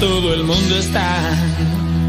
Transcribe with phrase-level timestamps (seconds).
[0.00, 1.34] todo el mundo está.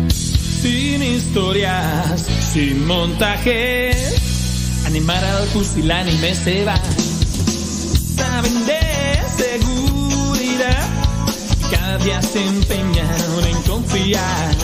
[0.10, 2.22] Sin historias,
[2.52, 6.76] sin montajes, animar al pusilánime se va.
[8.16, 8.80] Saben de
[9.38, 10.88] seguridad,
[11.72, 14.56] cada día se empeñan en confiar.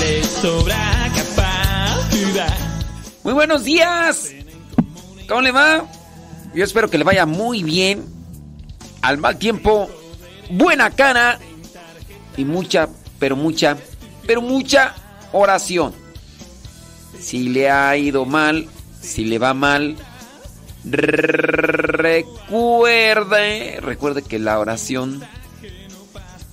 [0.00, 2.56] Les sobra capacidad.
[3.22, 4.32] Muy buenos días.
[5.28, 5.84] ¿Cómo le va?
[6.54, 8.04] Yo espero que le vaya muy bien.
[9.00, 9.88] Al mal tiempo,
[10.50, 11.38] buena cara
[12.36, 13.76] y mucha, pero mucha,
[14.26, 14.94] pero mucha
[15.32, 15.92] oración.
[17.18, 18.68] Si le ha ido mal,
[19.00, 19.96] si le va mal,
[20.84, 22.20] recuerde,
[23.80, 25.22] recuerde que la oración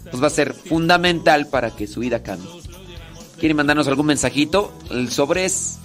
[0.10, 2.50] pues va a ser fundamental para que su vida cambie.
[3.40, 4.74] ¿Quiere mandarnos algún mensajito?
[4.90, 5.80] El sobre es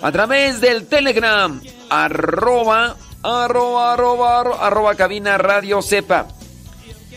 [0.00, 6.28] a través del Telegram, arroba, arroba, arroba, arroba, arroba cabina radio sepa.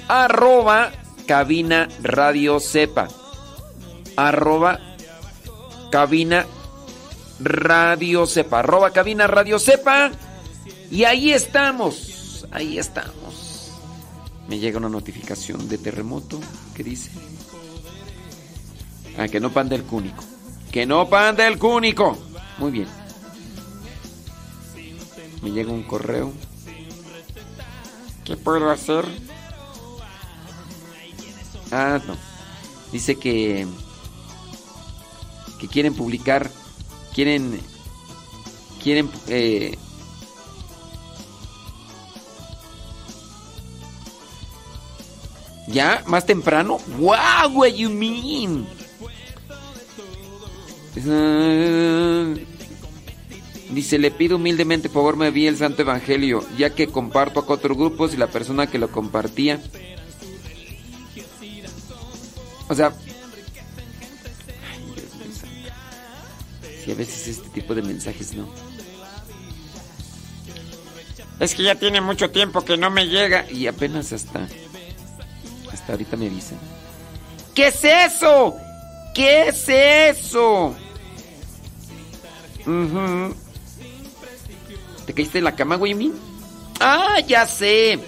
[0.08, 0.92] Arroba
[1.26, 3.08] cabina radio sepa.
[4.16, 4.80] Arroba
[5.92, 6.46] cabina
[7.40, 8.60] radio sepa.
[8.60, 10.12] Arroba cabina radio sepa.
[10.92, 12.48] Y ahí estamos.
[12.52, 13.72] Ahí estamos.
[14.48, 16.40] Me llega una notificación de terremoto
[16.76, 17.12] que dice.
[19.18, 20.24] Ah, que no pande el cúnico.
[20.72, 22.18] Que no pande el cúnico.
[22.58, 22.88] Muy bien.
[25.42, 26.34] Me llega un correo.
[28.24, 29.06] ¿Qué puedo hacer?
[31.78, 32.16] Ah, no.
[32.94, 33.68] Dice que
[35.60, 36.50] que quieren publicar,
[37.14, 37.60] quieren
[38.82, 39.78] quieren eh,
[45.68, 46.02] ¿Ya?
[46.08, 46.78] ¿Más temprano?
[46.98, 48.66] Wow, what you mean?
[53.70, 57.46] Dice, le pido humildemente, por favor, me envíe el Santo Evangelio, ya que comparto a
[57.46, 59.60] cuatro grupos y la persona que lo compartía.
[62.68, 62.94] O sea...
[64.72, 65.70] Ay, Dios mío santo.
[66.84, 68.48] Sí, a veces este tipo de mensajes no.
[71.40, 74.48] Es que ya tiene mucho tiempo que no me llega y apenas hasta...
[75.72, 76.58] Hasta ahorita me dicen.
[77.54, 78.56] ¿Qué es eso?
[79.14, 80.76] ¿Qué es eso?
[82.62, 83.36] Ujú.
[85.06, 85.78] ¿Te caíste en la cama?
[85.78, 86.14] Min?
[86.80, 88.00] Ah, ya sé.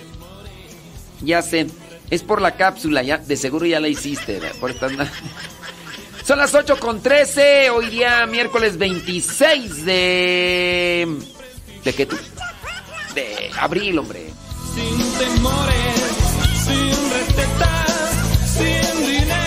[1.22, 1.68] Ya sé.
[2.10, 3.18] Es por la cápsula, ya.
[3.18, 4.40] De seguro ya la hiciste.
[4.60, 5.12] Por estar na-
[6.26, 7.70] Son las 8 con 13.
[7.70, 11.08] Hoy día, miércoles 26 de.
[11.84, 12.18] ¿De qué tú?
[13.16, 14.30] De abril, hombre.
[14.76, 16.02] sin temores,
[16.66, 18.12] sin recetas,
[18.54, 19.47] sin dinero.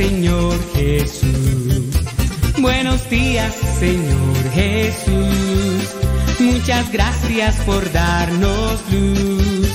[0.00, 1.90] Señor Jesús.
[2.58, 5.94] Buenos días, Señor Jesús.
[6.38, 9.68] Muchas gracias por darnos luz.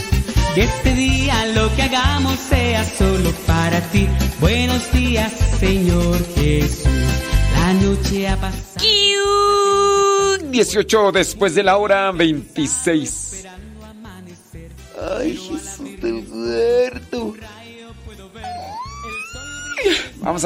[0.56, 4.10] Que este día lo que hagamos sea solo para ti.
[4.40, 6.90] Buenos días, Señor Jesús.
[7.54, 8.66] La noche ha pasado.
[10.50, 13.25] 18 después de la hora 26.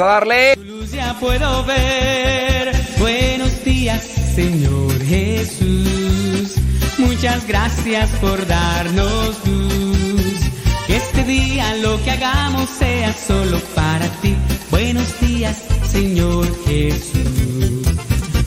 [0.00, 0.56] A darle.
[0.90, 2.72] Ya puedo ver.
[2.98, 4.02] Buenos días,
[4.34, 6.54] Señor Jesús.
[6.96, 10.40] Muchas gracias por darnos luz.
[10.86, 14.34] Que este día lo que hagamos sea solo para ti.
[14.70, 15.58] Buenos días,
[15.92, 17.86] Señor Jesús.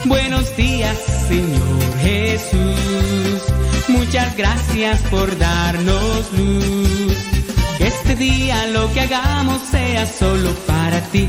[0.06, 0.96] Buenos días,
[1.28, 3.42] Señor Jesús.
[3.86, 7.16] Muchas gracias por darnos luz.
[7.78, 11.28] Este día lo que hagamos sea solo para ti.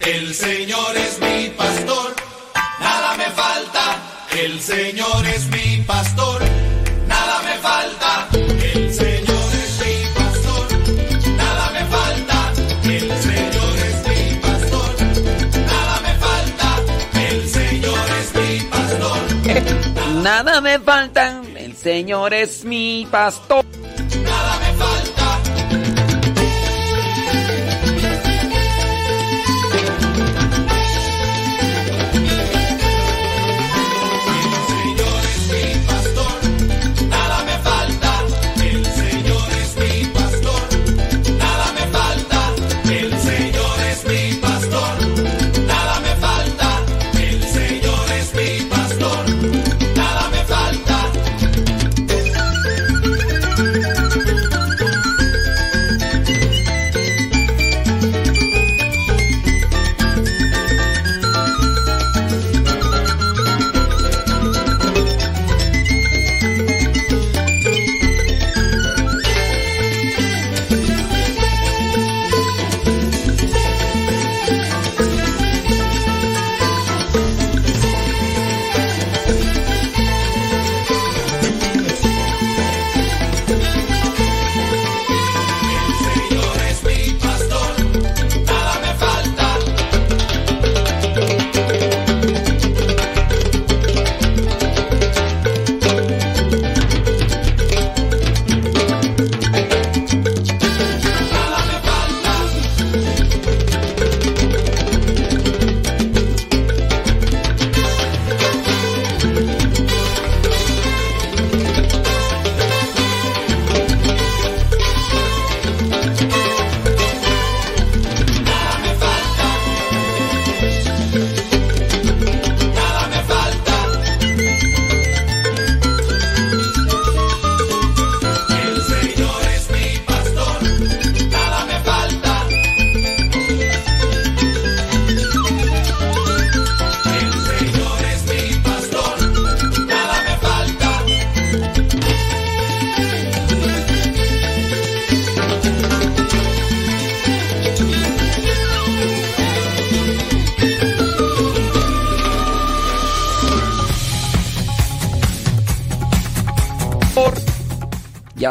[0.00, 2.14] El Señor es mi pastor,
[2.80, 3.96] nada me falta.
[4.42, 6.40] El Señor es mi pastor,
[7.06, 8.28] nada me falta.
[8.32, 10.66] El Señor es mi pastor,
[11.36, 12.52] nada me falta.
[12.84, 14.90] El Señor es mi pastor,
[15.66, 16.68] nada me falta.
[17.30, 23.64] El Señor es mi pastor, Nada me falta, el Señor es mi pastor.
[24.24, 24.69] nada me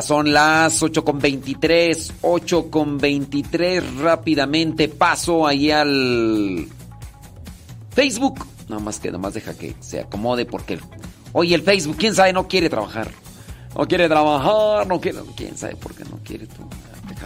[0.09, 3.97] son las 8 con 23, 8 con 23.
[3.97, 6.67] Rápidamente paso ahí al
[7.91, 8.43] Facebook.
[8.67, 10.79] Nada más que, nada más deja que se acomode porque,
[11.33, 13.11] oye, el Facebook, quién sabe, no quiere trabajar.
[13.77, 16.47] No quiere trabajar, no quiere, quién sabe por qué no quiere.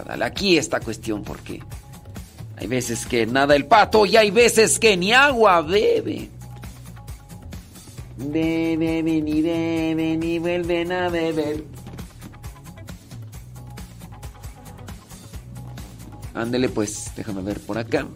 [0.06, 0.22] Dale.
[0.22, 1.62] Aquí esta cuestión porque
[2.58, 6.28] hay veces que nada el pato y hay veces que ni agua bebe.
[8.18, 11.73] Beben y beben y vuelven a beber.
[16.44, 18.06] Ándele pues, déjame ver por acá.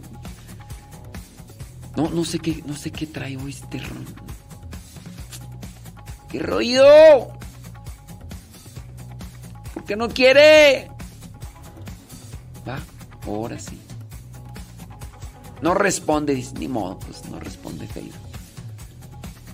[1.97, 4.05] No, no sé qué, no sé qué trae hoy este ron.
[6.29, 7.29] ¡Qué rollo!
[9.73, 10.91] ¿Por qué no quiere?
[12.67, 12.77] Va,
[13.25, 13.81] ahora sí.
[15.63, 18.29] No responde, dice, ni modo, pues no responde Facebook.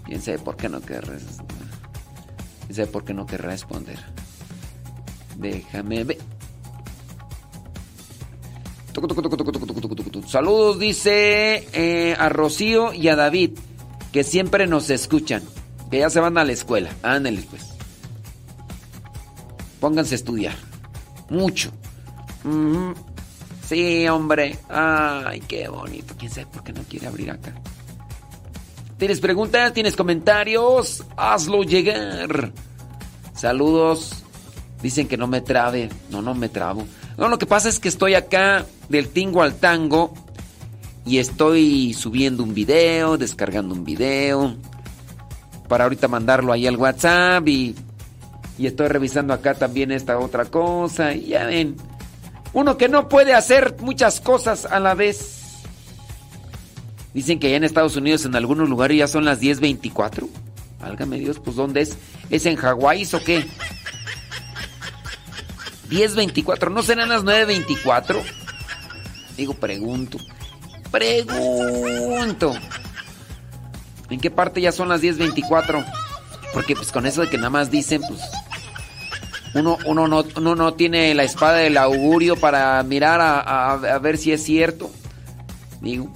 [0.03, 1.17] Quién sabe por qué no querrá.
[2.65, 4.03] Quién sabe por qué no querrá responder.
[5.37, 6.34] Déjame ver.
[10.27, 13.51] Saludos, dice eh, a Rocío y a David,
[14.11, 15.43] que siempre nos escuchan,
[15.91, 16.89] que ya se van a la escuela.
[17.03, 17.73] Ándale, pues.
[19.79, 20.55] Pónganse a estudiar.
[21.29, 21.71] Mucho.
[23.67, 24.57] Sí, hombre.
[24.69, 26.13] Ay, qué bonito.
[26.17, 27.53] ¿Quién sabe por qué no quiere abrir acá?
[28.97, 29.73] ¿Tienes preguntas?
[29.73, 31.03] ¿Tienes comentarios?
[31.17, 32.53] Hazlo llegar.
[33.33, 34.23] Saludos.
[34.81, 35.89] Dicen que no me trabe.
[36.09, 36.85] No, no me trabo.
[37.17, 40.13] No, lo que pasa es que estoy acá del tingo al tango
[41.05, 44.55] Y estoy subiendo un video, descargando un video.
[45.67, 47.47] Para ahorita mandarlo ahí al WhatsApp.
[47.47, 47.75] Y,
[48.57, 51.13] y estoy revisando acá también esta otra cosa.
[51.13, 51.75] Y ya ven.
[52.53, 55.41] Uno que no puede hacer muchas cosas a la vez.
[57.13, 60.27] Dicen que allá en Estados Unidos en algunos lugares ya son las 10.24.
[60.81, 61.97] Válgame Dios, pues ¿dónde es?
[62.29, 63.45] ¿Es en Hawái o qué?
[65.89, 68.21] 10.24, ¿no serán las 9.24?
[69.37, 70.17] Digo, pregunto.
[70.91, 72.53] Pregunto.
[74.09, 75.85] ¿En qué parte ya son las 10.24?
[76.53, 78.21] Porque pues con eso de que nada más dicen, pues...
[79.53, 84.33] Uno, uno, no, uno no tiene la espada del augurio para mirar a, ver si
[84.33, 84.91] es cierto.
[85.79, 86.11] Digo.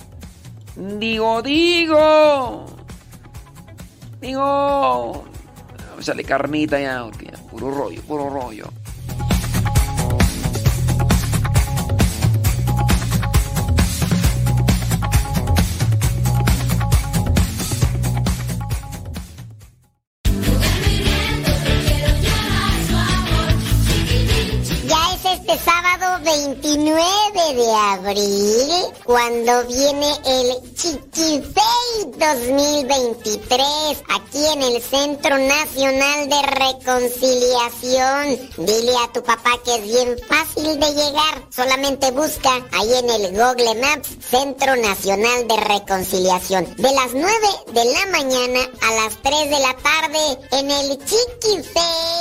[0.75, 2.65] Digo, digo.
[4.19, 5.25] Digo.
[5.99, 8.69] Sale carnita ya, ya, puro rollo, puro rollo.
[26.79, 28.69] continuer 29 de abril,
[29.03, 38.39] cuando viene el Chiquifey 2023, aquí en el Centro Nacional de Reconciliación.
[38.57, 41.43] Dile a tu papá que es bien fácil de llegar.
[41.55, 46.75] Solamente busca ahí en el Google Maps Centro Nacional de Reconciliación.
[46.77, 47.29] De las 9
[47.73, 52.19] de la mañana a las 3 de la tarde en el Chiquifey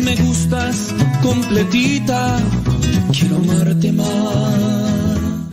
[0.04, 0.92] Me gustas
[1.24, 2.38] completita,
[3.10, 4.93] quiero amarte más.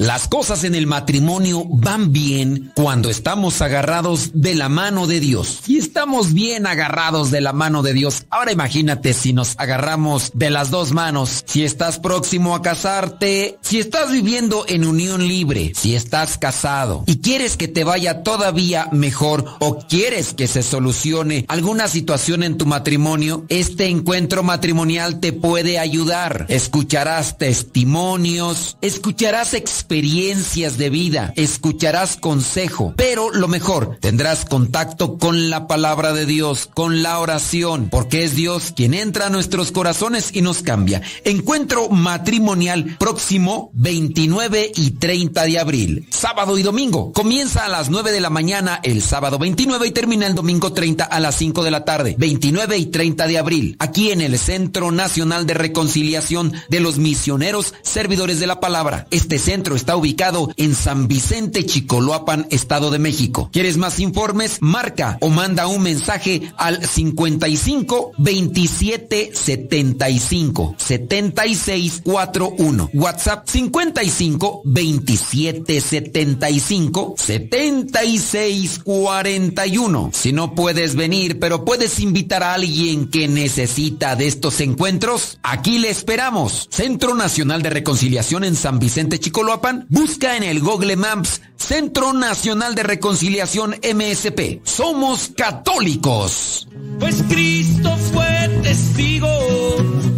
[0.01, 5.59] Las cosas en el matrimonio van bien cuando estamos agarrados de la mano de Dios.
[5.67, 8.25] Y estamos bien agarrados de la mano de Dios.
[8.31, 11.43] Ahora imagínate si nos agarramos de las dos manos.
[11.45, 17.17] Si estás próximo a casarte, si estás viviendo en unión libre, si estás casado y
[17.19, 22.65] quieres que te vaya todavía mejor o quieres que se solucione alguna situación en tu
[22.65, 26.47] matrimonio, este encuentro matrimonial te puede ayudar.
[26.49, 35.49] Escucharás testimonios, escucharás experiencias experiencias de vida, escucharás consejo, pero lo mejor, tendrás contacto con
[35.49, 40.29] la palabra de Dios, con la oración, porque es Dios quien entra a nuestros corazones
[40.33, 41.01] y nos cambia.
[41.25, 47.11] Encuentro matrimonial próximo 29 y 30 de abril, sábado y domingo.
[47.11, 51.03] Comienza a las 9 de la mañana el sábado 29 y termina el domingo 30
[51.03, 54.89] a las 5 de la tarde, 29 y 30 de abril, aquí en el Centro
[54.93, 59.05] Nacional de Reconciliación de los Misioneros Servidores de la Palabra.
[59.11, 63.49] Este centro está ubicado en San Vicente, Chicoloapan, Estado de México.
[63.51, 64.59] ¿Quieres más informes?
[64.61, 72.91] Marca o manda un mensaje al 55 27 75 76 41.
[72.93, 80.11] WhatsApp 55 27 75 76 41.
[80.13, 85.79] Si no puedes venir, pero puedes invitar a alguien que necesita de estos encuentros, aquí
[85.79, 86.67] le esperamos.
[86.69, 92.75] Centro Nacional de Reconciliación en San Vicente, Chicoloapan busca en el Google Maps Centro Nacional
[92.75, 94.61] de Reconciliación MSP.
[94.63, 96.67] Somos católicos.
[96.99, 99.27] Pues Cristo fue testigo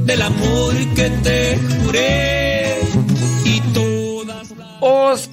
[0.06, 2.80] del amor que te juré
[3.46, 4.78] y todas las...
[4.80, 5.24] como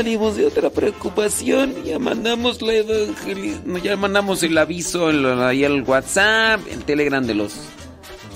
[0.00, 1.84] salimos de otra preocupación.
[1.84, 3.82] Ya mandamos la evangel...
[3.82, 5.08] ya mandamos el aviso
[5.44, 7.52] ahí al WhatsApp, el Telegram de los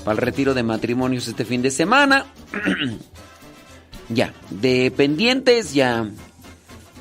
[0.05, 2.27] para el retiro de matrimonios este fin de semana.
[4.11, 6.07] ya, de pendientes ya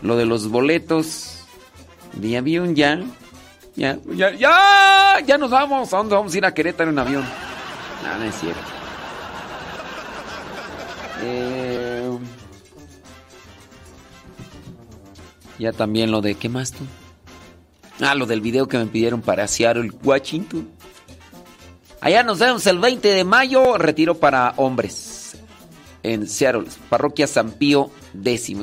[0.02, 1.44] lo de los boletos
[2.14, 3.04] de avión ya.
[3.76, 5.94] Ya, ya, ya, ya nos vamos.
[5.94, 7.26] ¿A dónde vamos a ir a Querétaro en avión?
[8.02, 8.62] No, no es cierto.
[11.22, 11.63] Eh
[15.64, 16.84] Ya también lo de, ¿qué más tú?
[18.02, 20.70] Ah, lo del video que me pidieron para Seattle, Washington.
[22.02, 25.38] Allá nos vemos el 20 de mayo, retiro para hombres
[26.04, 28.58] en Seattle, parroquia San Pío X.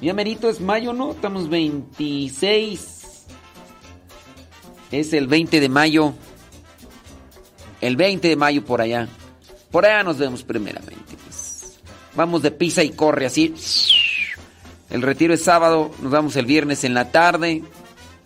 [0.00, 1.10] Ya merito es mayo, ¿no?
[1.10, 3.26] Estamos 26.
[4.92, 6.14] Es el 20 de mayo.
[7.80, 9.08] El 20 de mayo por allá.
[9.72, 11.16] Por allá nos vemos primeramente.
[11.24, 11.80] Pues.
[12.14, 13.52] Vamos de pisa y corre así.
[14.90, 17.62] El retiro es sábado, nos vamos el viernes en la tarde,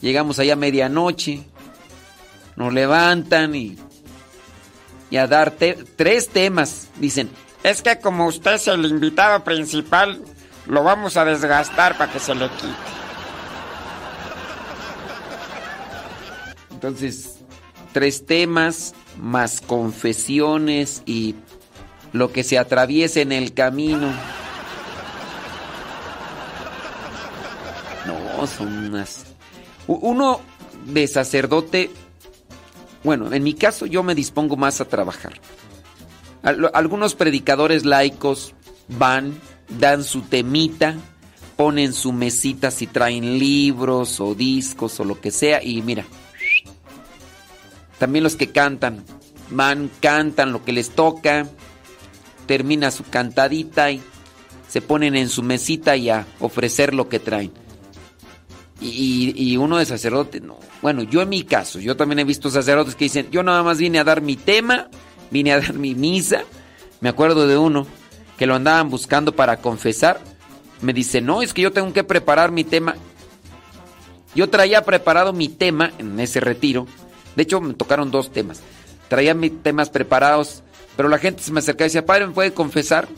[0.01, 1.43] llegamos allá a medianoche,
[2.57, 3.79] nos levantan y,
[5.11, 6.89] y a dar tres temas.
[6.97, 7.31] Dicen,
[7.63, 10.23] es que como usted es el invitado principal,
[10.67, 12.75] lo vamos a desgastar para que se le quite.
[16.71, 17.39] Entonces,
[17.93, 21.35] tres temas más confesiones y
[22.13, 24.13] lo que se atraviese en el camino.
[28.07, 29.27] No, son unas...
[29.87, 30.41] Uno
[30.87, 31.91] de sacerdote,
[33.03, 35.35] bueno, en mi caso yo me dispongo más a trabajar.
[36.43, 38.55] Al- Algunos predicadores laicos
[38.89, 39.39] van,
[39.79, 40.97] dan su temita,
[41.57, 46.05] ponen su mesita si traen libros o discos o lo que sea y mira.
[47.99, 49.05] También los que cantan,
[49.51, 51.47] van, cantan lo que les toca,
[52.47, 54.01] termina su cantadita y
[54.69, 57.53] se ponen en su mesita y a ofrecer lo que traen.
[58.81, 60.59] Y, uno de sacerdote, no.
[60.81, 63.79] Bueno, yo en mi caso, yo también he visto sacerdotes que dicen, yo nada más
[63.79, 64.89] vine a dar mi tema,
[65.31, 66.45] vine a dar mi misa.
[67.01, 67.87] Me acuerdo de uno
[68.39, 70.21] que lo andaban buscando para confesar.
[70.81, 72.95] Me dice, no, es que yo tengo que preparar mi tema.
[74.35, 76.87] Yo traía preparado mi tema en ese retiro.
[77.37, 78.63] De hecho, me tocaron dos temas.
[79.09, 80.63] Traía mis temas preparados,
[80.97, 83.09] pero la gente se me acercaba y decía, padre, ¿me puede confesar?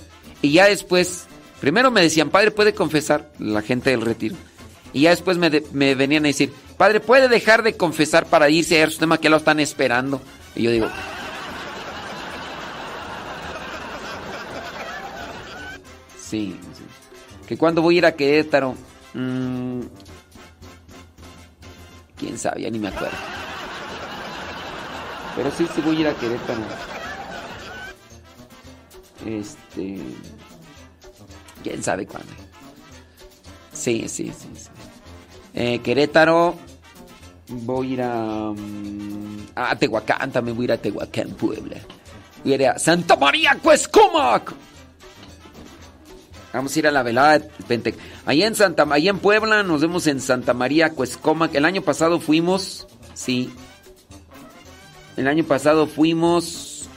[0.40, 1.26] Y ya después,
[1.60, 3.30] primero me decían, padre, ¿puede confesar?
[3.38, 4.34] La gente del retiro.
[4.92, 8.76] Y ya después me, me venían a decir, padre, ¿puede dejar de confesar para irse
[8.76, 10.20] a ver su tema que lo están esperando?
[10.54, 10.88] Y yo digo,
[16.32, 16.84] sí, sí.
[17.46, 18.74] Que cuando voy a ir a Querétaro,
[19.14, 19.80] mm,
[22.16, 23.16] quién sabe, ya ni me acuerdo.
[25.36, 26.60] Pero sí, sí voy a ir a Querétaro.
[29.26, 29.98] Este.
[31.62, 32.32] Quién sabe cuándo.
[33.72, 34.32] Sí, sí.
[34.36, 34.48] sí.
[35.54, 36.56] Eh, Querétaro.
[37.48, 38.52] Voy a ir a.
[38.52, 41.76] mm, a Tehuacán, también voy a ir a Tehuacán, Puebla.
[42.42, 44.54] Voy a ir a Santa María Cuescomac.
[46.52, 47.94] Vamos a ir a la velada de
[48.26, 51.54] en Santa, allá en Puebla nos vemos en Santa María Cuescomac.
[51.54, 53.50] El año pasado fuimos, sí.
[55.16, 56.88] El año pasado fuimos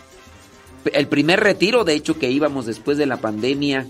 [0.93, 3.87] el primer retiro, de hecho, que íbamos después de la pandemia.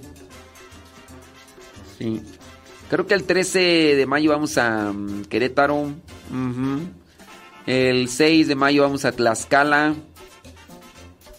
[1.98, 2.22] Sí.
[2.90, 3.60] Creo que el 13
[3.96, 5.92] de mayo vamos a mm, Querétaro.
[7.66, 9.96] El 6 de mayo vamos a Tlaxcala.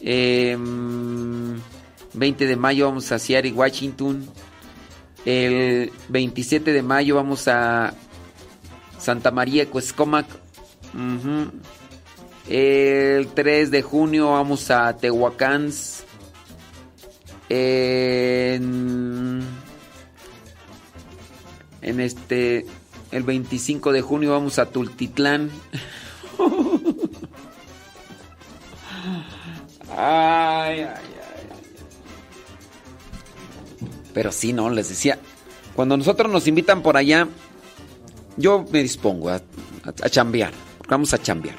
[0.01, 1.57] Em,
[2.15, 4.27] 20 de mayo vamos a Seattle, Washington.
[5.25, 7.95] El 27 de mayo vamos a
[8.99, 10.27] Santa María, Cuescomac.
[12.49, 15.71] El 3 de junio vamos a Tehuacán.
[17.49, 19.43] En,
[21.87, 22.67] en este.
[23.13, 25.51] El 25 de junio vamos a Tultitlán.
[29.97, 31.03] ay, ay, ay.
[34.13, 35.19] Pero sí, no, les decía.
[35.75, 37.29] Cuando nosotros nos invitan por allá,
[38.37, 39.43] yo me dispongo a,
[39.85, 40.53] a, chambear.
[40.89, 41.57] Vamos a chambear.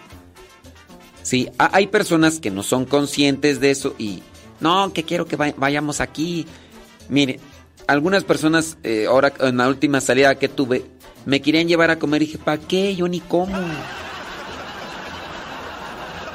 [1.22, 4.24] Sí, ha- hay personas que no son conscientes de eso y
[4.60, 6.48] no, que quiero que vay- vayamos aquí.
[7.10, 7.40] Mire,
[7.88, 10.86] algunas personas, eh, ahora en la última salida que tuve,
[11.26, 12.96] me querían llevar a comer y dije, ¿para qué?
[12.96, 13.58] Yo ni como.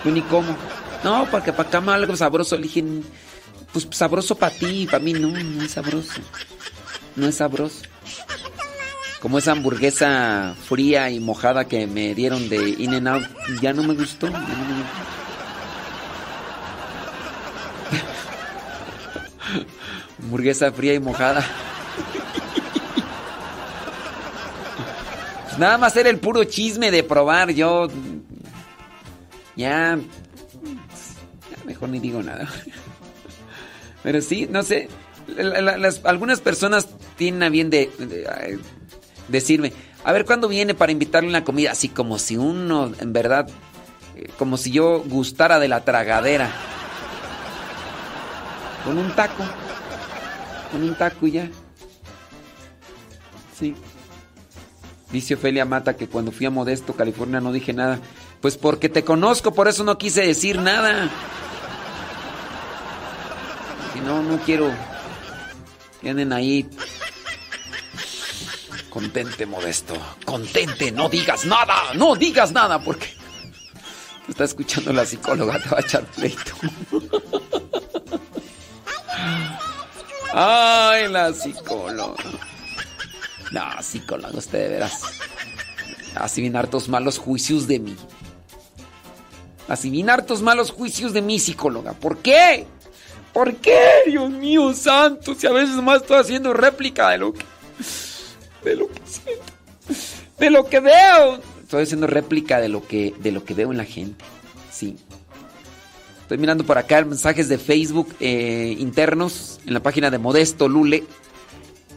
[0.04, 0.56] Yo ni como.
[1.04, 2.56] No, porque para acá me algo sabroso.
[2.56, 2.84] Le dije,
[3.72, 6.20] pues sabroso para ti, para mí no, no es sabroso.
[7.16, 7.82] No es sabroso.
[9.20, 13.24] Como esa hamburguesa fría y mojada que me dieron de In n Out,
[13.60, 14.26] ya no me gustó.
[14.26, 15.12] ya no me gustó.
[20.22, 21.44] hamburguesa fría y mojada.
[25.44, 27.50] Pues nada más era el puro chisme de probar.
[27.50, 27.88] Yo.
[29.54, 29.98] Ya.
[29.98, 32.48] ya mejor ni digo nada.
[34.02, 34.88] Pero sí, no sé.
[36.04, 38.58] algunas personas tienen a bien de, de,
[39.28, 43.46] decirme, a ver cuándo viene para invitarle una comida, así como si uno, en verdad,
[44.16, 46.50] eh, como si yo gustara de la tragadera.
[48.84, 49.44] Con un taco.
[50.72, 51.50] Con un taco y ya.
[53.58, 53.76] Sí.
[55.12, 58.00] Dice Ofelia Mata que cuando fui a Modesto, California, no dije nada.
[58.40, 61.10] Pues porque te conozco, por eso no quise decir nada.
[63.92, 64.70] Si no, no quiero
[66.00, 66.68] que anden ahí.
[68.88, 69.94] Contente, Modesto.
[70.24, 71.94] Contente, no digas nada.
[71.94, 73.06] No digas nada porque...
[74.28, 76.52] Está escuchando la psicóloga, te va a echar pleito.
[80.32, 82.22] Ay, la psicóloga.
[83.52, 85.02] No, psicóloga, usted de veras.
[86.14, 87.96] Así bien hartos malos juicios de mí.
[89.68, 91.92] Así bien hartos malos juicios de mi psicóloga.
[91.92, 92.66] ¿Por qué?
[93.32, 93.80] ¿Por qué?
[94.06, 97.44] Dios mío santo, si a veces más estoy haciendo réplica de lo que
[98.64, 99.52] de lo que siento,
[100.38, 101.40] de lo que veo.
[101.62, 104.24] Estoy haciendo réplica de lo que de lo que veo en la gente.
[104.70, 104.96] Sí.
[106.32, 111.04] Estoy mirando por acá mensajes de Facebook eh, internos en la página de Modesto Lule.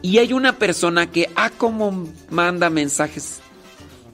[0.02, 3.40] Y hay una persona que, ah, como manda mensajes.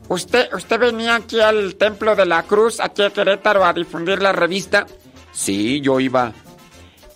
[0.06, 4.30] ¿Usted, ¿Usted venía aquí al Templo de la Cruz, aquí a Querétaro, a difundir la
[4.30, 4.86] revista?
[5.32, 6.32] Sí, yo iba.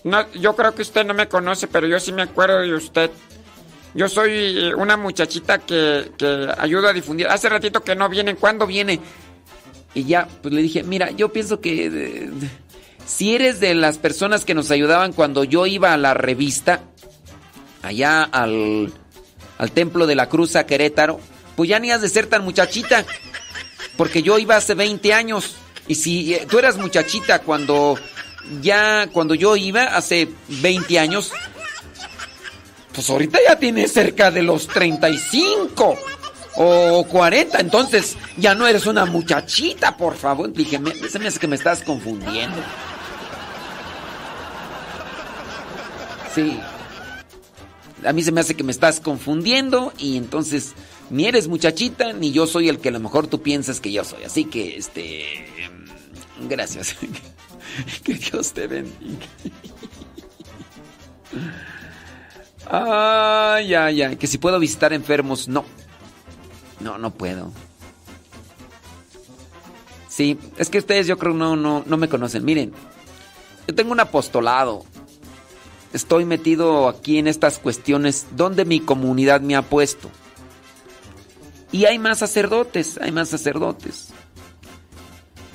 [0.02, 3.12] No, yo creo que usted no me conoce, pero yo sí me acuerdo de usted.
[3.94, 7.28] Yo soy eh, una muchachita que, que ayuda a difundir.
[7.28, 8.34] Hace ratito que no viene.
[8.34, 8.98] ¿Cuándo viene?
[9.94, 12.30] Y ya, pues le dije, mira, yo pienso que eh,
[13.06, 16.82] si eres de las personas que nos ayudaban cuando yo iba a la revista,
[17.82, 18.92] allá al,
[19.58, 21.20] al Templo de la Cruz a Querétaro,
[21.54, 23.06] pues ya ni has de ser tan muchachita.
[23.96, 25.56] Porque yo iba hace 20 años.
[25.88, 27.96] Y si eh, tú eras muchachita cuando
[28.60, 31.32] ya, cuando yo iba hace 20 años,
[32.92, 35.96] pues ahorita ya tienes cerca de los 35
[36.56, 40.52] o 40, entonces ya no eres una muchachita, por favor.
[40.52, 42.56] Dije, se que me estás confundiendo.
[46.36, 46.60] Sí.
[48.04, 50.74] A mí se me hace que me estás confundiendo y entonces
[51.08, 54.04] ni eres muchachita ni yo soy el que a lo mejor tú piensas que yo
[54.04, 54.24] soy.
[54.24, 55.24] Así que, este,
[56.46, 56.94] gracias.
[58.04, 59.26] que Dios te bendiga.
[62.70, 64.16] Ay, ay, ay.
[64.16, 65.64] Que si puedo visitar enfermos, no.
[66.80, 67.50] No, no puedo.
[70.06, 72.44] Sí, es que ustedes yo creo no, no, no me conocen.
[72.44, 72.74] Miren,
[73.66, 74.84] yo tengo un apostolado.
[75.96, 80.10] Estoy metido aquí en estas cuestiones donde mi comunidad me ha puesto.
[81.72, 84.08] Y hay más sacerdotes, hay más sacerdotes.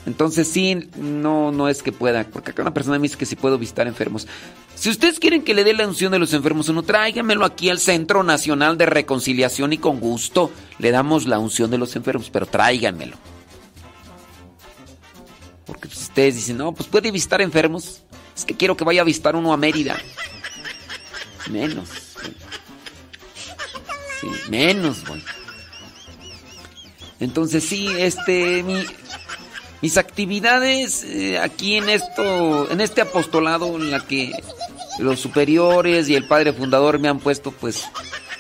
[0.07, 3.35] Entonces sí, no, no es que pueda, porque acá una persona me dice que si
[3.35, 4.27] puedo visitar enfermos.
[4.73, 7.77] Si ustedes quieren que le dé la unción de los enfermos, uno tráigamelo aquí al
[7.77, 10.49] Centro Nacional de Reconciliación y con gusto
[10.79, 13.15] le damos la unción de los enfermos, pero tráiganmelo.
[15.67, 18.01] Porque ustedes dicen, no, pues puede visitar enfermos.
[18.45, 19.97] Que quiero que vaya a visitar uno a Mérida.
[21.49, 21.89] Menos.
[24.19, 25.23] Sí, menos, voy.
[27.19, 28.83] Entonces sí, este, mi,
[29.81, 34.31] mis actividades eh, aquí en esto, en este apostolado en la que
[34.99, 37.85] los superiores y el padre fundador me han puesto, pues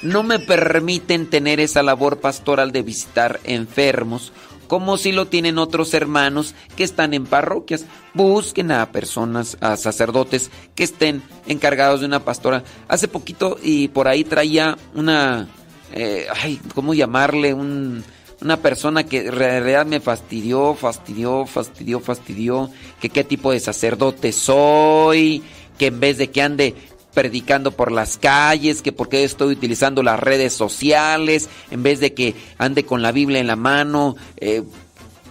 [0.01, 4.33] no me permiten tener esa labor pastoral de visitar enfermos,
[4.71, 7.83] como si lo tienen otros hermanos que están en parroquias.
[8.13, 12.63] Busquen a personas, a sacerdotes que estén encargados de una pastora.
[12.87, 15.49] Hace poquito y por ahí traía una,
[15.91, 17.53] eh, ay, ¿cómo llamarle?
[17.53, 18.01] Un
[18.39, 22.69] una persona que en realidad me fastidió, fastidió, fastidió, fastidió,
[23.01, 25.43] que qué tipo de sacerdote soy,
[25.77, 26.75] que en vez de que ande
[27.13, 32.13] predicando por las calles, que por qué estoy utilizando las redes sociales, en vez de
[32.13, 34.63] que ande con la Biblia en la mano, eh,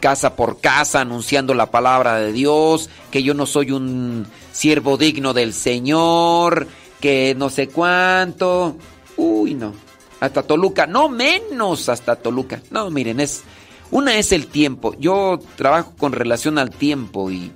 [0.01, 5.33] casa por casa, anunciando la palabra de Dios, que yo no soy un siervo digno
[5.33, 6.66] del Señor,
[7.01, 8.76] que no sé cuánto.
[9.16, 12.62] Uy, no hasta Toluca, no menos hasta Toluca.
[12.70, 13.43] No, miren, es
[13.91, 14.95] una es el tiempo.
[14.99, 17.51] Yo trabajo con relación al tiempo y,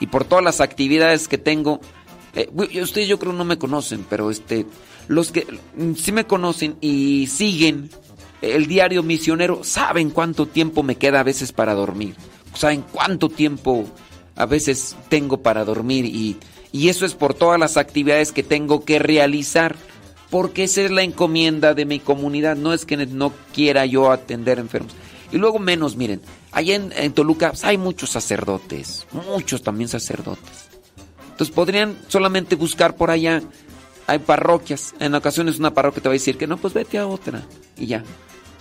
[0.00, 1.80] y por todas las actividades que tengo.
[2.34, 2.48] Eh,
[2.80, 4.66] ustedes yo creo no me conocen, pero este
[5.08, 7.90] los que mm, sí me conocen y siguen
[8.42, 12.14] el diario misionero saben cuánto tiempo me queda a veces para dormir.
[12.54, 13.84] Saben cuánto tiempo
[14.36, 16.38] a veces tengo para dormir y,
[16.72, 19.76] y eso es por todas las actividades que tengo que realizar
[20.30, 22.56] porque esa es la encomienda de mi comunidad.
[22.56, 24.94] No es que no quiera yo atender enfermos.
[25.32, 26.20] Y luego menos, miren,
[26.52, 30.69] allá en, Toluca pues, hay muchos sacerdotes, muchos también sacerdotes.
[31.40, 33.40] Entonces podrían solamente buscar por allá,
[34.06, 37.06] hay parroquias, en ocasiones una parroquia te va a decir que no, pues vete a
[37.06, 37.46] otra
[37.78, 38.04] y ya.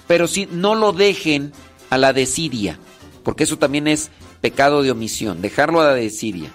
[0.08, 1.52] Pero si no lo dejen
[1.90, 2.80] a la desidia,
[3.26, 6.52] porque eso también es pecado de omisión, dejarlo a la desidia.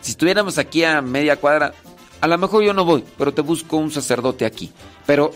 [0.00, 1.74] Si estuviéramos aquí a media cuadra,
[2.20, 4.72] a lo mejor yo no voy, pero te busco un sacerdote aquí.
[5.06, 5.30] Pero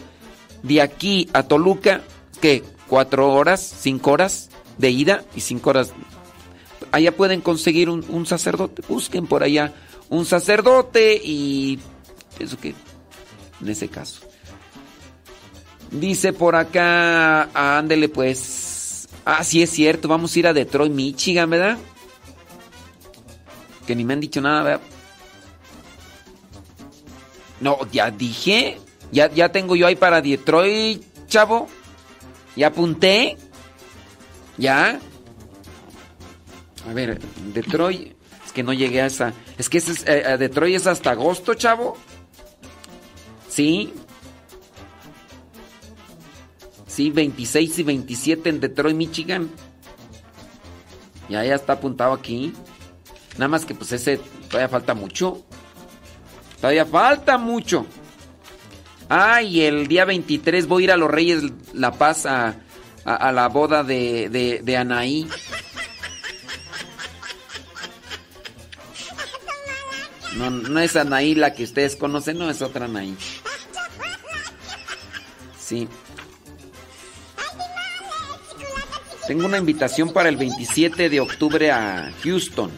[0.64, 2.00] de aquí a Toluca,
[2.40, 2.64] ¿qué?
[2.88, 3.60] ¿Cuatro horas?
[3.78, 5.92] ¿Cinco horas de ida y cinco horas?
[6.92, 8.82] Allá pueden conseguir un, sacerdote.
[8.88, 9.72] Busquen por allá
[10.08, 11.78] un sacerdote y
[12.36, 12.74] pienso que
[13.60, 14.20] en ese caso.
[15.90, 19.08] Dice por acá, ándele pues.
[19.24, 21.78] Ah, sí es cierto, vamos a ir a Detroit, Michigan, ¿verdad?
[23.86, 24.80] Que ni me han dicho nada, ¿verdad?
[27.60, 28.78] No, ya dije.
[29.12, 31.68] Ya, ya tengo yo ahí para Detroit, chavo.
[32.56, 33.36] Ya apunté.
[34.58, 35.00] Ya.
[36.88, 37.18] A ver,
[37.52, 38.12] Detroit.
[38.44, 39.32] Es que no llegué a esa.
[39.58, 41.96] Es que ese es, eh, eh, Detroit es hasta agosto, chavo.
[43.48, 43.92] Sí.
[46.86, 49.50] Sí, 26 y 27 en Detroit, Michigan.
[51.28, 52.52] Ya, ya está apuntado aquí.
[53.34, 54.18] Nada más que pues ese
[54.48, 55.44] todavía falta mucho.
[56.60, 57.84] Todavía falta mucho.
[59.08, 61.42] Ay, el día 23 voy a ir a los Reyes
[61.74, 62.56] La Paz a,
[63.04, 65.28] a- a la boda de, de, de Anaí.
[70.36, 73.16] No, no es Anaí la que ustedes conocen, no es otra Anaí.
[75.58, 75.88] Sí.
[79.26, 82.70] Tengo una invitación para el 27 de octubre a Houston.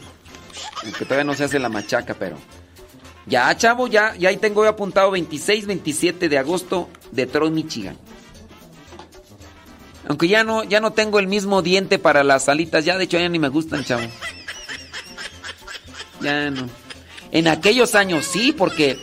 [0.85, 2.39] Aunque todavía no se hace la machaca, pero.
[3.27, 7.99] Ya, chavo, ya, ya ahí tengo apuntado 26, 27 de agosto, Detroit, Michigan.
[10.09, 13.19] Aunque ya no, ya no tengo el mismo diente para las alitas, ya de hecho
[13.19, 14.09] ya ni me gustan, chavo.
[16.23, 16.67] Ya no.
[17.33, 18.99] En aquellos años sí, porque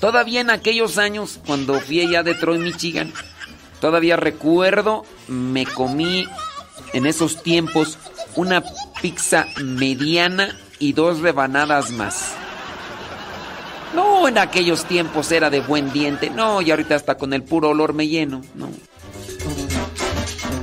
[0.00, 3.12] todavía en aquellos años, cuando fui allá a Detroit, Michigan,
[3.80, 6.26] todavía recuerdo, me comí
[6.92, 7.98] en esos tiempos
[8.36, 8.62] una
[9.00, 12.34] pizza mediana y dos rebanadas más.
[13.94, 16.30] No, en aquellos tiempos era de buen diente.
[16.30, 18.42] No, y ahorita hasta con el puro olor me lleno.
[18.54, 18.70] No.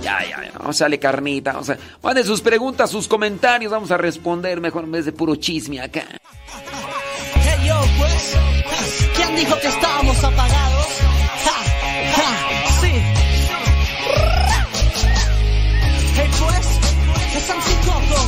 [0.07, 0.59] Ya, ya, ya.
[0.63, 1.59] No sale carnita.
[1.59, 3.73] O sea, manden sus preguntas, sus comentarios.
[3.73, 6.05] Vamos a responder mejor en vez de puro chisme acá.
[7.43, 8.37] Hey yo, pues,
[9.17, 10.87] ¿quién dijo que estábamos apagados?
[11.43, 11.57] Ja,
[12.15, 12.91] ja, sí.
[16.15, 16.67] Hey pues,
[17.35, 18.26] es San Coco,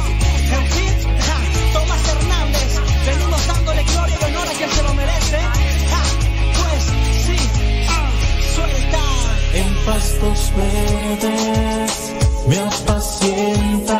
[9.86, 12.14] pastos verdes.
[12.48, 14.00] Me apacientas,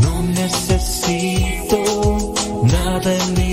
[0.00, 1.78] no necesito
[2.62, 3.43] nada en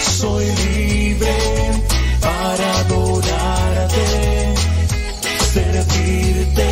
[0.00, 1.34] soy libre
[2.20, 4.54] para adorarte,
[5.52, 6.68] servirte.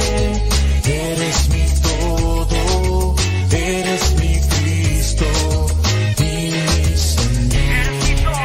[0.85, 3.15] Eres mi todo,
[3.51, 5.25] eres mi Cristo
[6.19, 8.43] y mi Señor.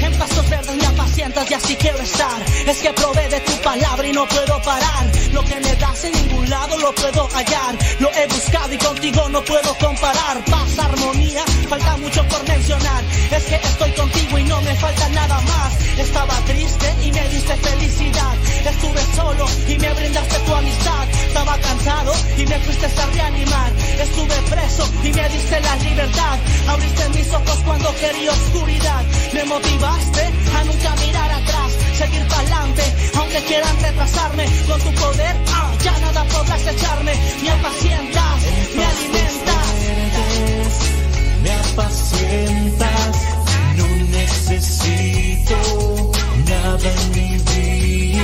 [0.00, 2.42] En pastos verdes me apacientas y así quiero estar.
[2.66, 5.06] Es que probé de tu palabra y no puedo parar.
[5.32, 7.74] Lo que me das en ningún lado lo puedo hallar.
[8.00, 8.10] Lo
[9.30, 10.44] no puedo comparar.
[10.44, 13.04] Paz, armonía, falta mucho por mencionar.
[13.30, 15.72] Es que estoy contigo y no me falta nada más.
[15.98, 18.34] Estaba triste y me diste felicidad.
[18.64, 20.37] Estuve solo y me brindaste.
[21.62, 23.72] Cansado y me fuiste a reanimar.
[24.00, 26.38] Estuve preso y me diste la libertad.
[26.68, 29.02] Abriste mis ojos cuando quería oscuridad.
[29.32, 30.22] Me motivaste
[30.56, 32.82] a nunca mirar atrás, seguir para adelante,
[33.16, 34.44] aunque quieran retrasarme.
[34.66, 37.14] Con tu poder, ah, ya nada podrás echarme.
[37.42, 38.42] Me apacientas,
[38.76, 39.68] me alimentas.
[41.42, 43.16] me apacientas,
[43.76, 43.86] no
[44.18, 45.56] necesito
[46.48, 48.17] nada en mi vida,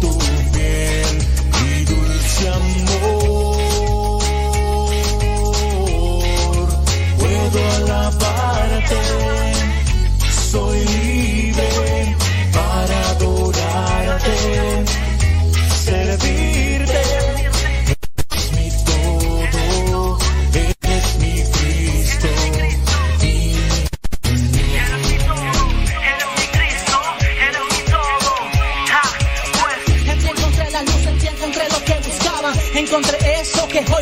[0.00, 3.58] tu y dulce amor.
[7.18, 9.00] Puedo alabarte,
[10.50, 12.16] soy libre
[12.52, 14.77] para adorarte,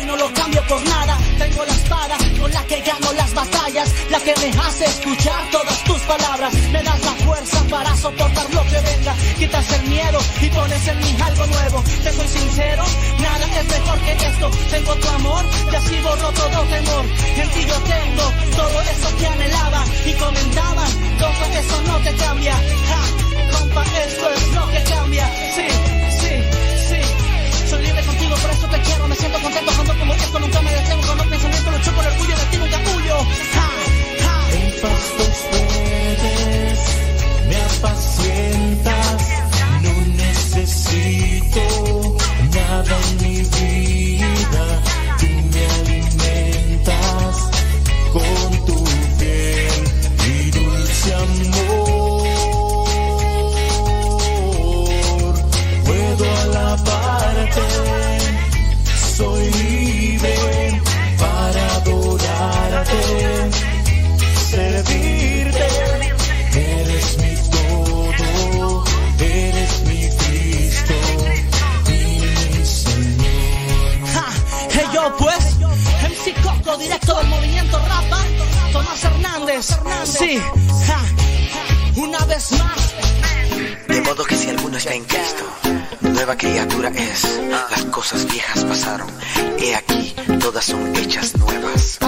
[0.05, 1.17] no lo cambio por nada.
[1.37, 5.83] Tengo la espada, con la que gano las batallas, la que me hace escuchar todas
[5.83, 6.53] tus palabras.
[6.71, 10.97] Me das la fuerza para soportar lo que venga, quitas el miedo y pones en
[10.99, 11.83] mí algo nuevo.
[12.03, 12.83] Te soy sincero,
[13.19, 14.49] nada es mejor que esto.
[14.71, 17.05] Tengo tu amor y así borro todo temor.
[17.37, 18.25] En ti yo tengo
[18.55, 20.85] todo eso que anhelaba y comentaba,
[21.57, 22.53] eso no te cambia.
[22.53, 23.27] Ja,
[24.05, 25.27] es lo que cambia.
[25.55, 26.06] Sí.
[28.41, 29.07] Por eso te quiero.
[29.07, 31.07] Me siento contento cuando como esto nunca me detengo.
[31.07, 33.17] Con los pensamientos lucho por el orgullo de ti, nunca huyo.
[33.53, 33.69] Ja,
[34.23, 34.35] ja.
[34.57, 34.71] En
[37.49, 39.19] me apacientas,
[39.81, 41.63] no necesito
[42.53, 44.65] nada en mi vida,
[45.19, 47.35] tú me alimentas
[48.11, 48.85] con tu
[49.17, 49.83] fiel
[50.25, 51.86] y dulce amor.
[56.77, 57.61] Alabarte,
[59.15, 60.81] soy libre
[61.19, 63.01] para adorarte.
[64.49, 65.67] Servirte.
[66.55, 68.83] Eres mi todo,
[69.19, 70.93] eres mi Cristo
[71.87, 74.07] mi Señor.
[74.13, 74.25] Ja,
[74.71, 75.57] hey yo pues,
[76.01, 78.23] MC Coco, directo del movimiento Rapa,
[78.71, 80.41] Tomás Hernández, sí,
[80.87, 81.01] ja,
[81.95, 82.95] una vez más,
[83.87, 85.45] De modo que si alguno está en Cristo,
[86.01, 87.39] nueva criatura es.
[87.49, 89.09] Las cosas viejas pasaron.
[89.59, 91.99] He aquí, todas son hechas nuevas.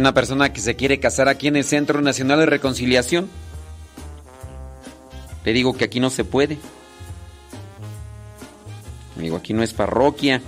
[0.00, 3.28] Una persona que se quiere casar aquí en el Centro Nacional de Reconciliación.
[5.44, 6.56] Le digo que aquí no se puede.
[9.16, 10.40] Le digo, aquí no es parroquia.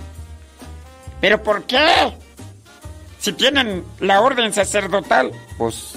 [1.21, 1.85] ¿Pero por qué?
[3.19, 5.31] Si tienen la orden sacerdotal.
[5.59, 5.93] Pues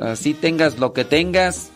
[0.00, 1.68] Así tengas lo que tengas.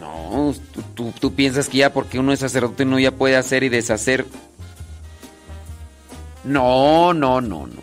[0.00, 3.62] No, tú, tú- tú piensas que ya porque uno es sacerdote uno ya puede hacer
[3.62, 4.24] y deshacer.
[6.44, 7.66] No, no, no.
[7.66, 7.75] No,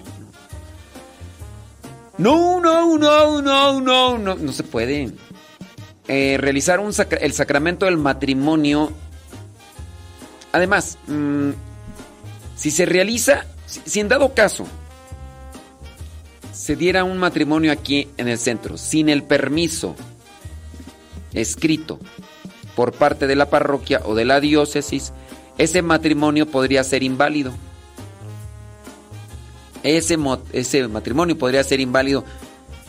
[3.41, 5.11] no, no, no, no, se puede.
[6.07, 6.79] Eh, realizar
[7.21, 8.91] el sacramento del matrimonio.
[10.51, 11.51] Además, mm,
[12.55, 14.65] si se realiza, si, en dado caso
[16.53, 19.95] se diera un matrimonio aquí en el centro sin el permiso
[21.33, 21.99] escrito
[22.75, 25.11] por parte de la parroquia o de la diócesis,
[25.57, 27.53] ese matrimonio podría ser inválido.
[29.83, 30.17] Ese
[30.87, 32.23] matrimonio podría ser inválido.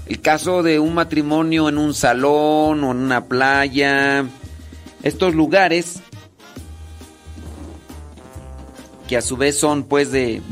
[0.07, 4.27] El caso de un matrimonio en un salón o en una playa,
[5.03, 6.01] estos lugares
[9.09, 10.43] que a su vez son pues de eh,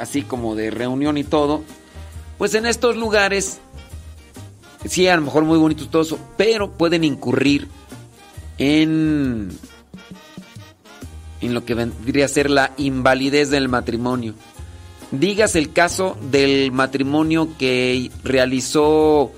[0.00, 1.62] así como de reunión y todo,
[2.38, 3.60] pues en estos lugares
[4.84, 7.68] sí a lo mejor muy bonitos todo eso, pero pueden incurrir
[8.58, 9.50] en
[11.40, 14.34] en lo que vendría a ser la invalidez del matrimonio.
[15.12, 19.30] Digas el caso del matrimonio que realizó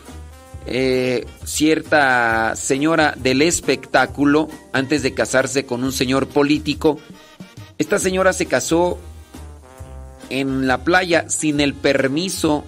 [0.67, 6.99] eh, cierta señora del espectáculo antes de casarse con un señor político.
[7.77, 8.99] Esta señora se casó
[10.31, 12.65] en la playa sin el permiso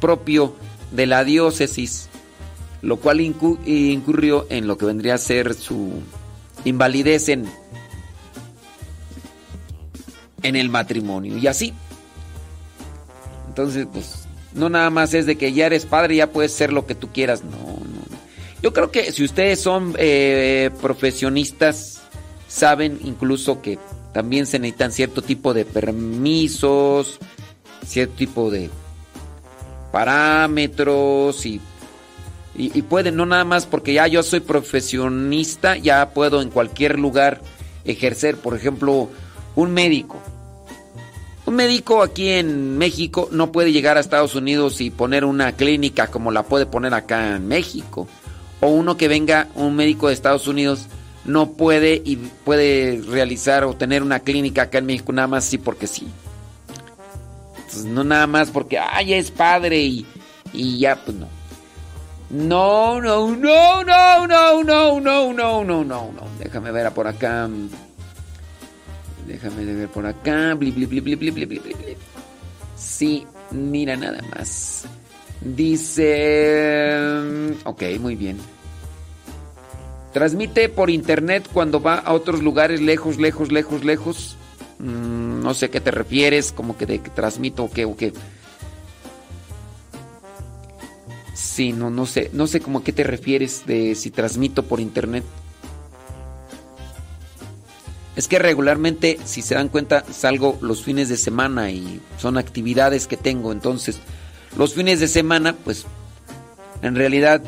[0.00, 0.56] propio
[0.90, 2.08] de la diócesis,
[2.80, 6.00] lo cual incu- incurrió en lo que vendría a ser su
[6.64, 7.44] invalidez en,
[10.42, 11.36] en el matrimonio.
[11.36, 11.74] Y así.
[13.52, 14.24] Entonces, pues,
[14.54, 17.12] no nada más es de que ya eres padre, ya puedes ser lo que tú
[17.12, 17.44] quieras.
[17.44, 18.16] No, no.
[18.62, 22.00] Yo creo que si ustedes son eh, profesionistas,
[22.48, 23.78] saben incluso que
[24.14, 27.18] también se necesitan cierto tipo de permisos,
[27.84, 28.70] cierto tipo de
[29.92, 31.60] parámetros y,
[32.56, 36.98] y, y pueden, no nada más porque ya yo soy profesionista, ya puedo en cualquier
[36.98, 37.42] lugar
[37.84, 39.10] ejercer, por ejemplo,
[39.56, 40.22] un médico.
[41.44, 46.06] Un médico aquí en México no puede llegar a Estados Unidos y poner una clínica
[46.06, 48.06] como la puede poner acá en México.
[48.60, 50.86] O uno que venga, un médico de Estados Unidos,
[51.24, 55.58] no puede y puede realizar o tener una clínica acá en México nada más sí
[55.58, 56.06] porque sí.
[57.86, 60.06] No nada más porque, ay, es padre y,
[60.52, 61.28] y ya, pues no.
[62.30, 66.22] No, no, no, no, no, no, no, no, no, no, no.
[66.38, 67.48] Déjame ver a por acá.
[69.26, 70.54] Déjame de ver por acá.
[70.54, 71.36] Bli, bli, bli,
[72.76, 74.84] sí, mira nada más.
[75.40, 76.96] Dice...
[77.22, 78.38] Mm, ok, muy bien.
[80.12, 84.36] Transmite por internet cuando va a otros lugares lejos, lejos, lejos, lejos.
[84.78, 87.96] Mm, no sé a qué te refieres, como que de que transmito o qué o
[87.96, 88.12] qué.
[91.34, 94.80] Sí, no, no sé, no sé como a qué te refieres de si transmito por
[94.80, 95.24] internet.
[98.14, 103.06] Es que regularmente, si se dan cuenta, salgo los fines de semana y son actividades
[103.06, 103.52] que tengo.
[103.52, 104.00] Entonces,
[104.56, 105.86] los fines de semana, pues,
[106.82, 107.42] en realidad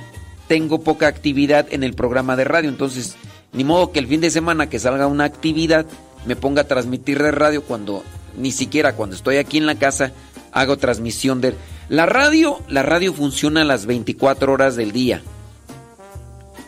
[0.48, 2.70] tengo poca actividad en el programa de radio.
[2.70, 3.16] Entonces,
[3.52, 5.86] ni modo que el fin de semana que salga una actividad
[6.26, 8.02] me ponga a transmitir de radio cuando
[8.36, 10.12] ni siquiera cuando estoy aquí en la casa
[10.52, 11.54] hago transmisión de
[11.88, 12.58] la radio.
[12.68, 15.22] La radio funciona a las 24 horas del día.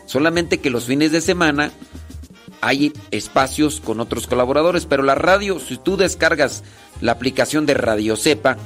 [0.07, 1.73] Solamente que los fines de semana
[2.61, 6.63] hay espacios con otros colaboradores, pero la radio, si tú descargas
[7.01, 8.57] la aplicación de Radio Cepa,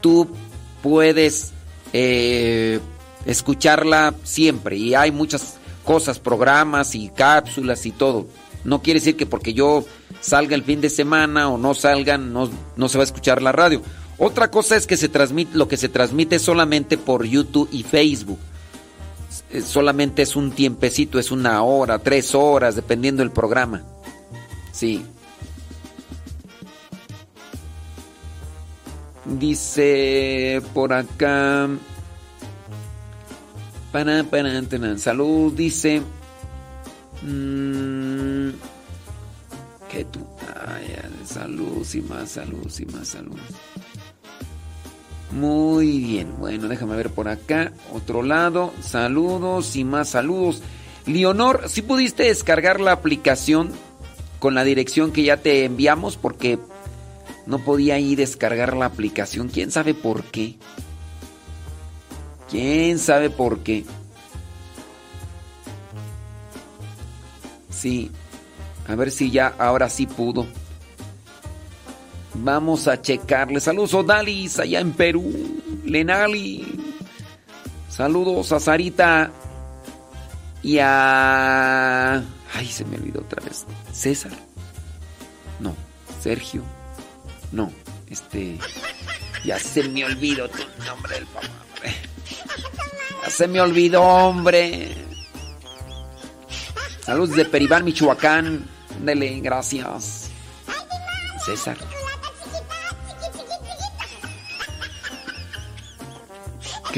[0.00, 0.28] tú
[0.82, 1.52] puedes
[1.92, 2.80] eh,
[3.26, 8.26] escucharla siempre y hay muchas cosas, programas y cápsulas y todo.
[8.64, 9.84] No quiere decir que porque yo
[10.20, 13.52] salga el fin de semana o no salgan, no, no se va a escuchar la
[13.52, 13.82] radio.
[14.18, 18.38] Otra cosa es que se transmite, lo que se transmite solamente por YouTube y Facebook
[19.64, 23.82] solamente es un tiempecito, es una hora, tres horas, dependiendo del programa.
[24.72, 25.04] Sí.
[29.24, 31.68] Dice por acá.
[33.92, 36.02] Para, para, salud, dice.
[37.22, 38.50] mm,
[39.90, 40.20] que tú.
[40.66, 43.38] Ay, ay, salud, y más salud, y más salud.
[45.30, 50.62] Muy bien, bueno, déjame ver por acá, otro lado, saludos y más saludos.
[51.06, 53.70] Leonor, si pudiste descargar la aplicación
[54.38, 56.58] con la dirección que ya te enviamos porque
[57.46, 60.56] no podía ahí descargar la aplicación, quién sabe por qué.
[62.50, 63.84] ¿Quién sabe por qué?
[67.68, 68.10] Sí,
[68.86, 70.46] a ver si ya ahora sí pudo.
[72.34, 73.60] Vamos a checarle.
[73.60, 75.62] Saludos, Odalis, allá en Perú.
[75.84, 76.66] Lenali.
[77.88, 79.30] Saludos a Sarita
[80.62, 82.22] y a...
[82.54, 83.66] Ay, se me olvidó otra vez.
[83.92, 84.32] César.
[85.60, 85.74] No,
[86.20, 86.62] Sergio.
[87.52, 87.72] No,
[88.08, 88.58] este...
[89.44, 91.48] Ya se me olvidó tu nombre del papá.
[93.22, 94.94] Ya se me olvidó, hombre.
[97.00, 98.66] Saludos de Peribán, Michoacán.
[99.00, 100.30] Dele, gracias.
[101.44, 101.78] César.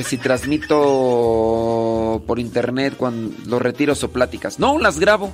[0.04, 0.80] Si transmito
[2.26, 4.58] por internet cuando los retiros o pláticas.
[4.58, 5.30] No, las grabo.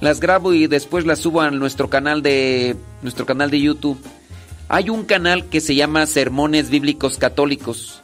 [0.00, 3.98] Las grabo y después las subo a nuestro canal de nuestro canal de YouTube.
[4.68, 8.00] Hay un canal que se llama Sermones Bíblicos Católicos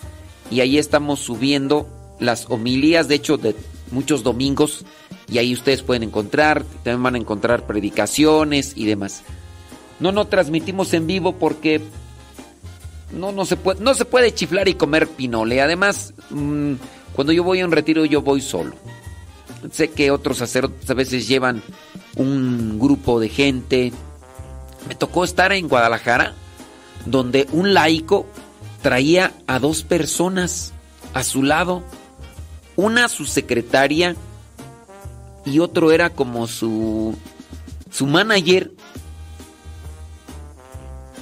[0.50, 1.88] y ahí estamos subiendo
[2.18, 3.54] las homilías, de hecho, de
[3.90, 4.84] muchos domingos
[5.30, 9.22] y ahí ustedes pueden encontrar, también van a encontrar predicaciones y demás.
[10.00, 11.80] No, no transmitimos en vivo porque
[13.14, 15.60] no, no, se puede, no se puede chiflar y comer pinole.
[15.60, 16.74] Además, mmm,
[17.14, 18.74] cuando yo voy a un retiro yo voy solo.
[19.70, 21.62] Sé que otros sacerdotes a veces llevan
[22.16, 23.92] un grupo de gente.
[24.88, 26.34] Me tocó estar en Guadalajara
[27.06, 28.26] donde un laico
[28.82, 30.72] traía a dos personas
[31.14, 31.82] a su lado,
[32.76, 34.16] una su secretaria
[35.44, 37.16] y otro era como su
[37.90, 38.72] su manager.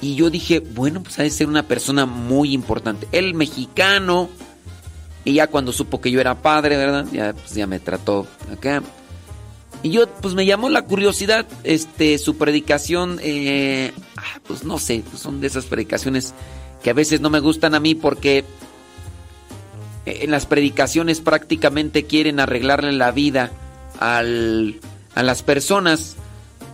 [0.03, 3.07] Y yo dije, bueno, pues ha de ser una persona muy importante.
[3.13, 4.29] El mexicano.
[5.23, 7.05] Y ya cuando supo que yo era padre, ¿verdad?
[7.13, 8.83] Ya, pues ya me trató acá.
[9.81, 13.93] Y yo, pues me llamó la curiosidad, este, su predicación, eh,
[14.45, 16.33] pues no sé, pues son de esas predicaciones
[16.83, 18.43] que a veces no me gustan a mí porque
[20.05, 23.51] en las predicaciones prácticamente quieren arreglarle la vida
[23.99, 24.81] al,
[25.15, 26.17] a las personas,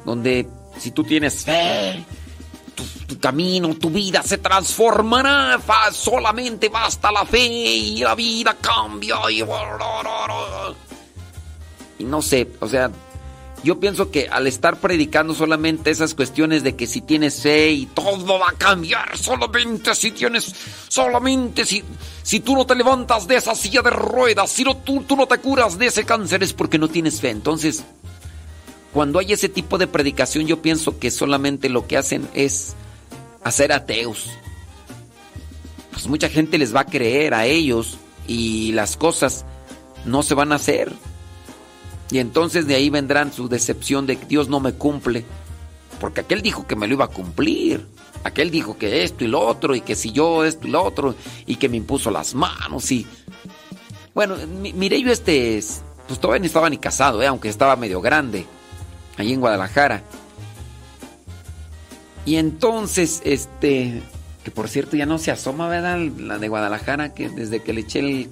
[0.03, 0.47] donde
[0.79, 2.03] si tú tienes fe,
[3.07, 5.59] tu, camino, tu vida se transformará,
[5.91, 9.17] solamente basta la fe y la vida cambia.
[9.29, 9.43] Y...
[11.99, 12.89] Y no sé, o sea,
[13.63, 17.85] yo pienso que al estar predicando solamente esas cuestiones de que si tienes fe y
[17.87, 20.53] todo va a cambiar, solamente si tienes,
[20.87, 21.83] solamente si,
[22.23, 25.27] si tú no te levantas de esa silla de ruedas, si no, tú, tú no
[25.27, 27.31] te curas de ese cáncer es porque no tienes fe.
[27.31, 27.83] Entonces,
[28.93, 32.75] cuando hay ese tipo de predicación, yo pienso que solamente lo que hacen es
[33.43, 34.29] hacer ateos.
[35.91, 39.45] Pues mucha gente les va a creer a ellos y las cosas
[40.05, 40.91] no se van a hacer.
[42.11, 45.23] Y entonces de ahí vendrán su decepción de que Dios no me cumple.
[45.99, 47.85] Porque aquel dijo que me lo iba a cumplir.
[48.23, 51.15] Aquel dijo que esto y lo otro, y que si yo esto y lo otro,
[51.45, 53.05] y que me impuso las manos y...
[54.13, 54.35] Bueno,
[54.73, 55.63] miré yo este...
[56.07, 57.27] Pues todavía ni estaba ni casado, ¿eh?
[57.27, 58.45] aunque estaba medio grande.
[59.19, 60.01] Allí en Guadalajara.
[62.25, 64.01] Y entonces, este...
[64.43, 65.99] Que por cierto ya no se asoma, ¿verdad?
[66.17, 68.29] La de Guadalajara, que desde que le eché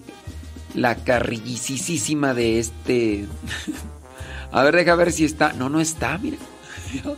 [0.74, 3.26] la carrillisísima de este.
[4.52, 5.52] A ver, deja ver si está.
[5.52, 6.38] No, no está, mira.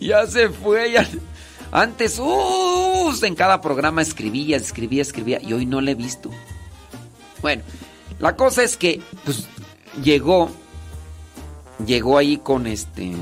[0.00, 1.08] Ya se fue, ya.
[1.70, 6.30] Antes, uh, en cada programa escribía, escribía, escribía y hoy no le he visto.
[7.40, 7.62] Bueno,
[8.18, 9.46] la cosa es que, pues,
[10.02, 10.50] llegó,
[11.86, 13.12] llegó ahí con este,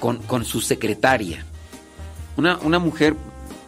[0.00, 1.44] con, con su secretaria.
[2.36, 3.14] Una, una mujer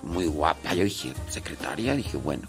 [0.02, 0.74] muy guapa.
[0.74, 2.46] Yo dije, secretaria, dije, bueno.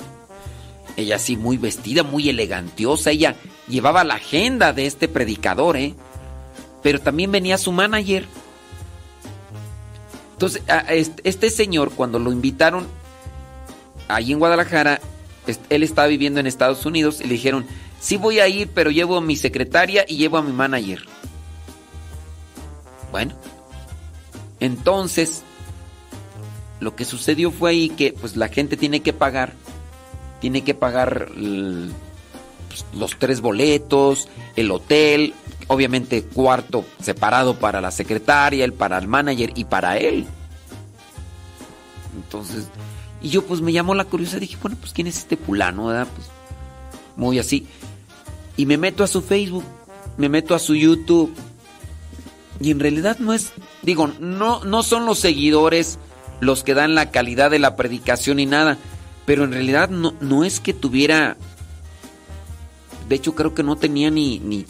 [0.98, 3.12] Ella sí, muy vestida, muy elegantiosa.
[3.12, 3.36] Ella
[3.68, 5.96] llevaba la agenda de este predicador, ¿eh?
[6.84, 8.26] Pero también venía su manager.
[10.34, 10.62] Entonces,
[11.24, 12.88] este señor, cuando lo invitaron
[14.08, 15.00] ahí en Guadalajara,
[15.70, 17.66] él estaba viviendo en Estados Unidos y le dijeron,
[18.00, 21.06] sí voy a ir, pero llevo a mi secretaria y llevo a mi manager.
[23.12, 23.34] Bueno,
[24.60, 25.44] entonces
[26.80, 29.54] lo que sucedió fue ahí que pues la gente tiene que pagar,
[30.40, 35.34] tiene que pagar pues, los tres boletos, el hotel,
[35.68, 40.26] obviamente cuarto separado para la secretaria, el para el manager y para él.
[42.16, 42.68] Entonces,
[43.22, 45.86] y yo pues me llamó la curiosidad, dije, bueno, pues quién es este fulano.
[45.86, 46.30] Pues
[47.20, 47.68] muy así.
[48.58, 49.66] Y me meto a su Facebook,
[50.18, 51.32] me meto a su YouTube.
[52.60, 53.52] Y en realidad no es,
[53.84, 56.00] digo, no, no son los seguidores
[56.40, 58.78] los que dan la calidad de la predicación y nada.
[59.26, 61.38] Pero en realidad no, no es que tuviera...
[63.08, 64.66] De hecho creo que no tenía ni, ni,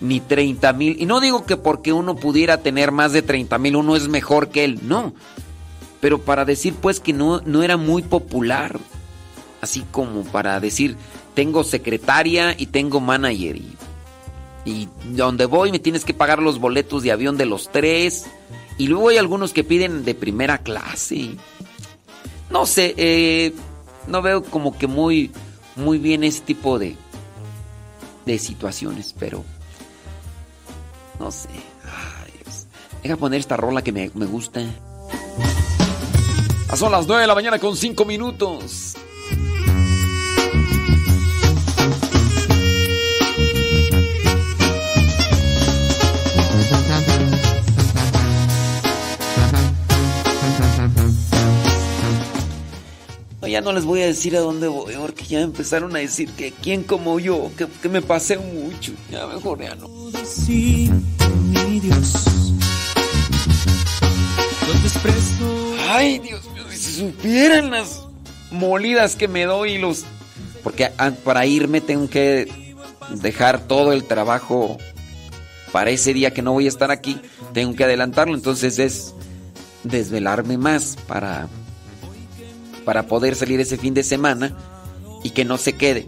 [0.00, 0.96] ni 30 mil.
[1.00, 4.48] Y no digo que porque uno pudiera tener más de 30 mil uno es mejor
[4.48, 5.14] que él, no.
[6.00, 8.78] Pero para decir pues que no, no era muy popular.
[9.60, 10.96] Así como para decir,
[11.34, 13.56] tengo secretaria y tengo manager.
[13.56, 13.76] Y,
[14.64, 18.26] y donde voy me tienes que pagar los boletos de avión de los tres.
[18.78, 21.36] Y luego hay algunos que piden de primera clase.
[22.50, 23.52] No sé, eh,
[24.06, 25.30] no veo como que muy,
[25.76, 26.96] muy bien ese tipo de,
[28.26, 29.44] de situaciones, pero
[31.18, 31.48] no sé.
[31.84, 32.32] Ay.
[33.02, 34.60] Deja poner esta rola que me, me gusta.
[36.76, 38.96] Son las 9 de la mañana con 5 minutos.
[53.52, 56.52] Ya no les voy a decir a dónde voy, porque ya empezaron a decir que
[56.52, 58.92] quién como yo, que, me paseo mucho.
[59.10, 59.88] Ya mejor ya no.
[60.24, 60.90] Sí,
[61.50, 61.80] mi.
[65.90, 68.00] Ay, Dios mío, si supieran las
[68.50, 70.04] molidas que me doy y los...
[70.62, 70.90] Porque
[71.24, 72.74] para irme tengo que
[73.10, 74.78] dejar todo el trabajo
[75.72, 77.20] para ese día que no voy a estar aquí.
[77.52, 79.14] Tengo que adelantarlo, entonces es
[79.84, 81.48] desvelarme más para,
[82.84, 84.56] para poder salir ese fin de semana
[85.24, 86.06] y que no se quede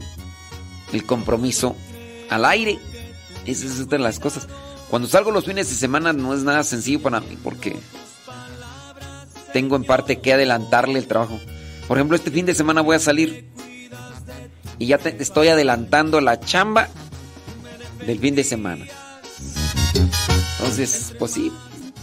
[0.93, 1.77] el compromiso
[2.31, 2.79] al aire.
[3.47, 4.49] Esa es otra de las cosas.
[4.91, 7.77] Cuando salgo los fines de semana no es nada sencillo para mí porque
[9.53, 11.39] tengo en parte que adelantarle el trabajo.
[11.89, 13.47] Por ejemplo, este fin de semana voy a salir
[14.79, 16.89] y ya te- estoy adelantando la chamba
[18.07, 18.85] del fin de semana.
[20.59, 21.53] Entonces, pues sí,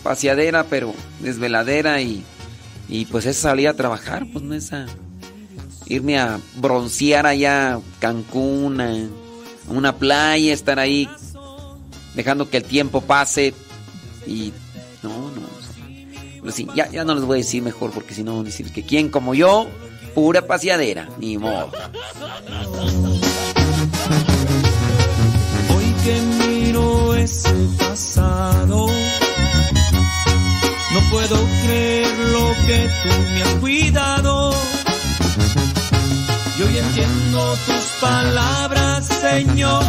[0.04, 2.24] paseadera, pero desveladera y,
[2.92, 4.86] y pues es salir a trabajar, pues no es a
[5.88, 9.08] irme a broncear allá Cancún, a,
[9.70, 11.10] una playa, estar ahí
[12.14, 13.54] dejando que el tiempo pase
[14.28, 14.52] y
[15.02, 15.52] no, no.
[16.42, 18.84] Pero sí, ya, ya no les voy a decir mejor porque si no decir que
[18.84, 19.68] quién como yo,
[20.14, 21.72] pura paseadera, ni modo.
[25.74, 28.88] Hoy que miro ese pasado,
[30.94, 34.54] no puedo creer lo que tú me has cuidado.
[36.58, 39.84] Y hoy entiendo tus palabras, Señor,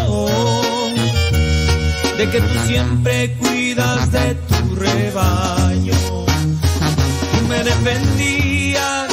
[2.17, 5.95] de que tú siempre cuidas de tu rebaño.
[7.33, 9.13] Tú me defendías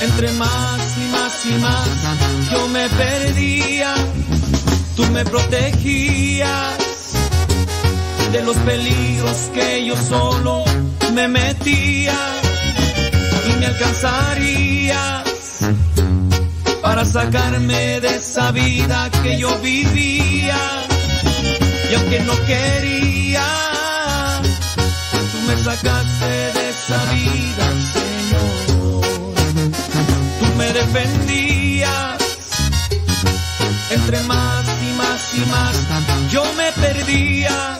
[0.00, 1.88] entre más y más y más
[2.50, 3.94] yo me perdía,
[4.96, 6.93] tú me protegías
[8.34, 10.64] de los peligros que yo solo
[11.12, 12.18] me metía
[13.48, 15.22] y me alcanzarías
[16.82, 20.58] para sacarme de esa vida que yo vivía.
[21.88, 23.46] Y aunque no quería,
[25.30, 26.26] tú me sacaste
[26.56, 29.02] de esa vida, Señor.
[30.40, 32.18] Tú me defendías.
[33.90, 35.74] Entre más y más y más.
[36.32, 37.78] Yo me perdía,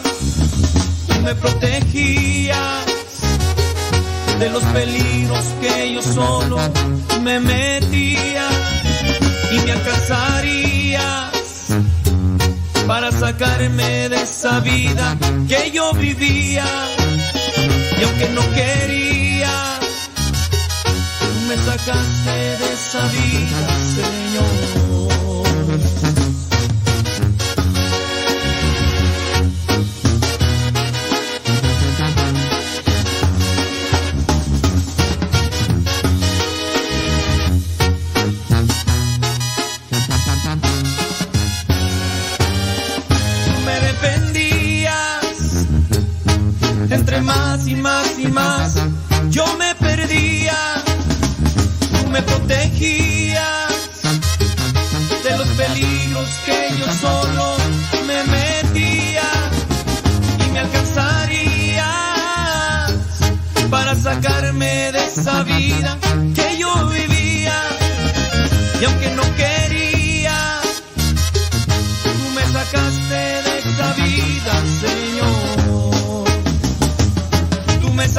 [1.24, 2.84] me protegías
[4.38, 6.58] de los peligros que yo solo
[7.22, 8.48] me metía
[9.50, 11.30] y me alcanzarías
[12.86, 15.16] para sacarme de esa vida
[15.48, 16.66] que yo vivía
[17.98, 19.04] y aunque no quería
[20.84, 24.63] Tú me sacaste de esa vida, Señor.
[47.14, 48.74] Entre más y más y más
[49.30, 50.82] yo me perdía
[51.92, 53.72] tú me protegías
[55.22, 57.56] de los peligros que yo solo
[58.06, 59.30] me metía
[60.44, 61.84] y me alcanzarías
[63.70, 65.96] para sacarme de esa vida
[66.34, 66.43] que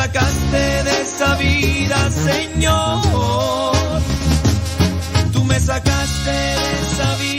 [0.06, 4.02] sacaste de esa vida, Señor.
[5.34, 7.35] Tú me sacaste de esa vida,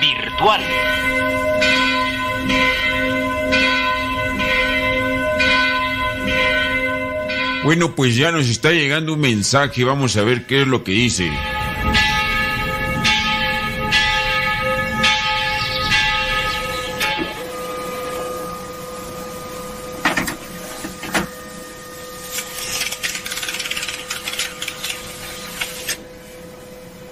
[0.00, 0.60] virtual.
[7.64, 10.92] Bueno, pues ya nos está llegando un mensaje, vamos a ver qué es lo que
[10.92, 11.30] dice.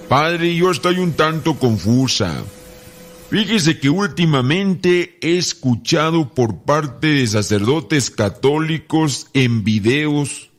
[0.09, 2.41] Padre, yo estoy un tanto confusa.
[3.29, 10.49] Fíjese que últimamente he escuchado por parte de sacerdotes católicos en videos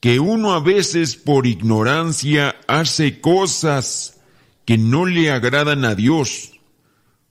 [0.00, 4.20] que uno a veces por ignorancia hace cosas
[4.66, 6.60] que no le agradan a Dios,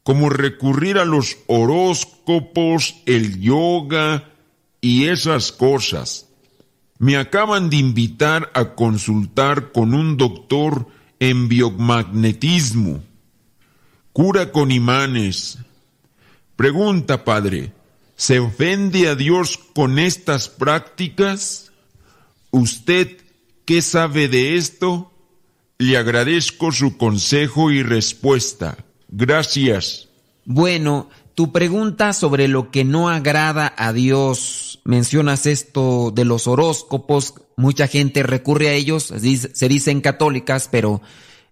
[0.01, 4.32] como recurrir a los horóscopos, el yoga
[4.80, 6.28] y esas cosas.
[6.97, 10.88] Me acaban de invitar a consultar con un doctor
[11.22, 13.01] en biomagnetismo
[14.11, 15.59] cura con imanes.
[16.55, 17.72] Pregunta, Padre,
[18.15, 21.72] ¿se ofende a Dios con estas prácticas?
[22.49, 23.17] ¿Usted
[23.65, 25.11] qué sabe de esto?
[25.78, 28.78] Le agradezco su consejo y respuesta.
[29.07, 30.09] Gracias.
[30.45, 37.36] Bueno, tu pregunta sobre lo que no agrada a Dios, mencionas esto de los horóscopos,
[37.57, 41.01] mucha gente recurre a ellos, se dicen católicas, pero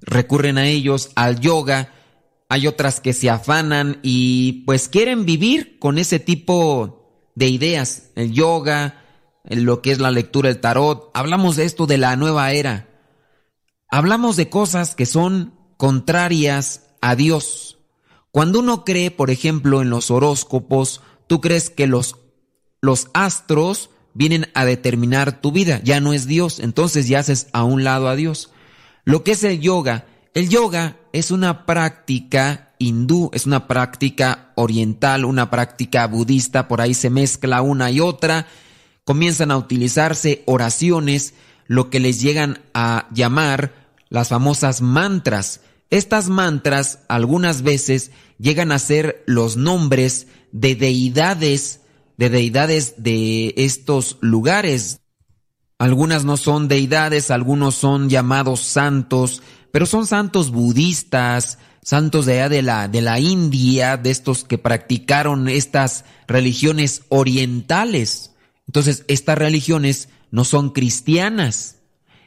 [0.02, 1.94] recurren a ellos, al yoga,
[2.50, 8.34] hay otras que se afanan y pues quieren vivir con ese tipo de ideas, el
[8.34, 9.04] yoga,
[9.44, 11.12] lo que es la lectura del tarot.
[11.14, 12.90] Hablamos de esto de la nueva era.
[13.90, 17.78] Hablamos de cosas que son contrarias a Dios.
[18.32, 22.16] Cuando uno cree, por ejemplo, en los horóscopos, tú crees que los,
[22.82, 27.64] los astros vienen a determinar tu vida, ya no es Dios, entonces ya haces a
[27.64, 28.52] un lado a Dios.
[29.06, 35.26] Lo que es el yoga, el yoga es una práctica hindú, es una práctica oriental,
[35.26, 38.48] una práctica budista, por ahí se mezcla una y otra,
[39.04, 41.34] comienzan a utilizarse oraciones,
[41.68, 43.74] lo que les llegan a llamar
[44.10, 45.62] las famosas mantras.
[45.90, 51.79] Estas mantras algunas veces llegan a ser los nombres de deidades,
[52.20, 55.00] de deidades de estos lugares.
[55.78, 59.42] Algunas no son deidades, algunos son llamados santos,
[59.72, 64.58] pero son santos budistas, santos de allá de la, de la India, de estos que
[64.58, 68.36] practicaron estas religiones orientales.
[68.68, 71.78] Entonces, estas religiones no son cristianas.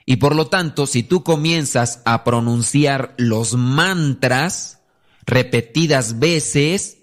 [0.06, 4.80] Y por lo tanto, si tú comienzas a pronunciar los mantras
[5.26, 6.96] repetidas veces,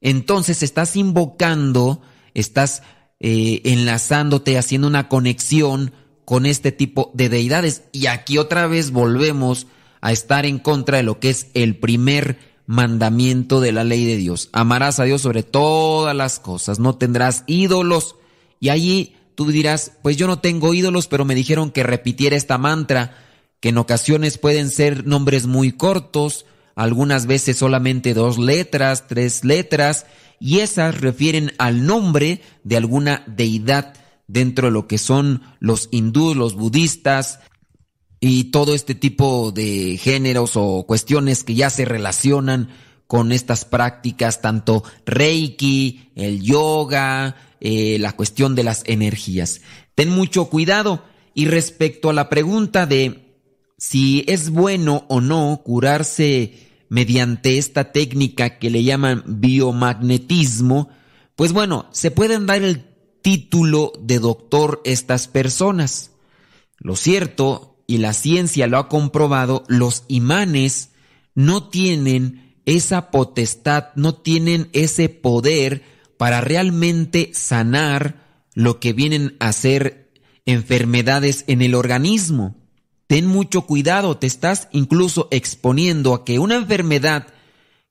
[0.00, 2.02] entonces estás invocando,
[2.34, 2.82] estás
[3.20, 5.92] eh, enlazándote, haciendo una conexión
[6.24, 7.84] con este tipo de deidades.
[7.92, 9.66] Y aquí otra vez volvemos
[10.00, 14.16] a estar en contra de lo que es el primer mandamiento de la ley de
[14.16, 14.50] Dios.
[14.52, 18.16] Amarás a Dios sobre todas las cosas, no tendrás ídolos.
[18.60, 22.58] Y allí tú dirás, pues yo no tengo ídolos, pero me dijeron que repitiera esta
[22.58, 23.16] mantra,
[23.60, 30.06] que en ocasiones pueden ser nombres muy cortos, algunas veces solamente dos letras, tres letras,
[30.44, 33.94] y esas refieren al nombre de alguna deidad
[34.26, 37.40] dentro de lo que son los hindúes, los budistas
[38.20, 42.68] y todo este tipo de géneros o cuestiones que ya se relacionan
[43.06, 49.62] con estas prácticas, tanto Reiki, el yoga, eh, la cuestión de las energías.
[49.94, 51.04] Ten mucho cuidado.
[51.32, 53.38] Y respecto a la pregunta de
[53.78, 60.88] si es bueno o no curarse mediante esta técnica que le llaman biomagnetismo,
[61.36, 62.84] pues bueno, se pueden dar el
[63.22, 66.12] título de doctor estas personas.
[66.78, 70.90] Lo cierto, y la ciencia lo ha comprobado, los imanes
[71.34, 75.82] no tienen esa potestad, no tienen ese poder
[76.16, 80.12] para realmente sanar lo que vienen a ser
[80.46, 82.56] enfermedades en el organismo.
[83.14, 87.28] Ten mucho cuidado, te estás incluso exponiendo a que una enfermedad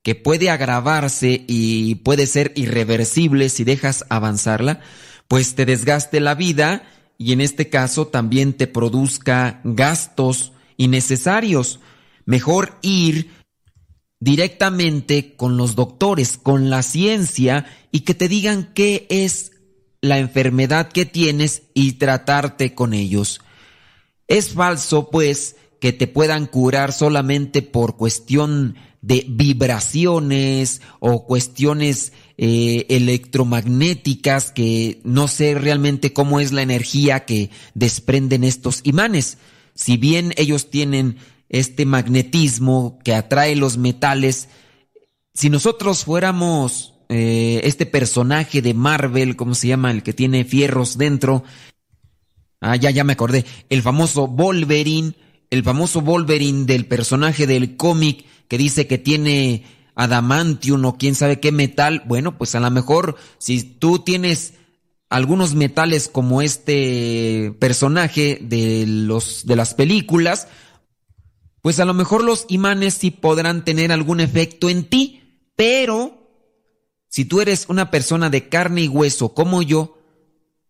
[0.02, 4.82] que puede agravarse y puede ser irreversible si dejas avanzarla,
[5.30, 6.84] pues te desgaste la vida
[7.18, 11.80] y en este caso también te produzca gastos innecesarios.
[12.26, 13.32] Mejor ir
[14.20, 19.54] directamente con los doctores, con la ciencia y que te digan qué es
[20.02, 23.40] la enfermedad que tienes y tratarte con ellos.
[24.28, 32.86] Es falso, pues, que te puedan curar solamente por cuestión de vibraciones o cuestiones eh,
[32.88, 39.38] electromagnéticas que no sé realmente cómo es la energía que desprenden estos imanes.
[39.76, 41.18] Si bien ellos tienen
[41.50, 44.48] este magnetismo que atrae los metales,
[45.34, 49.92] si nosotros fuéramos eh, este personaje de Marvel, ¿cómo se llama?
[49.92, 51.44] El que tiene fierros dentro,
[52.66, 53.46] Ah, ya, ya me acordé.
[53.70, 55.16] El famoso Wolverine,
[55.50, 61.42] el famoso Wolverine del personaje del cómic que dice que tiene adamantium o quién sabe
[61.42, 62.04] qué metal.
[62.06, 64.54] Bueno, pues a lo mejor si tú tienes
[65.10, 70.48] algunos metales como este personaje de los de las películas,
[71.62, 76.30] pues a lo mejor los imanes sí podrán tener algún efecto en ti, pero
[77.10, 79.98] si tú eres una persona de carne y hueso como yo,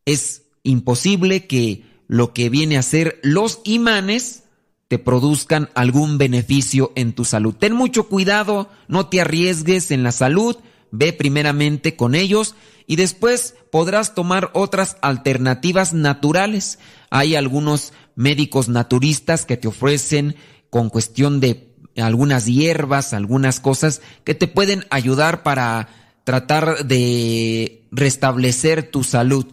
[0.06, 4.44] es imposible que lo que viene a ser los imanes
[4.88, 7.56] te produzcan algún beneficio en tu salud.
[7.56, 10.58] Ten mucho cuidado, no te arriesgues en la salud,
[10.92, 12.56] ve primeramente con ellos
[12.86, 16.80] y después podrás tomar otras alternativas naturales.
[17.10, 20.36] Hay algunos médicos naturistas que te ofrecen
[20.70, 25.90] con cuestión de algunas hierbas, algunas cosas que te pueden ayudar para
[26.24, 29.46] tratar de restablecer tu salud.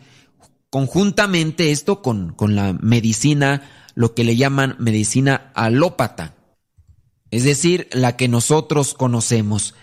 [0.71, 6.37] Conjuntamente esto con, con la medicina, lo que le llaman medicina alópata,
[7.33, 9.75] es decir, la que nosotros conocemos.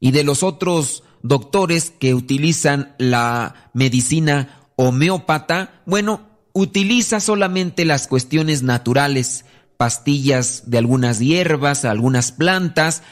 [0.00, 8.64] Y de los otros doctores que utilizan la medicina homeópata, bueno, utiliza solamente las cuestiones
[8.64, 9.44] naturales,
[9.76, 13.02] pastillas de algunas hierbas, algunas plantas,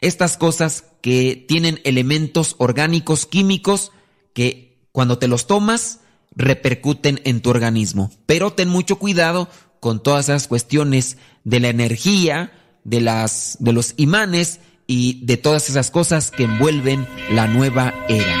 [0.00, 3.92] estas cosas que tienen elementos orgánicos químicos
[4.32, 6.00] que cuando te los tomas
[6.36, 8.10] repercuten en tu organismo.
[8.26, 9.48] Pero ten mucho cuidado
[9.80, 12.52] con todas esas cuestiones de la energía,
[12.84, 18.36] de las de los imanes y de todas esas cosas que envuelven la nueva era.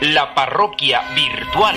[0.00, 1.76] La parroquia virtual.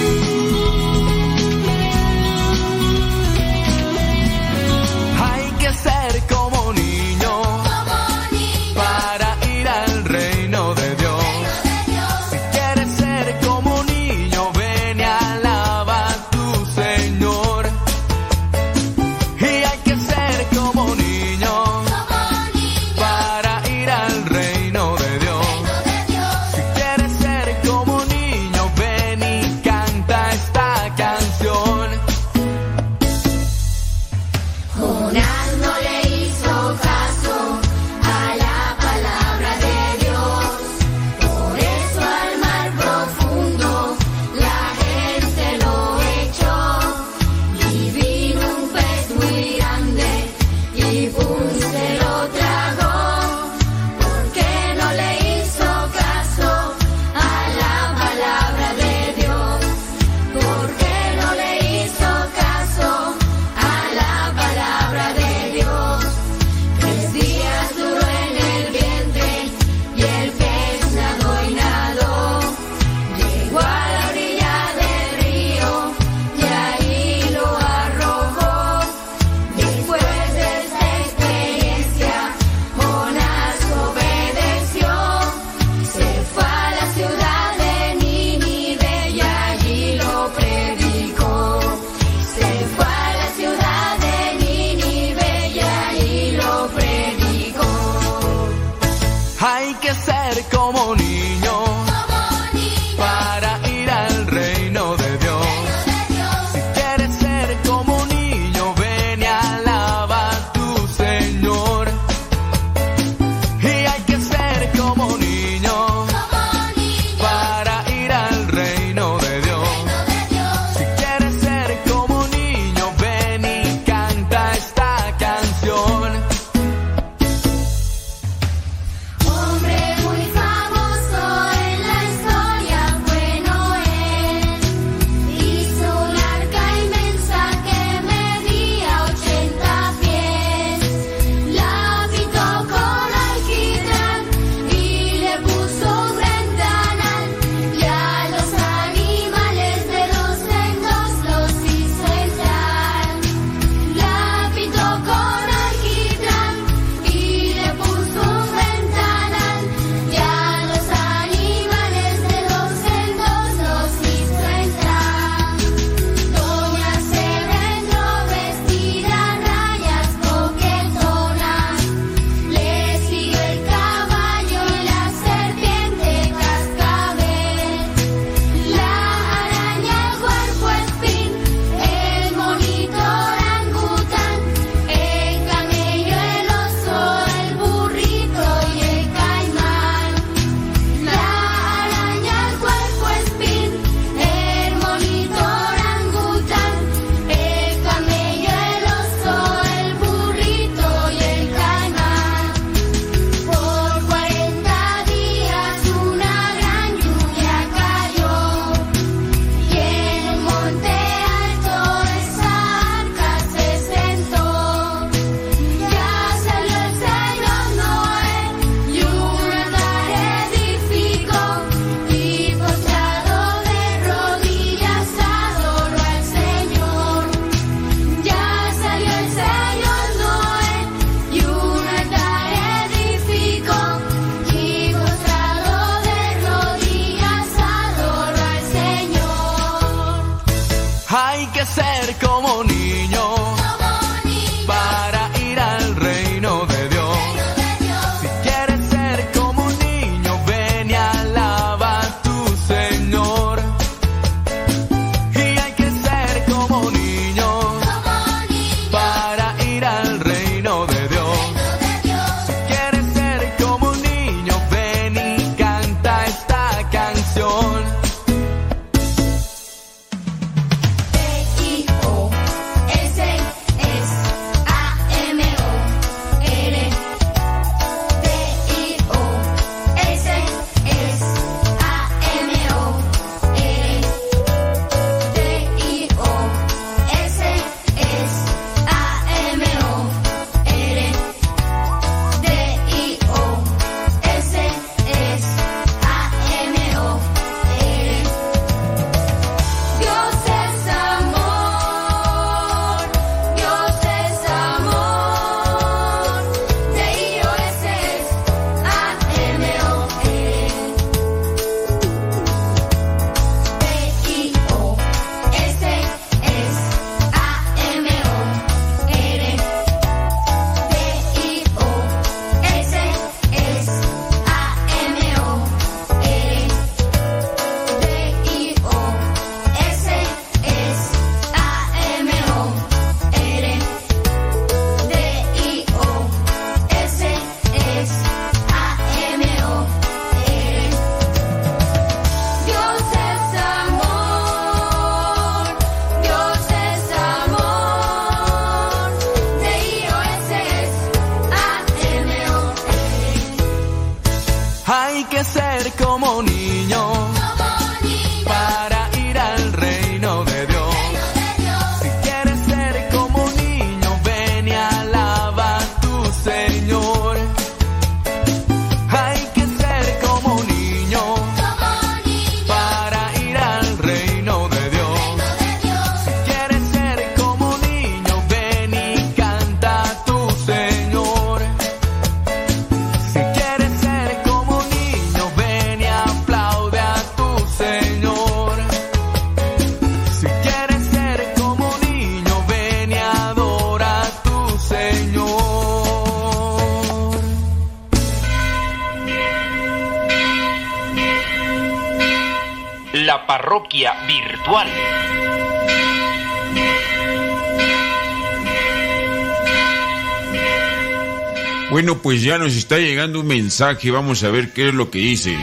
[413.39, 415.57] Un mensaje, vamos a ver qué es lo que dice.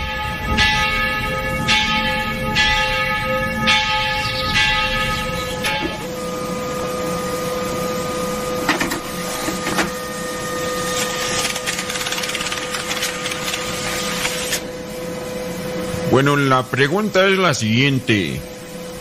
[16.11, 18.41] Bueno, la pregunta es la siguiente.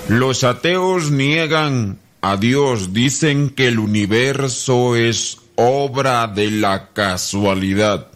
[0.09, 8.07] Los ateos niegan a Dios, dicen que el universo es obra de la casualidad.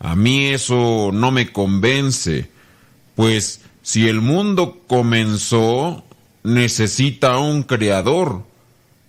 [0.00, 2.50] A mí eso no me convence,
[3.14, 6.04] pues si el mundo comenzó,
[6.42, 8.44] necesita un creador.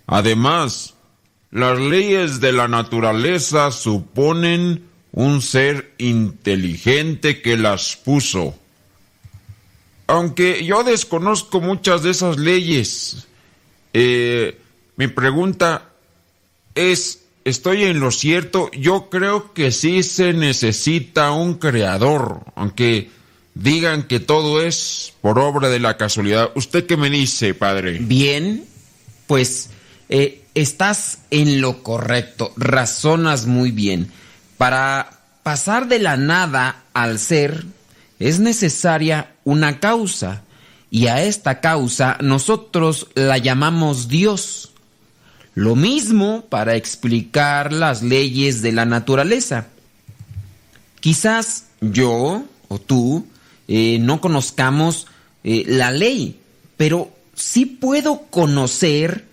[0.06, 0.94] Además,
[1.50, 8.54] las leyes de la naturaleza suponen un ser inteligente que las puso.
[10.06, 13.26] Aunque yo desconozco muchas de esas leyes,
[13.94, 14.58] eh,
[14.96, 15.90] mi pregunta
[16.74, 18.70] es, ¿estoy en lo cierto?
[18.72, 23.10] Yo creo que sí se necesita un creador, aunque
[23.54, 26.50] digan que todo es por obra de la casualidad.
[26.54, 27.98] ¿Usted qué me dice, padre?
[28.00, 28.64] Bien,
[29.26, 29.70] pues
[30.08, 34.10] eh, estás en lo correcto, razonas muy bien.
[34.58, 37.64] Para pasar de la nada al ser
[38.18, 40.42] es necesaria una causa
[40.90, 44.71] y a esta causa nosotros la llamamos Dios.
[45.54, 49.66] Lo mismo para explicar las leyes de la naturaleza.
[51.00, 53.26] Quizás yo o tú
[53.68, 55.06] eh, no conozcamos
[55.44, 56.40] eh, la ley,
[56.76, 59.26] pero sí puedo conocer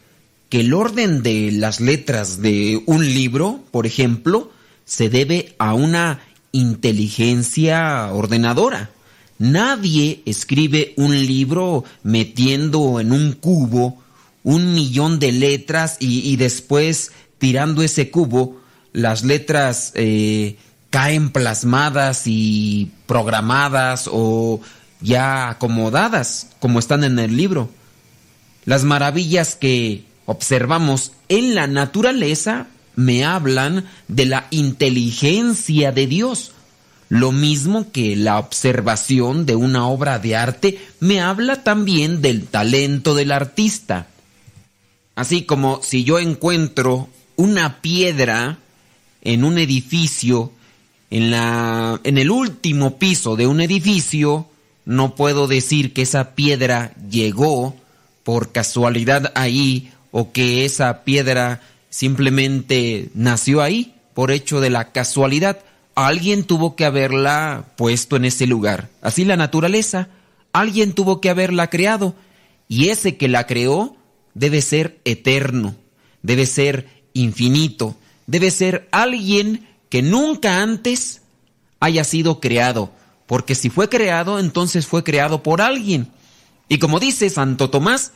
[0.50, 4.52] que el orden de las letras de un libro, por ejemplo,
[4.84, 6.20] se debe a una
[6.52, 8.90] inteligencia ordenadora.
[9.38, 14.02] Nadie escribe un libro metiendo en un cubo
[14.44, 18.62] un millón de letras y, después tirando ese cubo,
[18.94, 20.58] las letras eh,
[20.90, 24.62] caen plasmadas y programadas o
[25.02, 27.70] ya acomodadas como están en el libro.
[28.66, 36.52] Las maravillas que observamos en la naturaleza me hablan de la inteligencia de Dios.
[37.08, 43.16] Lo mismo que la observación de una obra de arte me habla también del talento
[43.16, 44.08] del artista.
[45.20, 48.58] Así como si yo encuentro una piedra
[49.22, 50.54] en un edificio,
[51.10, 54.48] en, la, en el último piso de un edificio,
[54.86, 57.76] no puedo decir que esa piedra llegó
[58.24, 65.60] por casualidad ahí o que esa piedra simplemente nació ahí por hecho de la casualidad.
[65.96, 68.88] Alguien tuvo que haberla puesto en ese lugar.
[69.02, 70.08] Así la naturaleza,
[70.54, 72.16] alguien tuvo que haberla creado
[72.70, 73.98] y ese que la creó
[74.34, 75.76] debe ser eterno,
[76.22, 77.96] debe ser infinito,
[78.28, 81.22] debe ser alguien que nunca antes
[81.80, 82.92] haya sido creado,
[83.26, 86.12] porque si fue creado, entonces fue creado por alguien.
[86.68, 88.14] Y como dice Santo Tomás,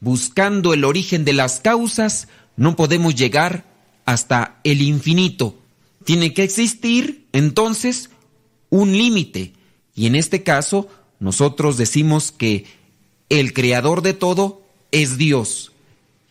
[0.00, 3.64] buscando el origen de las causas, no podemos llegar
[4.04, 5.58] hasta el infinito.
[6.04, 8.10] Tiene que existir, entonces,
[8.70, 9.54] un límite.
[9.94, 10.88] Y en este caso,
[11.18, 12.66] nosotros decimos que
[13.28, 14.63] el creador de todo
[14.94, 15.72] es Dios.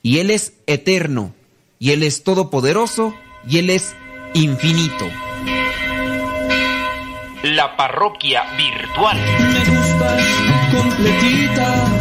[0.02, 1.34] Y Él es eterno.
[1.80, 3.14] Y Él es todopoderoso.
[3.48, 3.96] Y Él es
[4.34, 5.06] infinito.
[7.44, 9.18] La parroquia virtual.
[9.18, 10.24] Me gustas
[10.72, 11.93] completita.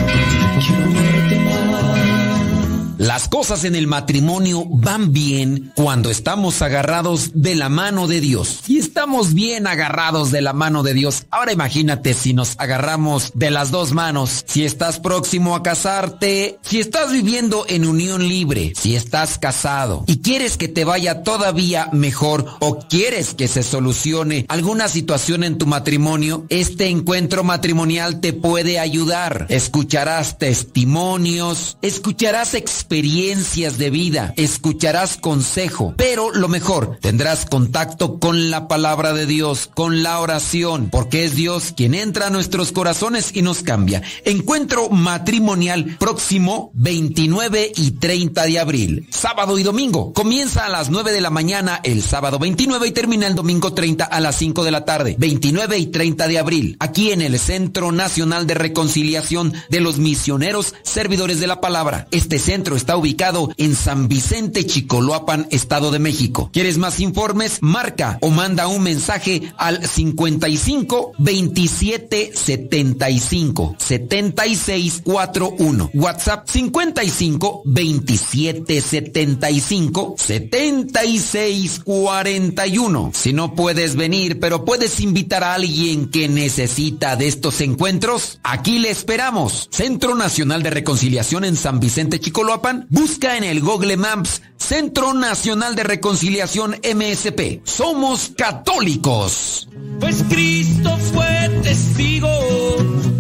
[3.03, 8.61] Las cosas en el matrimonio van bien cuando estamos agarrados de la mano de Dios.
[8.69, 11.25] Y estamos bien agarrados de la mano de Dios.
[11.33, 14.45] Ahora imagínate si nos agarramos de las dos manos.
[14.47, 20.19] Si estás próximo a casarte, si estás viviendo en unión libre, si estás casado y
[20.19, 25.67] quieres que te vaya todavía mejor o quieres que se solucione alguna situación en tu
[25.67, 29.47] matrimonio, este encuentro matrimonial te puede ayudar.
[29.49, 38.69] Escucharás testimonios, escucharás experiencias de vida, escucharás consejo, pero lo mejor, tendrás contacto con la
[38.69, 43.41] palabra de Dios, con la oración, porque es Dios quien entra a nuestros corazones y
[43.41, 44.03] nos cambia.
[44.27, 50.13] Encuentro matrimonial próximo 29 y 30 de abril, sábado y domingo.
[50.13, 54.05] Comienza a las 9 de la mañana el sábado 29 y termina el domingo 30
[54.05, 57.91] a las 5 de la tarde, 29 y 30 de abril, aquí en el Centro
[57.91, 62.07] Nacional de Reconciliación de los Misioneros Servidores de la Palabra.
[62.11, 66.51] Este centro está ubicado en San Vicente, Chicoloapan, Estado de México.
[66.53, 67.59] ¿Quieres más informes?
[67.61, 75.91] Marca o manda un mensaje al 55 27 75 76 41.
[75.95, 83.11] WhatsApp 55 27 75 76 41.
[83.15, 88.81] Si no puedes venir, pero puedes invitar a alguien que necesita de estos encuentros, aquí
[88.81, 89.69] le esperamos.
[89.71, 95.75] Centro Nacional de Reconciliación en San Vicente, Chicoloapan busca en el Google Maps Centro Nacional
[95.75, 97.61] de Reconciliación MSP.
[97.65, 99.69] Somos católicos.
[100.01, 102.29] Pues Cristo fue testigo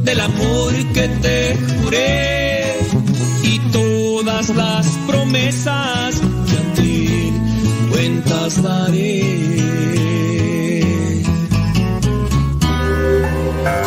[0.05, 2.79] del amor que te juré
[3.43, 7.33] y todas las promesas que a ti
[7.91, 9.62] cuentas daré.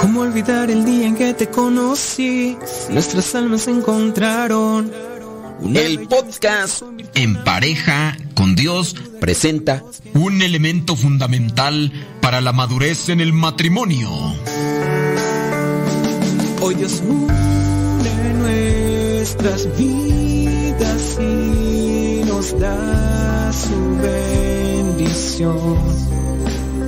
[0.02, 2.58] ¿Cómo olvidar el día en que te conocí?
[2.90, 5.15] Nuestras almas se encontraron.
[5.64, 6.84] El podcast
[7.14, 9.84] En pareja con Dios presenta
[10.14, 11.92] un elemento fundamental
[12.22, 14.10] para la madurez en el matrimonio.
[16.62, 25.80] Hoy Dios une nuestras vidas y nos da su bendición.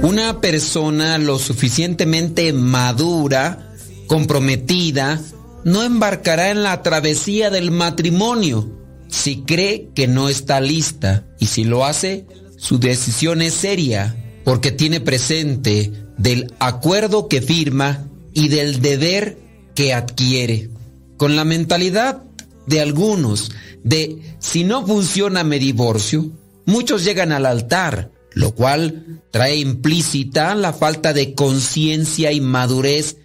[0.04, 3.74] Una persona lo suficientemente madura,
[4.08, 5.20] comprometida,
[5.68, 8.72] no embarcará en la travesía del matrimonio
[9.10, 12.26] si cree que no está lista y si lo hace,
[12.56, 14.16] su decisión es seria
[14.46, 19.40] porque tiene presente del acuerdo que firma y del deber
[19.76, 20.70] que adquiere.
[21.18, 22.24] Con la mentalidad
[22.66, 23.52] de algunos
[23.84, 26.32] de si no funciona me divorcio,
[26.66, 33.18] muchos llegan al altar, lo cual trae implícita la falta de conciencia y madurez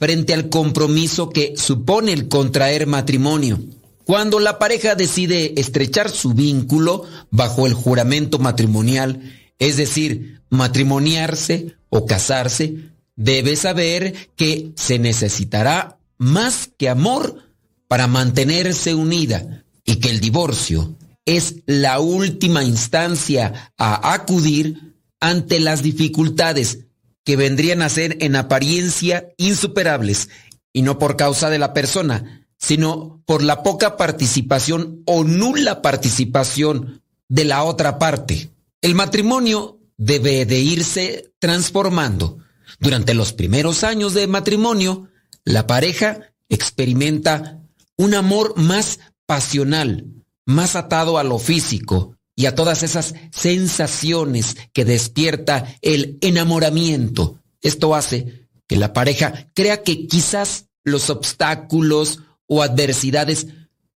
[0.00, 3.60] frente al compromiso que supone el contraer matrimonio.
[4.04, 9.20] Cuando la pareja decide estrechar su vínculo bajo el juramento matrimonial,
[9.58, 17.44] es decir, matrimoniarse o casarse, debe saber que se necesitará más que amor
[17.86, 20.96] para mantenerse unida y que el divorcio
[21.26, 26.86] es la última instancia a acudir ante las dificultades
[27.24, 30.28] que vendrían a ser en apariencia insuperables
[30.72, 37.02] y no por causa de la persona, sino por la poca participación o nula participación
[37.28, 38.50] de la otra parte.
[38.82, 42.38] El matrimonio debe de irse transformando.
[42.78, 45.08] Durante los primeros años de matrimonio,
[45.44, 47.60] la pareja experimenta
[47.96, 50.06] un amor más pasional,
[50.46, 57.38] más atado a lo físico y a todas esas sensaciones que despierta el enamoramiento.
[57.60, 63.48] Esto hace que la pareja crea que quizás los obstáculos o adversidades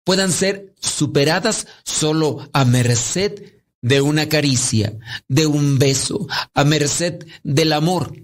[0.05, 4.93] puedan ser superadas solo a merced de una caricia,
[5.27, 8.15] de un beso, a merced del amor.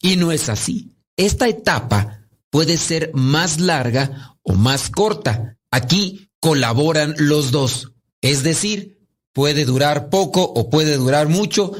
[0.00, 0.96] Y no es así.
[1.16, 5.56] Esta etapa puede ser más larga o más corta.
[5.70, 7.92] Aquí colaboran los dos.
[8.20, 9.01] Es decir,
[9.32, 11.72] puede durar poco o puede durar mucho,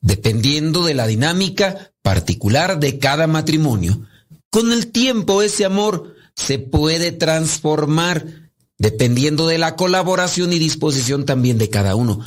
[0.00, 4.06] dependiendo de la dinámica particular de cada matrimonio.
[4.50, 11.58] Con el tiempo ese amor se puede transformar, dependiendo de la colaboración y disposición también
[11.58, 12.20] de cada uno.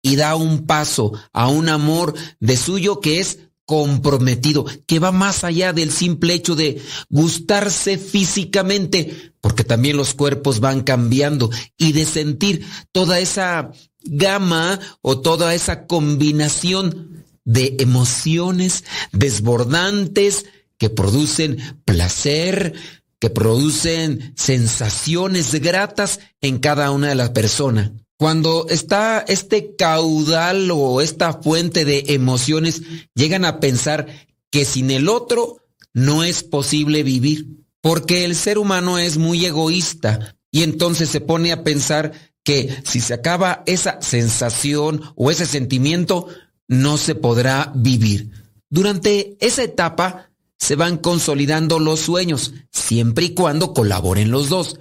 [0.00, 5.44] Y da un paso a un amor de suyo que es comprometido, que va más
[5.44, 6.80] allá del simple hecho de
[7.10, 13.70] gustarse físicamente, porque también los cuerpos van cambiando, y de sentir toda esa
[14.08, 22.74] gama o toda esa combinación de emociones desbordantes que producen placer,
[23.18, 27.90] que producen sensaciones gratas en cada una de las personas.
[28.16, 32.82] Cuando está este caudal o esta fuente de emociones,
[33.14, 34.06] llegan a pensar
[34.50, 35.58] que sin el otro
[35.94, 37.46] no es posible vivir,
[37.80, 42.12] porque el ser humano es muy egoísta y entonces se pone a pensar
[42.48, 46.28] que si se acaba esa sensación o ese sentimiento,
[46.66, 48.30] no se podrá vivir.
[48.70, 54.80] Durante esa etapa se van consolidando los sueños, siempre y cuando colaboren los dos.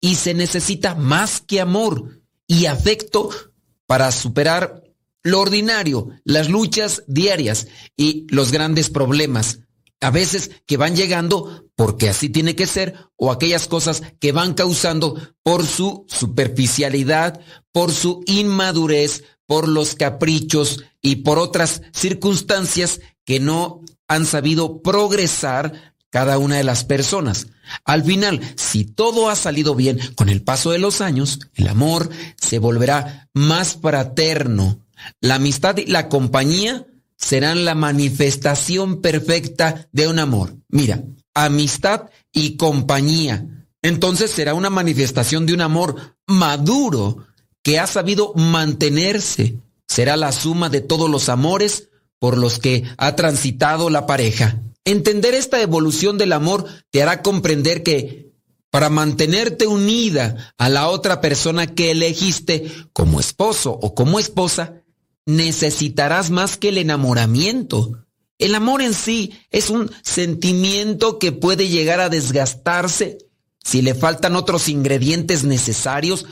[0.00, 3.30] Y se necesita más que amor y afecto
[3.88, 4.84] para superar
[5.24, 7.66] lo ordinario, las luchas diarias
[7.96, 9.58] y los grandes problemas.
[10.00, 14.54] A veces que van llegando porque así tiene que ser o aquellas cosas que van
[14.54, 17.40] causando por su superficialidad,
[17.72, 25.94] por su inmadurez, por los caprichos y por otras circunstancias que no han sabido progresar
[26.10, 27.48] cada una de las personas.
[27.84, 32.08] Al final, si todo ha salido bien con el paso de los años, el amor
[32.36, 34.80] se volverá más fraterno.
[35.20, 36.86] La amistad y la compañía
[37.18, 40.56] serán la manifestación perfecta de un amor.
[40.68, 41.02] Mira,
[41.34, 43.66] amistad y compañía.
[43.82, 47.26] Entonces será una manifestación de un amor maduro
[47.62, 49.58] que ha sabido mantenerse.
[49.86, 51.88] Será la suma de todos los amores
[52.18, 54.62] por los que ha transitado la pareja.
[54.84, 58.32] Entender esta evolución del amor te hará comprender que
[58.70, 64.77] para mantenerte unida a la otra persona que elegiste como esposo o como esposa,
[65.28, 68.06] necesitarás más que el enamoramiento.
[68.38, 73.18] El amor en sí es un sentimiento que puede llegar a desgastarse
[73.62, 76.24] si le faltan otros ingredientes necesarios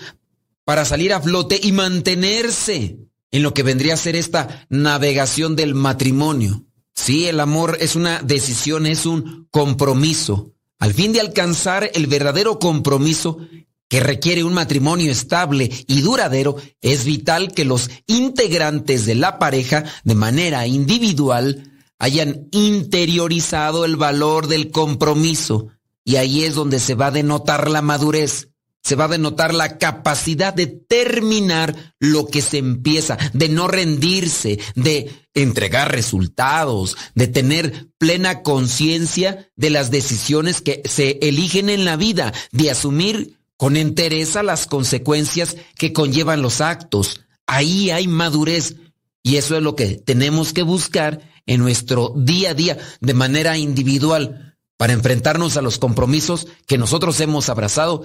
[0.65, 2.97] para salir a flote y mantenerse
[3.33, 6.65] en lo que vendría a ser esta navegación del matrimonio.
[6.95, 10.55] Sí, el amor es una decisión, es un compromiso.
[10.79, 13.41] Al fin de alcanzar el verdadero compromiso
[13.89, 19.85] que requiere un matrimonio estable y duradero, es vital que los integrantes de la pareja,
[20.05, 25.69] de manera individual, hayan interiorizado el valor del compromiso.
[26.05, 28.49] Y ahí es donde se va a denotar la madurez
[28.87, 34.61] se va a denotar la capacidad de terminar lo que se empieza, de no rendirse,
[34.77, 41.97] de entregar resultados, de tener plena conciencia de las decisiones que se eligen en la
[41.97, 47.21] vida, de asumir con entereza las consecuencias que conllevan los actos.
[47.47, 48.77] Ahí hay madurez
[49.23, 53.57] y eso es lo que tenemos que buscar en nuestro día a día de manera
[53.57, 58.05] individual para enfrentarnos a los compromisos que nosotros hemos abrazado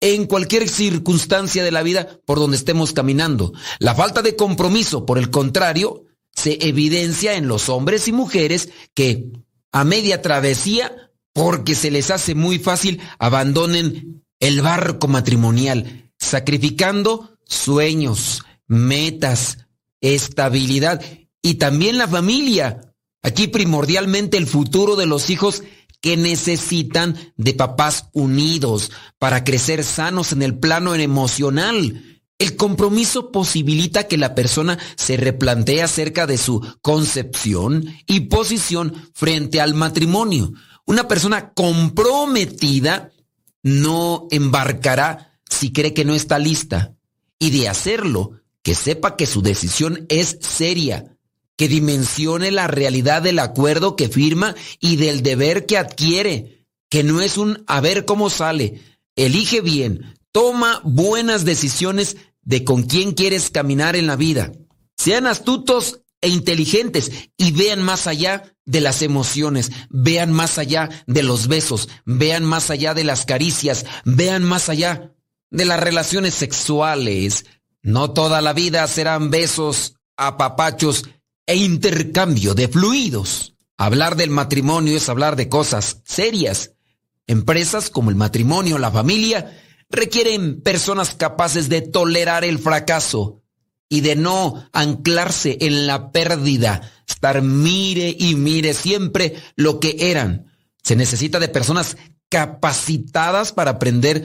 [0.00, 3.52] en cualquier circunstancia de la vida por donde estemos caminando.
[3.78, 9.30] La falta de compromiso, por el contrario, se evidencia en los hombres y mujeres que
[9.70, 18.42] a media travesía, porque se les hace muy fácil, abandonen el barco matrimonial, sacrificando sueños,
[18.66, 19.58] metas,
[20.00, 21.00] estabilidad
[21.40, 22.92] y también la familia.
[23.22, 25.62] Aquí primordialmente el futuro de los hijos
[26.00, 28.90] que necesitan de papás unidos
[29.20, 32.20] para crecer sanos en el plano emocional.
[32.36, 39.60] El compromiso posibilita que la persona se replantee acerca de su concepción y posición frente
[39.60, 40.52] al matrimonio.
[40.84, 43.12] Una persona comprometida
[43.62, 46.94] no embarcará si cree que no está lista.
[47.38, 51.16] Y de hacerlo, que sepa que su decisión es seria,
[51.56, 57.20] que dimensione la realidad del acuerdo que firma y del deber que adquiere, que no
[57.20, 58.80] es un a ver cómo sale.
[59.16, 64.52] Elige bien, toma buenas decisiones de con quién quieres caminar en la vida.
[64.96, 71.22] Sean astutos e inteligentes y vean más allá de las emociones, vean más allá de
[71.22, 75.12] los besos, vean más allá de las caricias, vean más allá
[75.50, 77.44] de las relaciones sexuales.
[77.82, 81.04] No toda la vida serán besos, apapachos
[81.44, 83.56] e intercambio de fluidos.
[83.76, 86.72] Hablar del matrimonio es hablar de cosas serias.
[87.26, 93.41] Empresas como el matrimonio, la familia, requieren personas capaces de tolerar el fracaso
[93.92, 100.46] y de no anclarse en la pérdida, estar mire y mire siempre lo que eran.
[100.82, 101.98] Se necesita de personas
[102.30, 104.24] capacitadas para aprender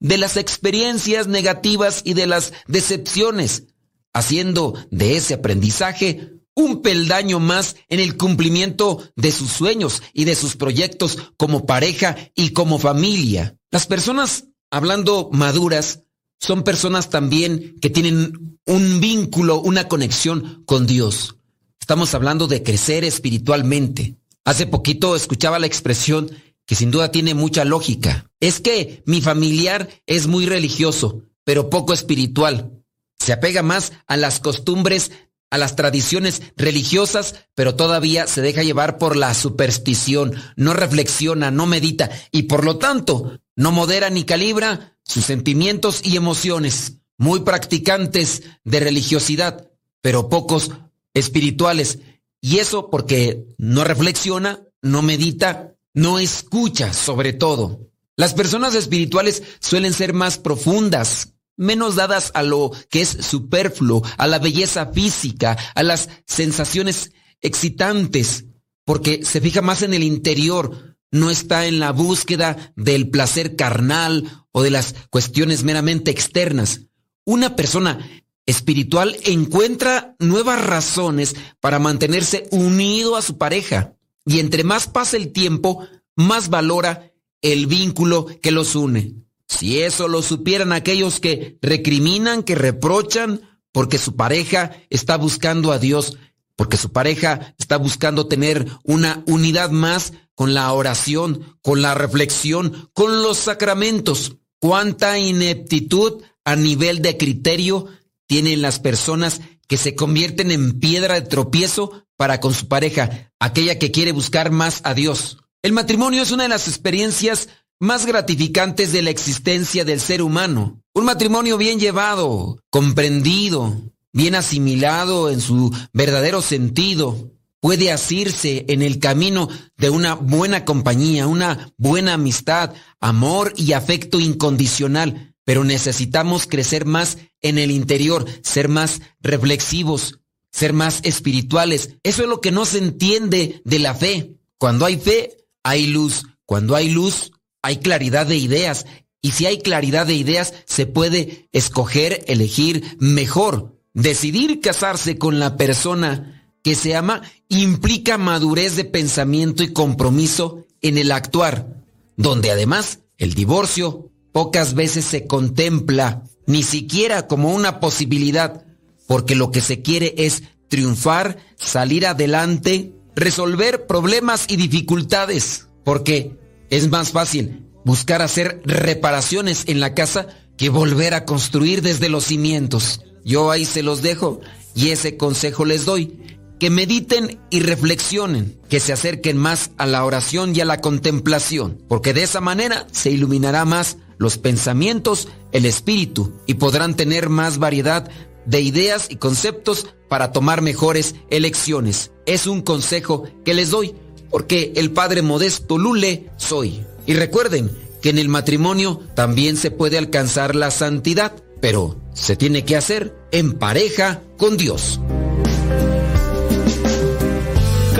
[0.00, 3.68] de las experiencias negativas y de las decepciones,
[4.12, 10.34] haciendo de ese aprendizaje un peldaño más en el cumplimiento de sus sueños y de
[10.34, 13.56] sus proyectos como pareja y como familia.
[13.70, 16.02] Las personas, hablando maduras,
[16.38, 21.36] son personas también que tienen un vínculo, una conexión con Dios.
[21.80, 24.16] Estamos hablando de crecer espiritualmente.
[24.44, 26.30] Hace poquito escuchaba la expresión
[26.66, 28.30] que sin duda tiene mucha lógica.
[28.40, 32.72] Es que mi familiar es muy religioso, pero poco espiritual.
[33.18, 35.12] Se apega más a las costumbres,
[35.50, 41.66] a las tradiciones religiosas, pero todavía se deja llevar por la superstición, no reflexiona, no
[41.66, 46.94] medita y por lo tanto no modera ni calibra sus sentimientos y emociones.
[47.18, 49.70] Muy practicantes de religiosidad,
[50.02, 50.70] pero pocos
[51.14, 52.00] espirituales.
[52.40, 57.80] Y eso porque no reflexiona, no medita, no escucha sobre todo.
[58.16, 64.26] Las personas espirituales suelen ser más profundas, menos dadas a lo que es superfluo, a
[64.26, 68.44] la belleza física, a las sensaciones excitantes,
[68.84, 74.45] porque se fija más en el interior, no está en la búsqueda del placer carnal
[74.56, 76.86] o de las cuestiones meramente externas.
[77.26, 77.98] Una persona
[78.46, 83.92] espiritual encuentra nuevas razones para mantenerse unido a su pareja
[84.24, 87.12] y entre más pasa el tiempo, más valora
[87.42, 89.16] el vínculo que los une.
[89.46, 93.42] Si eso lo supieran aquellos que recriminan, que reprochan,
[93.72, 96.16] porque su pareja está buscando a Dios,
[96.56, 102.88] porque su pareja está buscando tener una unidad más con la oración, con la reflexión,
[102.94, 104.38] con los sacramentos.
[104.66, 107.86] Cuánta ineptitud a nivel de criterio
[108.26, 113.78] tienen las personas que se convierten en piedra de tropiezo para con su pareja, aquella
[113.78, 115.38] que quiere buscar más a Dios.
[115.62, 117.48] El matrimonio es una de las experiencias
[117.78, 120.82] más gratificantes de la existencia del ser humano.
[120.94, 123.80] Un matrimonio bien llevado, comprendido,
[124.12, 127.30] bien asimilado en su verdadero sentido,
[127.66, 134.20] puede asirse en el camino de una buena compañía, una buena amistad, amor y afecto
[134.20, 135.34] incondicional.
[135.44, 140.20] Pero necesitamos crecer más en el interior, ser más reflexivos,
[140.52, 141.96] ser más espirituales.
[142.04, 144.36] Eso es lo que no se entiende de la fe.
[144.58, 146.22] Cuando hay fe, hay luz.
[146.44, 147.32] Cuando hay luz,
[147.62, 148.86] hay claridad de ideas.
[149.20, 153.76] Y si hay claridad de ideas, se puede escoger, elegir mejor.
[153.92, 156.35] Decidir casarse con la persona
[156.66, 161.84] que se ama implica madurez de pensamiento y compromiso en el actuar,
[162.16, 168.66] donde además el divorcio pocas veces se contempla ni siquiera como una posibilidad,
[169.06, 176.36] porque lo que se quiere es triunfar, salir adelante, resolver problemas y dificultades, porque
[176.68, 180.26] es más fácil buscar hacer reparaciones en la casa
[180.56, 183.02] que volver a construir desde los cimientos.
[183.24, 184.40] Yo ahí se los dejo
[184.74, 186.35] y ese consejo les doy.
[186.58, 191.82] Que mediten y reflexionen, que se acerquen más a la oración y a la contemplación,
[191.88, 197.58] porque de esa manera se iluminará más los pensamientos, el espíritu, y podrán tener más
[197.58, 198.08] variedad
[198.46, 202.12] de ideas y conceptos para tomar mejores elecciones.
[202.24, 203.94] Es un consejo que les doy,
[204.30, 206.84] porque el Padre Modesto Lule soy.
[207.06, 207.70] Y recuerden
[208.00, 213.14] que en el matrimonio también se puede alcanzar la santidad pero se tiene que hacer
[213.32, 215.00] en pareja con Dios.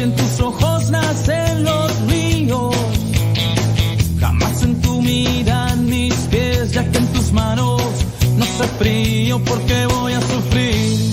[0.00, 2.74] en tus ojos nacen los ríos.
[4.20, 7.82] Jamás en tu mirada mis pies, ya que en tus manos
[8.36, 11.12] no sé frío porque voy a sufrir.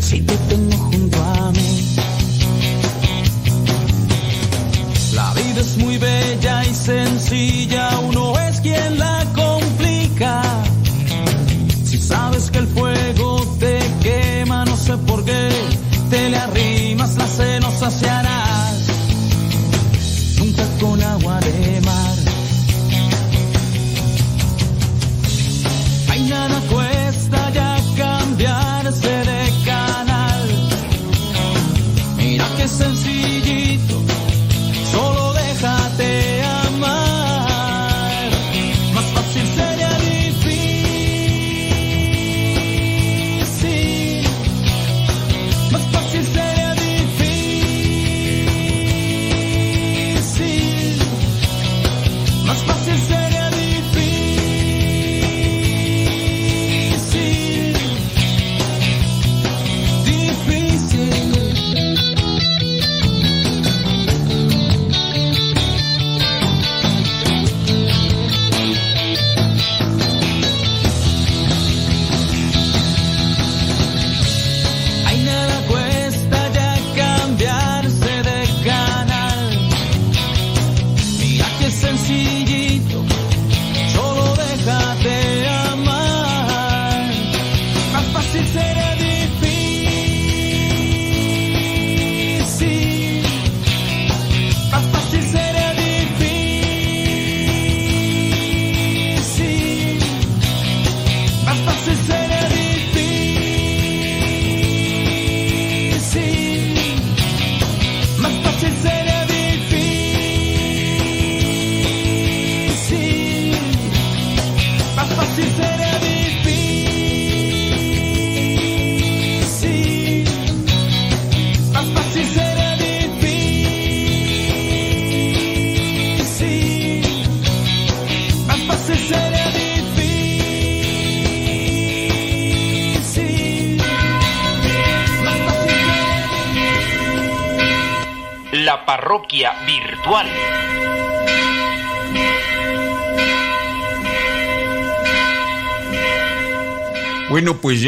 [0.00, 1.96] Si te tengo junto a mí.
[5.14, 7.89] La vida es muy bella y sencilla,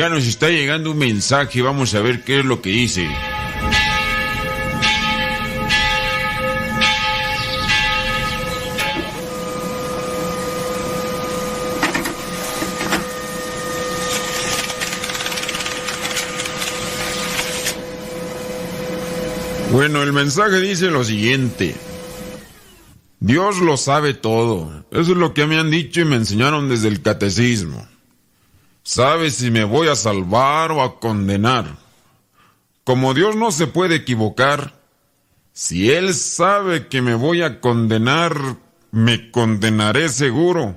[0.08, 3.08] nos está llegando un mensaje, vamos a ver qué es lo que dice.
[19.72, 21.74] Bueno, el mensaje dice lo siguiente.
[23.20, 24.84] Dios lo sabe todo.
[24.90, 27.91] Eso es lo que me han dicho y me enseñaron desde el catecismo.
[28.94, 31.78] Sabe si me voy a salvar o a condenar.
[32.84, 34.74] Como Dios no se puede equivocar,
[35.54, 38.58] si Él sabe que me voy a condenar,
[38.90, 40.76] me condenaré seguro.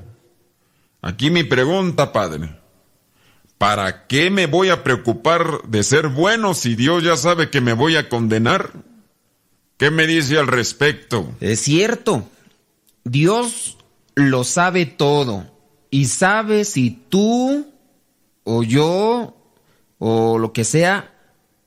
[1.02, 2.58] Aquí mi pregunta, Padre.
[3.58, 7.74] ¿Para qué me voy a preocupar de ser bueno si Dios ya sabe que me
[7.74, 8.72] voy a condenar?
[9.76, 11.36] ¿Qué me dice al respecto?
[11.42, 12.30] Es cierto.
[13.04, 13.78] Dios
[14.16, 15.52] lo sabe todo.
[15.90, 17.75] Y sabe si tú
[18.46, 19.36] o yo
[19.98, 21.14] o lo que sea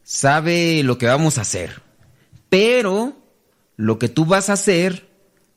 [0.03, 1.83] sabe lo que vamos a hacer.
[2.49, 3.15] Pero
[3.77, 5.07] lo que tú vas a hacer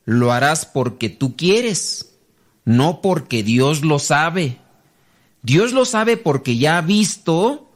[0.04, 2.18] lo harás porque tú quieres,
[2.66, 4.58] no porque Dios lo sabe.
[5.42, 7.70] Dios lo sabe porque ya ha visto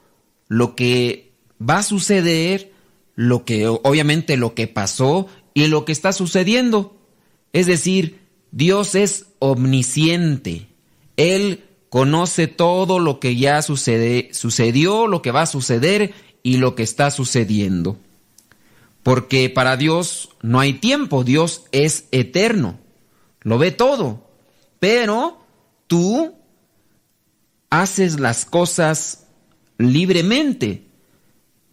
[0.48, 2.72] lo que va a suceder,
[3.14, 6.96] lo que obviamente lo que pasó y lo que está sucediendo.
[7.52, 8.20] Es decir,
[8.50, 10.68] Dios es omnisciente.
[11.16, 16.74] Él conoce todo lo que ya sucede, sucedió, lo que va a suceder y lo
[16.74, 17.98] que está sucediendo.
[19.02, 22.78] Porque para Dios no hay tiempo, Dios es eterno,
[23.42, 24.28] lo ve todo.
[24.80, 25.38] Pero
[25.86, 26.34] tú
[27.70, 29.26] haces las cosas
[29.78, 30.86] libremente.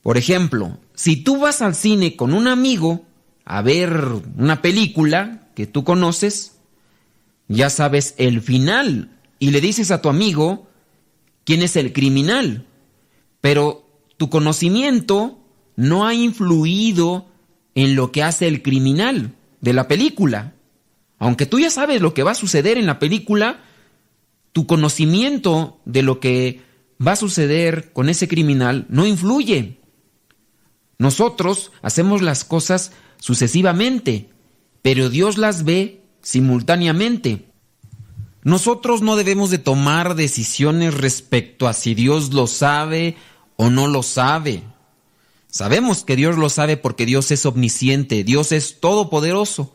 [0.01, 3.05] Por ejemplo, si tú vas al cine con un amigo
[3.45, 4.05] a ver
[4.37, 6.53] una película, que tú conoces,
[7.47, 9.09] ya sabes el final
[9.43, 10.69] y le dices a tu amigo
[11.43, 12.65] quién es el criminal.
[13.41, 15.37] Pero tu conocimiento
[15.75, 17.27] no ha influido
[17.75, 20.53] en lo que hace el criminal de la película.
[21.19, 23.65] Aunque tú ya sabes lo que va a suceder en la película,
[24.53, 26.61] tu conocimiento de lo que
[27.05, 29.81] va a suceder con ese criminal no influye.
[30.99, 34.29] Nosotros hacemos las cosas sucesivamente,
[34.81, 37.52] pero Dios las ve simultáneamente.
[38.43, 43.15] Nosotros no debemos de tomar decisiones respecto a si Dios lo sabe
[43.55, 44.63] o no lo sabe.
[45.47, 49.73] Sabemos que Dios lo sabe porque Dios es omnisciente, Dios es todopoderoso,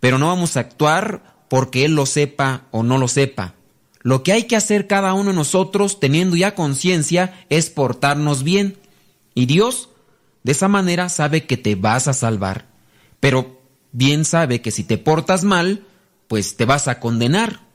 [0.00, 3.54] pero no vamos a actuar porque Él lo sepa o no lo sepa.
[4.02, 8.78] Lo que hay que hacer cada uno de nosotros, teniendo ya conciencia, es portarnos bien.
[9.34, 9.90] Y Dios,
[10.44, 12.66] de esa manera, sabe que te vas a salvar.
[13.20, 13.60] Pero
[13.90, 15.84] bien sabe que si te portas mal,
[16.28, 17.65] pues te vas a condenar.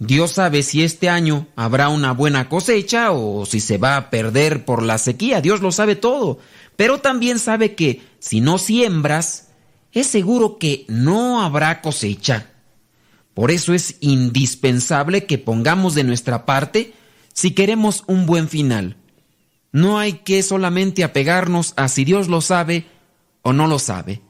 [0.00, 4.64] Dios sabe si este año habrá una buena cosecha o si se va a perder
[4.64, 5.42] por la sequía.
[5.42, 6.38] Dios lo sabe todo.
[6.76, 9.48] Pero también sabe que si no siembras,
[9.92, 12.46] es seguro que no habrá cosecha.
[13.34, 16.94] Por eso es indispensable que pongamos de nuestra parte
[17.34, 18.96] si queremos un buen final.
[19.70, 22.86] No hay que solamente apegarnos a si Dios lo sabe
[23.42, 24.22] o no lo sabe.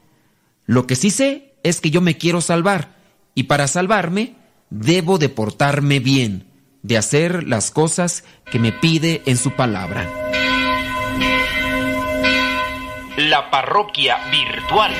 [0.65, 2.93] Lo que sí sé es que yo me quiero salvar
[3.35, 4.40] y para salvarme
[4.71, 6.47] debo de portarme bien,
[6.81, 10.09] de hacer las cosas que me pide en su palabra.
[13.17, 14.91] La parroquia virtual.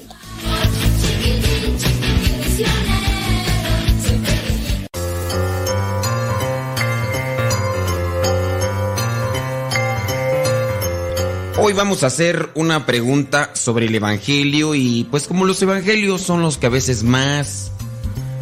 [11.62, 16.42] Hoy vamos a hacer una pregunta sobre el Evangelio y pues como los Evangelios son
[16.42, 17.74] los que a veces más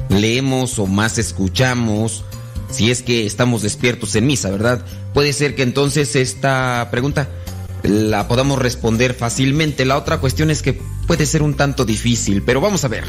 [0.10, 2.24] leemos o más escuchamos,
[2.70, 4.86] si es que estamos despiertos en misa, ¿verdad?
[5.16, 7.28] Puede ser que entonces esta pregunta
[7.82, 9.84] la podamos responder fácilmente.
[9.84, 13.06] La otra cuestión es que puede ser un tanto difícil, pero vamos a ver.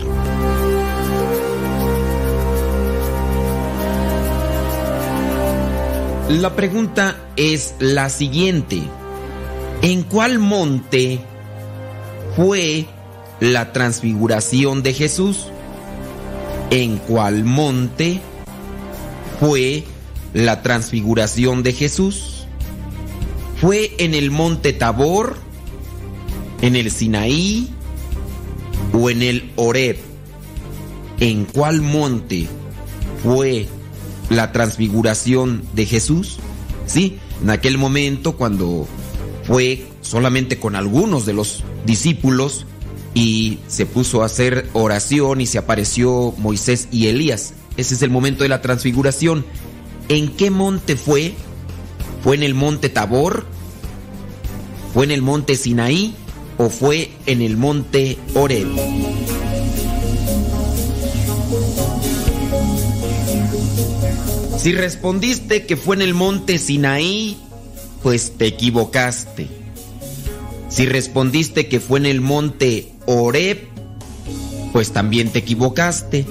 [6.31, 8.89] La pregunta es la siguiente.
[9.81, 11.21] ¿En cuál monte
[12.35, 12.87] fue
[13.39, 15.47] la transfiguración de Jesús?
[16.71, 18.21] ¿En cuál monte
[19.39, 19.85] fue
[20.35, 22.47] la transfiguración de Jesús?
[23.61, 25.37] ¿Fue en el monte Tabor,
[26.61, 27.71] en el Sinaí
[28.93, 29.99] o en el Horeb?
[31.21, 32.49] ¿En cuál monte
[33.23, 33.69] fue
[34.29, 36.39] la transfiguración de Jesús?
[36.87, 38.89] Sí, en aquel momento cuando
[39.49, 42.67] fue solamente con algunos de los discípulos
[43.15, 47.55] y se puso a hacer oración y se apareció Moisés y Elías.
[47.79, 49.47] Ese es el momento de la transfiguración.
[50.11, 51.33] ¿En qué monte fue?
[52.23, 53.47] ¿Fue en el monte Tabor?
[54.93, 56.15] ¿Fue en el monte Sinaí?
[56.59, 58.69] ¿O fue en el monte Oreb?
[64.59, 67.39] Si respondiste que fue en el monte Sinaí,
[68.03, 69.49] pues te equivocaste.
[70.69, 73.69] Si respondiste que fue en el monte Oreb,
[74.73, 76.27] pues también te equivocaste.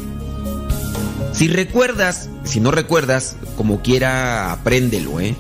[1.34, 5.35] Si recuerdas, si no recuerdas, como quiera, apréndelo, ¿eh?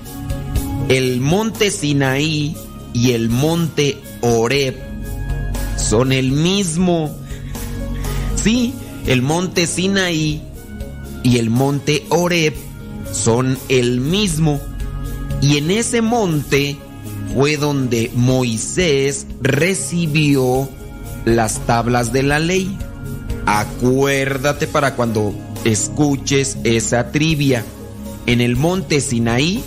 [0.89, 2.55] El monte Sinaí
[2.93, 4.75] y el monte Oreb
[5.75, 7.15] son el mismo.
[8.35, 8.73] Sí,
[9.05, 10.41] el monte Sinaí
[11.23, 12.53] y el monte Oreb
[13.11, 14.59] son el mismo.
[15.41, 16.77] Y en ese monte
[17.33, 20.69] fue donde Moisés recibió
[21.25, 22.75] las tablas de la ley.
[23.45, 25.33] Acuérdate para cuando
[25.63, 27.63] escuches esa trivia.
[28.25, 29.63] En el monte Sinaí,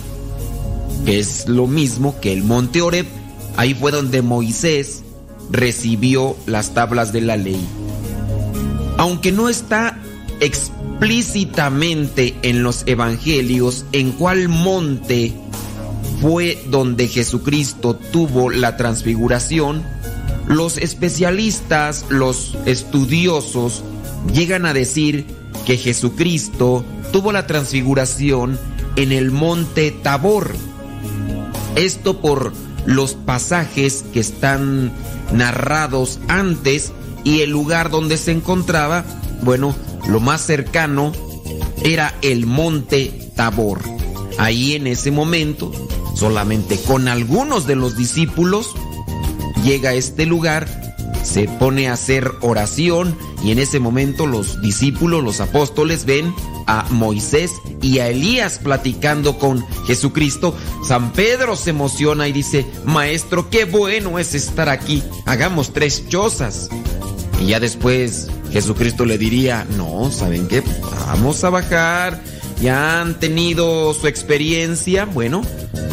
[1.05, 3.05] que es lo mismo que el monte Oreb,
[3.57, 5.03] ahí fue donde Moisés
[5.49, 7.65] recibió las tablas de la ley.
[8.97, 9.97] Aunque no está
[10.41, 15.33] explícitamente en los evangelios en cuál monte
[16.21, 19.83] fue donde Jesucristo tuvo la transfiguración,
[20.47, 23.83] los especialistas, los estudiosos,
[24.31, 25.25] llegan a decir
[25.65, 28.59] que Jesucristo tuvo la transfiguración
[28.95, 30.53] en el monte Tabor.
[31.75, 32.53] Esto por
[32.85, 34.91] los pasajes que están
[35.33, 36.91] narrados antes
[37.23, 39.05] y el lugar donde se encontraba,
[39.41, 39.75] bueno,
[40.07, 41.13] lo más cercano
[41.83, 43.81] era el monte Tabor.
[44.37, 45.71] Ahí en ese momento,
[46.21, 48.75] solamente con algunos de los discípulos,
[49.63, 50.67] llega a este lugar,
[51.23, 56.31] se pone a hacer oración y en ese momento los discípulos, los apóstoles ven
[56.67, 60.55] a Moisés y a Elías platicando con Jesucristo.
[60.87, 66.69] San Pedro se emociona y dice, Maestro, qué bueno es estar aquí, hagamos tres chozas.
[67.39, 70.61] Y ya después Jesucristo le diría, no, ¿saben qué?
[71.07, 72.21] Vamos a bajar,
[72.61, 75.41] ya han tenido su experiencia, bueno,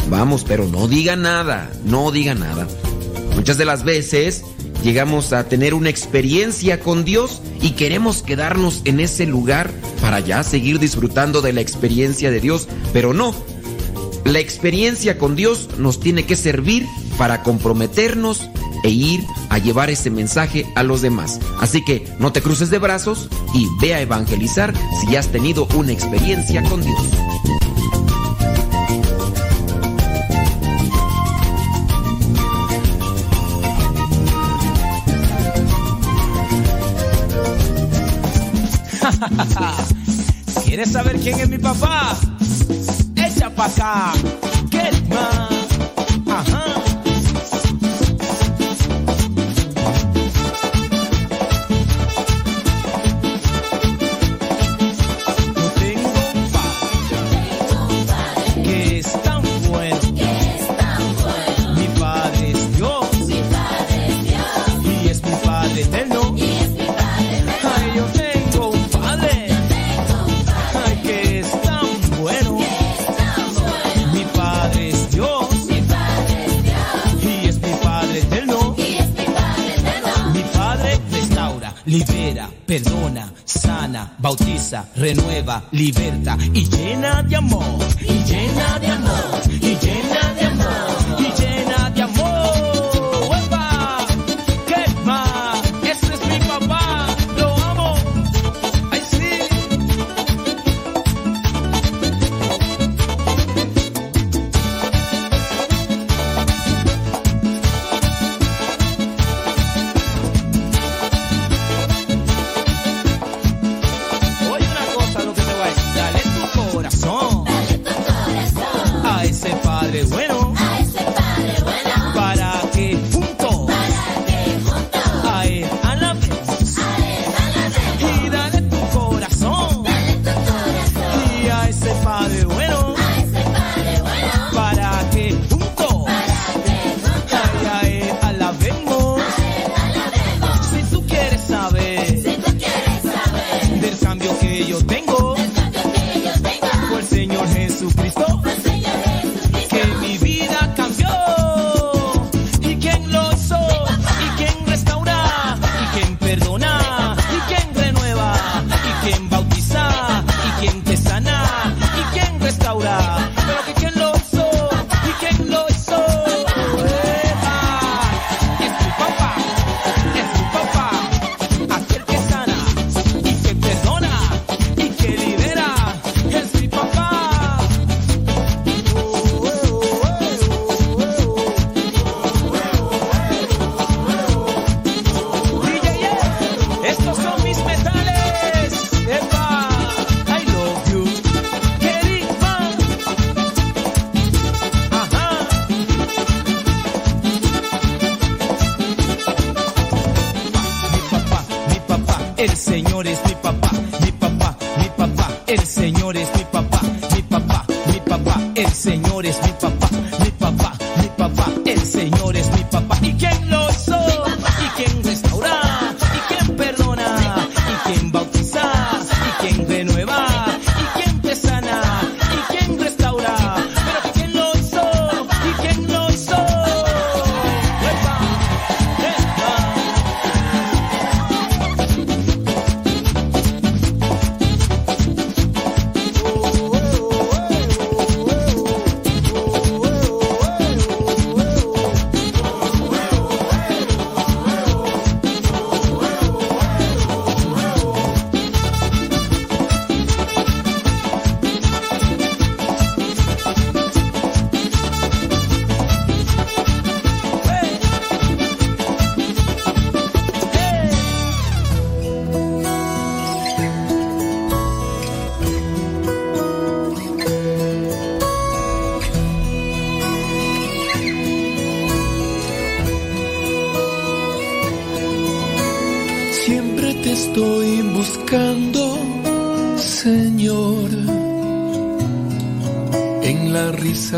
[0.09, 2.67] vamos, pero no diga nada, no diga nada.
[3.35, 4.43] Muchas de las veces
[4.83, 10.43] llegamos a tener una experiencia con Dios y queremos quedarnos en ese lugar para ya
[10.43, 13.33] seguir disfrutando de la experiencia de Dios, pero no.
[14.25, 16.85] La experiencia con Dios nos tiene que servir
[17.17, 18.47] para comprometernos
[18.83, 21.39] e ir a llevar ese mensaje a los demás.
[21.59, 25.91] Así que no te cruces de brazos y ve a evangelizar si has tenido una
[25.91, 26.99] experiencia con Dios.
[40.65, 42.17] ¿Quieres saber quién es mi papá?
[43.15, 44.13] Echa pa' acá.
[84.95, 87.79] Renueva, liberta y llena de amor.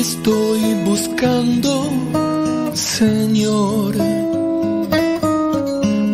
[0.00, 1.90] Estoy buscando,
[2.74, 3.96] Señor.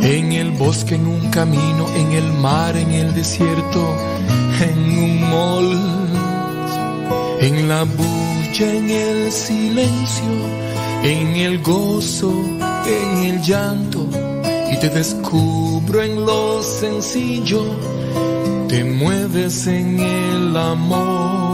[0.03, 3.97] En el bosque, en un camino, en el mar, en el desierto,
[4.61, 5.71] en un mall,
[7.41, 10.33] en la bulla, en el silencio,
[11.03, 12.33] en el gozo,
[12.87, 14.07] en el llanto.
[14.73, 17.63] Y te descubro en lo sencillo,
[18.69, 21.54] te mueves en el amor.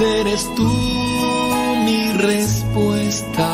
[0.00, 0.68] Eres tú
[1.84, 3.50] mi respuesta.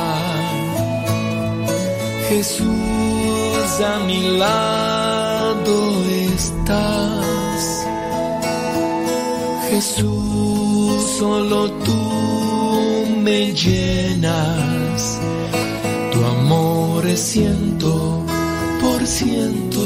[2.29, 6.05] Jesús, a mi lado
[6.35, 7.87] estás.
[9.71, 15.21] Jesús, solo tú me llenas.
[16.13, 18.25] Tu amor es ciento
[18.81, 19.85] por ciento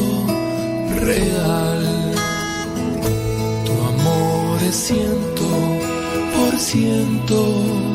[1.00, 2.14] real.
[3.64, 5.39] Tu amor es ciento
[6.60, 7.89] por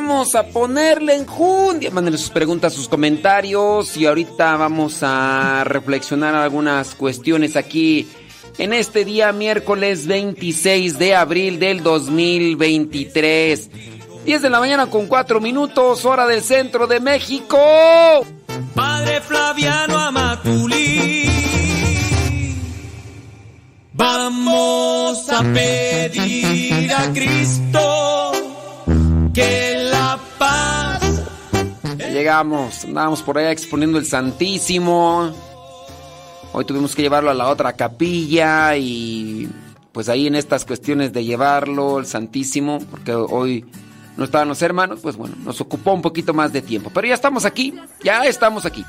[0.00, 1.90] vamos a ponerle enjundia.
[1.90, 8.08] Mándenle sus preguntas, sus comentarios y ahorita vamos a reflexionar algunas cuestiones aquí
[8.56, 13.70] en este día miércoles 26 de abril del 2023.
[14.24, 17.58] 10 de la mañana con 4 minutos, hora del centro de México.
[32.84, 35.32] andábamos por allá exponiendo el Santísimo.
[36.52, 39.48] Hoy tuvimos que llevarlo a la otra capilla y
[39.92, 43.64] pues ahí en estas cuestiones de llevarlo, el Santísimo, porque hoy
[44.16, 46.90] no estaban los hermanos, pues bueno, nos ocupó un poquito más de tiempo.
[46.92, 48.84] Pero ya estamos aquí, ya estamos aquí.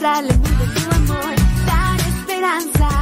[0.00, 1.34] Mostrarle el mundo tu amor,
[1.66, 2.99] dar esperanza.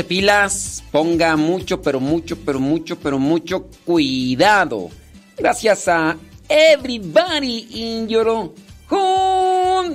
[0.00, 4.88] Póngase pilas, ponga mucho, pero mucho, pero mucho, pero mucho cuidado.
[5.36, 6.16] Gracias a
[6.48, 8.52] Everybody in Your.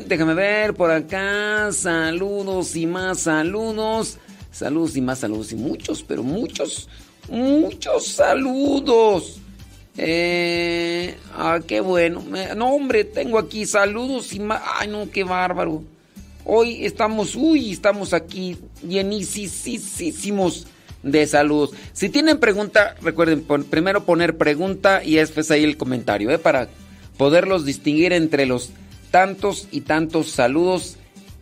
[0.05, 1.71] Déjame ver por acá.
[1.71, 4.17] Saludos y más saludos.
[4.51, 6.87] Saludos y más saludos y muchos, pero muchos,
[7.29, 9.39] muchos saludos.
[9.97, 12.21] Eh, ah, qué bueno.
[12.21, 14.61] Me- No, hombre, tengo aquí saludos y más.
[14.79, 15.83] Ay, no, qué bárbaro.
[16.47, 18.55] Hoy estamos, uy, estamos aquí
[18.87, 20.67] llenísimos
[21.01, 21.71] de saludos.
[21.91, 26.37] Si tienen pregunta, recuerden primero poner pregunta y después ahí el comentario, ¿eh?
[26.37, 26.69] Para
[27.17, 28.69] poderlos distinguir entre los
[29.09, 30.97] tantos y tantos saludos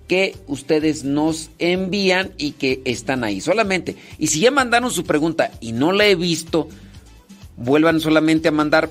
[0.08, 3.98] que ustedes nos envían y que están ahí solamente.
[4.18, 6.70] Y si ya mandaron su pregunta y no la he visto,
[7.58, 8.90] vuelvan solamente a mandar.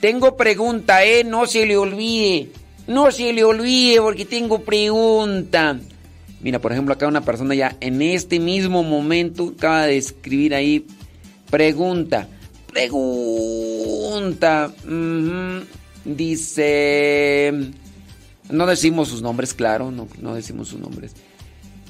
[0.00, 1.22] Tengo pregunta, ¿eh?
[1.22, 2.48] No se le olvide.
[2.86, 5.78] No se le olvide porque tengo pregunta.
[6.40, 10.86] Mira, por ejemplo, acá una persona ya en este mismo momento acaba de escribir ahí
[11.50, 12.28] pregunta.
[12.72, 14.72] Pregunta.
[16.04, 17.52] Dice...
[18.50, 21.12] No decimos sus nombres, claro, no, decimos sus nombres.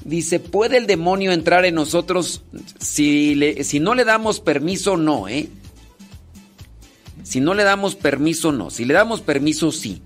[0.05, 2.43] Dice, ¿puede el demonio entrar en nosotros
[2.79, 4.95] si, si no le damos permiso?
[4.95, 5.49] No, ¿eh?
[7.23, 8.69] Si no le damos permiso, no.
[8.69, 10.01] Si le damos permiso, sí.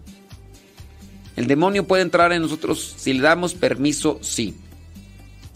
[1.40, 4.56] El demonio puede entrar en nosotros si le damos permiso, sí.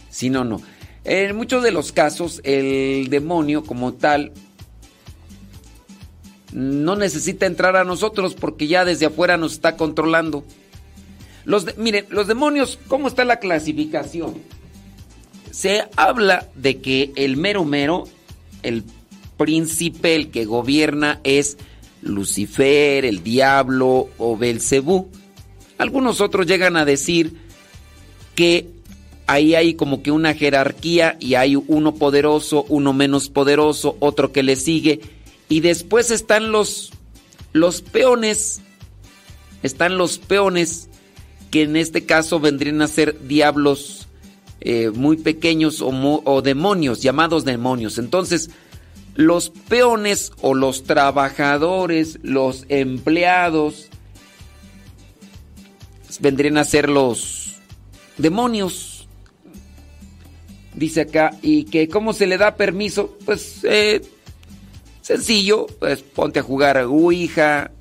[0.10, 0.62] Si no, no.
[1.04, 4.32] En muchos de los casos, el demonio como tal
[6.54, 10.46] no necesita entrar a nosotros porque ya desde afuera nos está controlando.
[11.44, 14.36] Los miren, los demonios, ¿cómo está la clasificación?
[15.52, 18.06] Se habla de que el mero mero,
[18.62, 18.86] el
[19.36, 21.58] príncipe, el que gobierna es
[22.02, 25.10] Lucifer, el diablo o Belcebú.
[25.78, 27.34] Algunos otros llegan a decir
[28.36, 28.68] que
[29.28, 34.44] ahí hay como que una jerarquía y hay uno poderoso, uno menos poderoso, otro que
[34.44, 35.02] le sigue
[35.50, 36.92] y después están los
[37.54, 38.62] los peones.
[39.62, 40.90] Están los peones
[41.52, 44.08] que en este caso vendrían a ser diablos
[44.60, 47.98] eh, muy pequeños o, mo- o demonios, llamados demonios.
[47.98, 48.50] Entonces,
[49.16, 53.90] los peones o los trabajadores, los empleados,
[56.20, 57.56] vendrían a ser los
[58.18, 59.08] demonios.
[60.76, 64.02] Dice acá, y que cómo se le da permiso, pues eh,
[65.02, 67.72] sencillo, pues ponte a jugar a Ouija,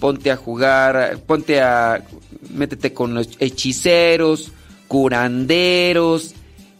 [0.00, 2.04] ponte a jugar, ponte a,
[2.50, 4.50] métete con los hechiceros,
[4.88, 6.34] curanderos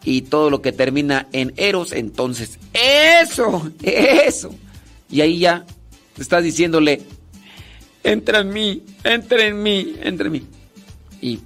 [0.05, 4.53] y todo lo que termina en eros, entonces, eso, eso.
[5.09, 5.65] Y ahí ya
[6.19, 7.03] estás diciéndole,
[8.03, 10.43] entra en mí, entra en mí, entra en mí.
[11.23, 11.41] Y,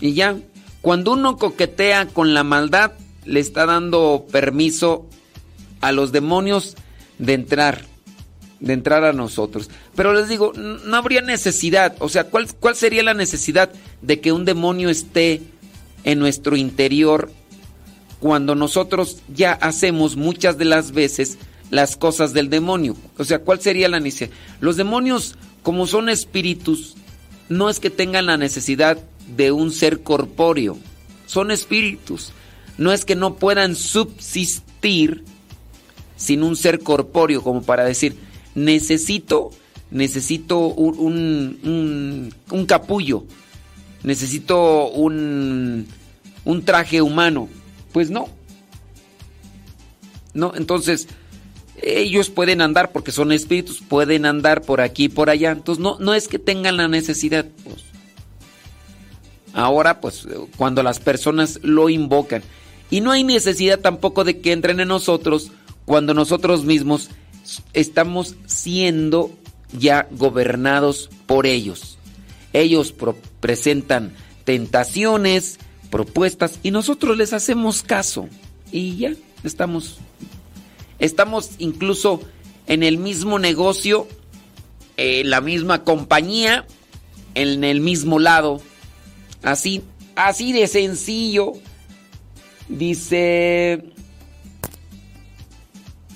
[0.00, 0.36] y ya,
[0.80, 2.92] cuando uno coquetea con la maldad,
[3.24, 5.06] le está dando permiso
[5.80, 6.76] a los demonios
[7.18, 7.84] de entrar,
[8.58, 9.70] de entrar a nosotros.
[9.94, 13.70] Pero les digo, no habría necesidad, o sea, ¿cuál, cuál sería la necesidad
[14.00, 15.42] de que un demonio esté
[16.04, 17.30] en nuestro interior
[18.18, 21.38] cuando nosotros ya hacemos muchas de las veces
[21.70, 22.96] las cosas del demonio?
[23.18, 24.30] O sea, ¿cuál sería la necesidad?
[24.60, 26.96] Los demonios, como son espíritus,
[27.52, 28.98] no es que tengan la necesidad
[29.36, 30.78] de un ser corpóreo,
[31.26, 32.32] son espíritus.
[32.78, 35.24] No es que no puedan subsistir
[36.16, 38.16] sin un ser corpóreo, como para decir,
[38.54, 39.50] necesito,
[39.90, 42.32] necesito un,
[42.66, 43.24] capullo,
[44.02, 45.86] necesito un,
[46.44, 47.48] un traje humano.
[47.92, 48.28] Pues no.
[50.34, 51.08] No, entonces,
[51.82, 55.50] ellos pueden andar porque son espíritus, pueden andar por aquí y por allá.
[55.50, 57.46] Entonces, no, no es que tengan la necesidad.
[57.64, 57.84] pues.
[59.52, 60.26] Ahora, pues,
[60.56, 62.42] cuando las personas lo invocan.
[62.90, 65.50] Y no hay necesidad tampoco de que entren en nosotros
[65.84, 67.08] cuando nosotros mismos
[67.72, 69.30] estamos siendo
[69.78, 71.98] ya gobernados por ellos.
[72.52, 72.94] Ellos
[73.40, 74.12] presentan
[74.44, 75.58] tentaciones,
[75.90, 78.28] propuestas y nosotros les hacemos caso.
[78.70, 79.98] Y ya estamos
[81.02, 82.20] estamos incluso
[82.66, 84.08] en el mismo negocio,
[84.96, 86.64] en la misma compañía,
[87.34, 88.62] en el mismo lado.
[89.42, 89.82] Así,
[90.16, 91.52] así de sencillo.
[92.68, 93.84] Dice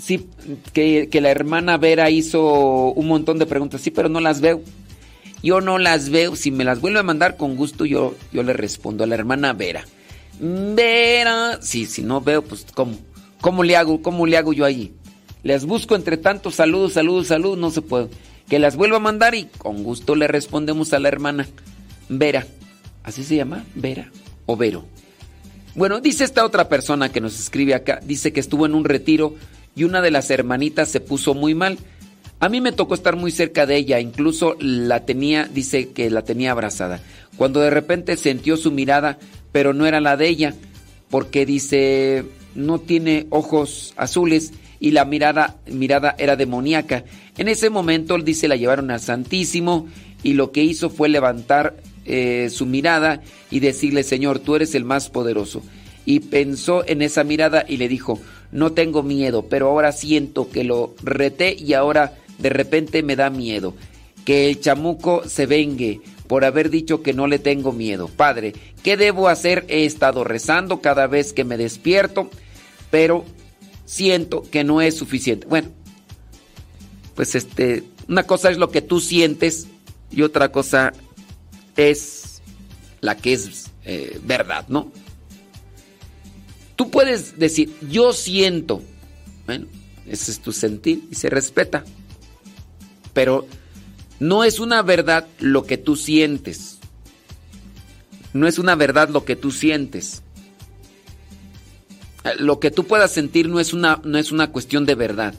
[0.01, 0.29] sí,
[0.73, 3.81] que, que la hermana Vera hizo un montón de preguntas.
[3.81, 4.63] Sí, pero no las veo.
[5.43, 6.37] Yo no las veo.
[6.37, 9.53] Si me las vuelve a mandar con gusto, yo, yo le respondo a la hermana
[9.53, 9.85] Vera.
[10.39, 11.59] Vera.
[11.61, 12.97] Sí, si no veo, pues ¿cómo?
[13.41, 14.03] ¿Cómo le hago?
[14.03, 14.93] ¿Cómo le hago yo allí?
[15.43, 18.09] Les busco entre tantos saludos, saludos, saludos, no se puede.
[18.49, 21.47] Que las vuelva a mandar y con gusto le respondemos a la hermana
[22.09, 22.47] Vera.
[23.03, 23.65] ¿Así se llama?
[23.75, 24.11] Vera
[24.47, 24.85] o Vero.
[25.75, 29.35] Bueno, dice esta otra persona que nos escribe acá, dice que estuvo en un retiro
[29.75, 31.79] y una de las hermanitas se puso muy mal.
[32.41, 36.23] A mí me tocó estar muy cerca de ella, incluso la tenía, dice que la
[36.23, 37.01] tenía abrazada.
[37.37, 39.19] Cuando de repente sintió su mirada,
[39.53, 40.55] pero no era la de ella,
[41.11, 42.25] porque dice,
[42.57, 47.05] no tiene ojos azules y la mirada, mirada era demoníaca.
[47.39, 49.87] En ese momento, dice, la llevaron al Santísimo
[50.23, 54.85] y lo que hizo fue levantar eh, su mirada y decirle, Señor, tú eres el
[54.85, 55.63] más poderoso.
[56.05, 58.21] Y pensó en esa mirada y le dijo,
[58.53, 63.31] no tengo miedo, pero ahora siento que lo reté y ahora de repente me da
[63.31, 63.75] miedo.
[64.25, 68.09] Que el chamuco se vengue por haber dicho que no le tengo miedo.
[68.09, 68.53] Padre,
[68.83, 69.65] ¿qué debo hacer?
[69.69, 72.31] He estado rezando cada vez que me despierto,
[72.91, 73.25] pero
[73.85, 75.47] siento que no es suficiente.
[75.47, 75.69] Bueno,
[77.15, 79.67] pues este, una cosa es lo que tú sientes
[80.11, 80.93] y otra cosa
[81.77, 82.43] es
[83.01, 84.93] la que es eh, verdad, ¿no?
[86.77, 88.83] Tú puedes decir, yo siento,
[89.47, 89.67] bueno,
[90.07, 91.85] ese es tu sentir y se respeta,
[93.15, 93.47] pero
[94.21, 96.79] no es una verdad lo que tú sientes,
[98.35, 100.23] no es una verdad lo que tú sientes.
[102.39, 105.35] Lo que tú puedas sentir no es una, no es una cuestión de verdad.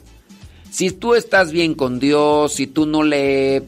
[0.70, 3.64] Si tú estás bien con Dios, si tú no le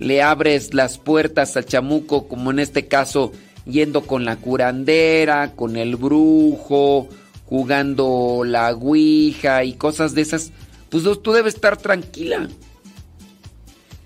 [0.00, 3.32] le abres las puertas al chamuco, como en este caso,
[3.66, 7.08] yendo con la curandera, con el brujo,
[7.44, 10.52] jugando la ouija y cosas de esas,
[10.88, 12.48] pues tú debes estar tranquila.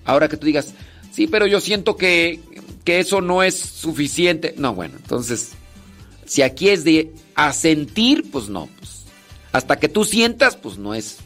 [0.05, 0.75] Ahora que tú digas,
[1.13, 2.41] sí, pero yo siento que,
[2.85, 4.55] que eso no es suficiente.
[4.59, 5.53] No, bueno, entonces,
[6.27, 9.05] si aquí es de asentir, pues no, pues
[9.53, 11.19] hasta que tú sientas, pues no es,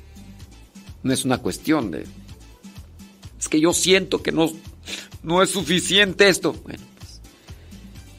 [1.02, 2.04] no es una cuestión de
[3.38, 4.50] es que yo siento que no,
[5.22, 6.54] no es suficiente esto.
[6.64, 7.20] Bueno, pues,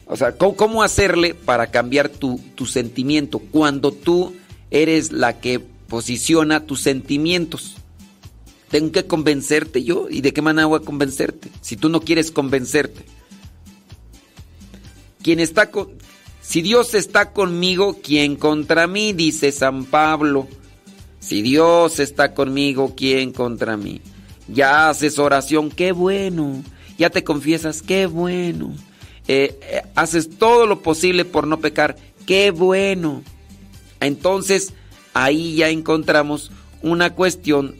[0.06, 4.34] o sea, ¿cómo, cómo hacerle para cambiar tu, tu sentimiento cuando tú
[4.70, 7.76] eres la que posiciona tus sentimientos?
[8.70, 10.08] Tengo que convencerte yo.
[10.08, 11.48] ¿Y de qué manera voy a convencerte?
[11.60, 13.04] Si tú no quieres convencerte.
[15.22, 15.70] Quien está
[16.40, 19.12] si Dios está conmigo, ¿quién contra mí?
[19.12, 20.48] Dice San Pablo.
[21.20, 24.00] Si Dios está conmigo, ¿quién contra mí?
[24.48, 26.62] Ya haces oración, qué bueno.
[26.98, 28.74] Ya te confiesas, qué bueno.
[29.28, 31.96] Eh, eh, haces todo lo posible por no pecar,
[32.26, 33.22] qué bueno.
[34.00, 34.72] Entonces,
[35.14, 36.50] ahí ya encontramos
[36.82, 37.76] una cuestión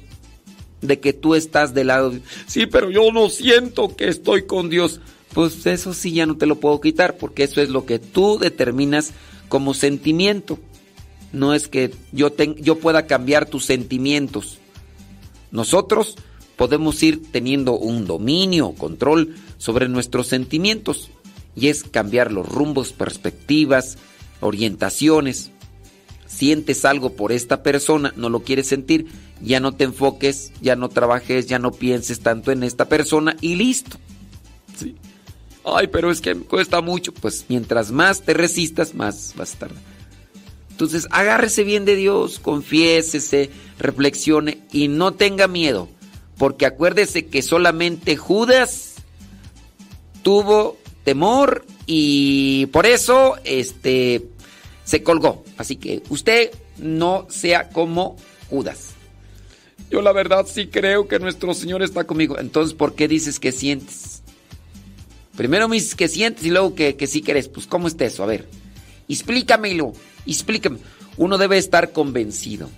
[0.81, 2.13] de que tú estás del lado.
[2.47, 5.01] Sí, pero yo no siento que estoy con Dios.
[5.35, 8.39] Pues eso sí ya no te lo puedo quitar, porque eso es lo que tú
[8.39, 9.13] determinas
[9.49, 10.59] como sentimiento.
[11.33, 14.59] No es que yo, te, yo pueda cambiar tus sentimientos.
[15.53, 16.17] Nosotros
[16.57, 21.11] podemos ir teniendo un dominio, control sobre nuestros sentimientos.
[21.55, 23.99] Y es cambiar los rumbos, perspectivas,
[24.41, 25.51] orientaciones.
[26.27, 29.07] Sientes algo por esta persona, no lo quieres sentir,
[29.43, 33.57] ya no te enfoques, ya no trabajes, ya no pienses tanto en esta persona y
[33.57, 33.99] listo.
[34.77, 34.97] Sí.
[35.65, 37.13] Ay, pero es que cuesta mucho.
[37.13, 39.83] Pues mientras más te resistas, más vas a tardar.
[40.71, 45.89] Entonces, agárrese bien de Dios, confiésese, reflexione y no tenga miedo.
[46.39, 48.95] Porque acuérdese que solamente Judas
[50.23, 54.27] tuvo temor y por eso este
[54.85, 55.45] se colgó.
[55.59, 58.17] Así que usted no sea como
[58.49, 58.95] Judas.
[59.91, 62.39] Yo la verdad sí creo que nuestro Señor está conmigo.
[62.39, 64.20] Entonces, ¿por qué dices que sientes?
[65.41, 67.49] Primero me dices que sientes y luego que, que sí crees.
[67.49, 68.23] Pues, ¿cómo está eso?
[68.23, 68.47] A ver,
[69.09, 69.95] explícamelo,
[70.27, 70.77] explícame.
[71.17, 72.69] Uno debe estar convencido.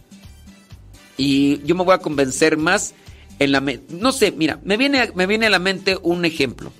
[1.17, 2.95] Y yo me voy a convencer más
[3.41, 3.61] en la.
[3.89, 6.73] No sé, mira, me viene, me viene a la mente un ejemplo.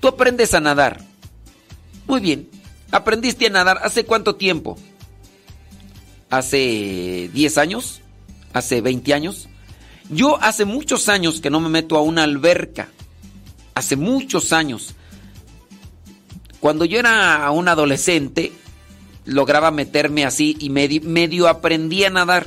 [0.00, 1.04] Tú aprendes a nadar.
[2.08, 2.48] Muy bien.
[2.90, 4.78] ¿Aprendiste a nadar hace cuánto tiempo?
[6.28, 8.00] ¿Hace 10 años?
[8.52, 9.48] ¿Hace 20 años?
[10.08, 12.88] Yo hace muchos años que no me meto a una alberca.
[13.80, 14.94] Hace muchos años.
[16.60, 18.52] Cuando yo era un adolescente,
[19.24, 22.46] lograba meterme así y medio, medio aprendí a nadar.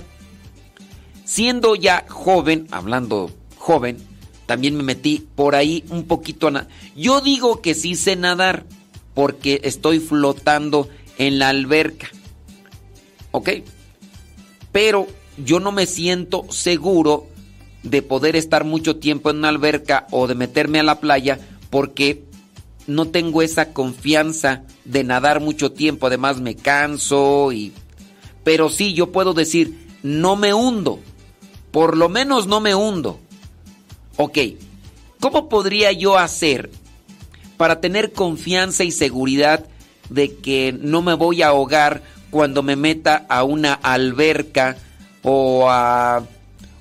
[1.26, 3.98] Siendo ya joven, hablando joven,
[4.46, 6.70] también me metí por ahí un poquito a nadar.
[6.96, 8.68] Yo digo que sí sé nadar
[9.16, 10.88] porque estoy flotando
[11.18, 12.12] en la alberca.
[13.32, 13.50] ¿Ok?
[14.72, 15.08] Pero
[15.44, 17.26] yo no me siento seguro
[17.84, 21.40] de poder estar mucho tiempo en una alberca o de meterme a la playa
[21.70, 22.24] porque
[22.88, 26.08] no tengo esa confianza de nadar mucho tiempo.
[26.08, 27.74] Además me canso y...
[28.44, 31.00] Pero sí, yo puedo decir, no me hundo.
[31.72, 33.20] Por lo menos no me hundo.
[34.18, 34.38] Ok,
[35.20, 36.70] ¿cómo podría yo hacer
[37.58, 39.66] para tener confianza y seguridad
[40.10, 44.78] de que no me voy a ahogar cuando me meta a una alberca
[45.24, 46.24] o a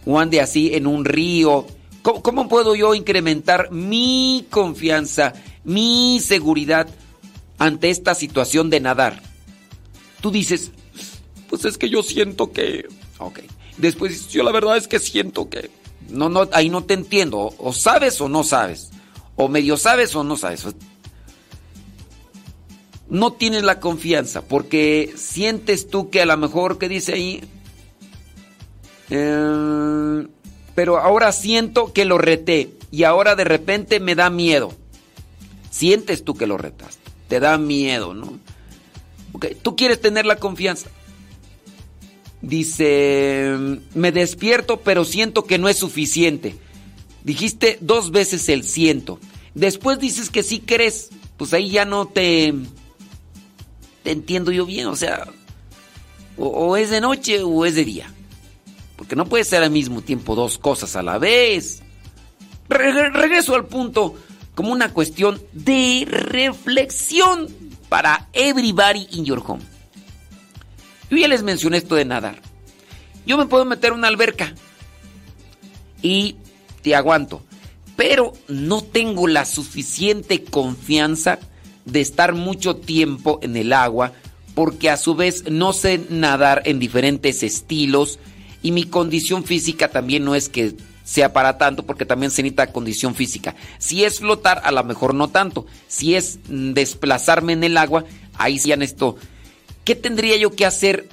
[0.07, 1.67] o ande así en un río.
[2.03, 5.35] ¿Cómo, puedo yo incrementar mi confianza,
[5.65, 6.89] mi seguridad
[7.59, 9.23] ante esta situación de nadar?
[10.21, 10.73] Tú dices,
[11.49, 12.89] pues es que yo siento que...
[13.19, 13.41] Ok.
[13.79, 15.71] Después yo la verdad es que siento que...
[16.09, 17.39] No, no, ahí no te entiendo.
[17.39, 18.91] O, o sabes o no sabes.
[19.37, 20.67] O medio sabes o no sabes.
[23.09, 27.45] No tienes la confianza porque sientes tú que a lo mejor, ¿qué dice ahí?
[29.15, 30.27] Eh,
[30.75, 34.73] pero ahora siento que lo reté y ahora de repente me da miedo.
[35.71, 38.39] Sientes tú que lo retaste, te da miedo, ¿no?
[39.33, 40.89] Ok, Tú quieres tener la confianza.
[42.41, 43.55] Dice,
[43.95, 46.57] me despierto pero siento que no es suficiente.
[47.23, 49.21] Dijiste dos veces el siento.
[49.55, 51.11] Después dices que sí crees.
[51.37, 52.55] Pues ahí ya no te...
[54.03, 55.29] Te entiendo yo bien, o sea...
[56.39, 58.13] O es de noche o es de día.
[59.03, 61.83] Porque no puede ser al mismo tiempo dos cosas a la vez.
[62.69, 64.15] Re- regreso al punto
[64.55, 67.49] como una cuestión de reflexión
[67.89, 69.65] para everybody in your home.
[71.11, 72.41] Yo ya les mencioné esto de nadar.
[73.27, 74.55] Yo me puedo meter a una alberca
[76.01, 76.37] y
[76.83, 77.43] te aguanto,
[77.97, 81.41] pero no tengo la suficiente confianza
[81.87, 84.13] de estar mucho tiempo en el agua
[84.55, 88.21] porque a su vez no sé nadar en diferentes estilos
[88.63, 90.75] y mi condición física también no es que
[91.05, 93.57] sea para tanto porque también se necesita condición física.
[93.79, 95.67] Si es flotar, a lo mejor no tanto.
[95.89, 99.17] Si es mm, desplazarme en el agua, ahí sí necesito.
[99.85, 101.09] ¿Qué tendría yo que hacer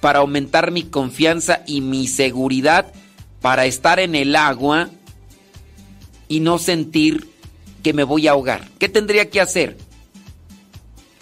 [0.00, 2.92] para aumentar mi confianza y mi seguridad
[3.40, 4.90] para estar en el agua
[6.28, 7.28] y no sentir
[7.82, 8.68] que me voy a ahogar?
[8.78, 9.78] ¿Qué tendría que hacer?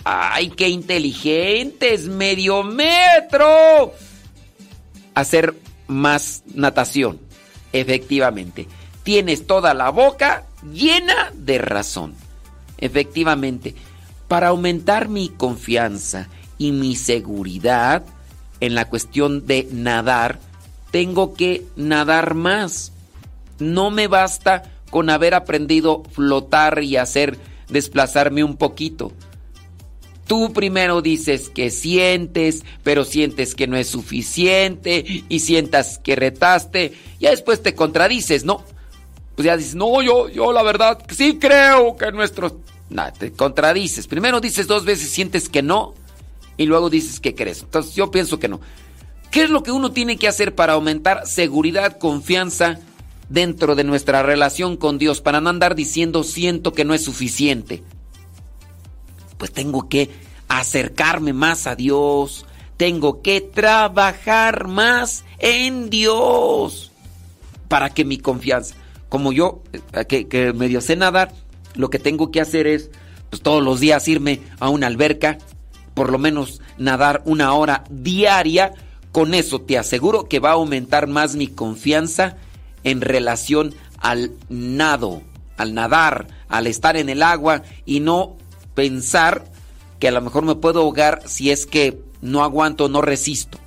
[0.02, 2.06] ¡Ay, qué inteligentes!
[2.06, 3.92] ¡Medio metro!
[5.14, 5.54] Hacer
[5.86, 7.20] más natación.
[7.72, 8.68] Efectivamente.
[9.02, 12.14] Tienes toda la boca llena de razón.
[12.78, 13.74] Efectivamente.
[14.28, 18.04] Para aumentar mi confianza y mi seguridad
[18.60, 20.38] en la cuestión de nadar,
[20.90, 22.92] tengo que nadar más.
[23.58, 27.38] No me basta con haber aprendido flotar y hacer
[27.68, 29.12] desplazarme un poquito.
[30.30, 36.92] Tú primero dices que sientes, pero sientes que no es suficiente y sientas que retaste,
[37.18, 38.62] y después te contradices, ¿no?
[39.34, 42.52] Pues ya dices, no, yo, yo la verdad, sí creo que nuestros...
[42.90, 44.06] Nada, te contradices.
[44.06, 45.94] Primero dices dos veces, sientes que no,
[46.56, 47.62] y luego dices que crees.
[47.62, 48.60] Entonces yo pienso que no.
[49.32, 52.78] ¿Qué es lo que uno tiene que hacer para aumentar seguridad, confianza
[53.28, 55.20] dentro de nuestra relación con Dios?
[55.20, 57.82] Para no andar diciendo siento que no es suficiente
[59.40, 60.10] pues tengo que
[60.48, 62.44] acercarme más a Dios,
[62.76, 66.92] tengo que trabajar más en Dios
[67.66, 68.74] para que mi confianza,
[69.08, 69.62] como yo
[69.94, 71.32] eh, que, medio sé nadar,
[71.74, 72.90] lo que tengo que hacer es
[73.30, 75.38] pues todos los días irme a una alberca,
[75.94, 78.74] por lo menos nadar una hora diaria,
[79.12, 82.36] con eso te aseguro que va a aumentar más mi confianza
[82.84, 85.22] en relación al nado,
[85.56, 88.36] al nadar, al estar en el agua y no
[88.74, 89.44] pensar
[89.98, 93.58] que a lo mejor me puedo ahogar si es que no aguanto, no resisto.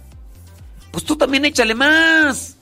[0.91, 2.57] Pues tú también échale más.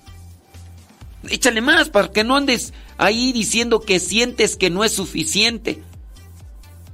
[1.29, 5.83] Échale más para que no andes ahí diciendo que sientes que no es suficiente.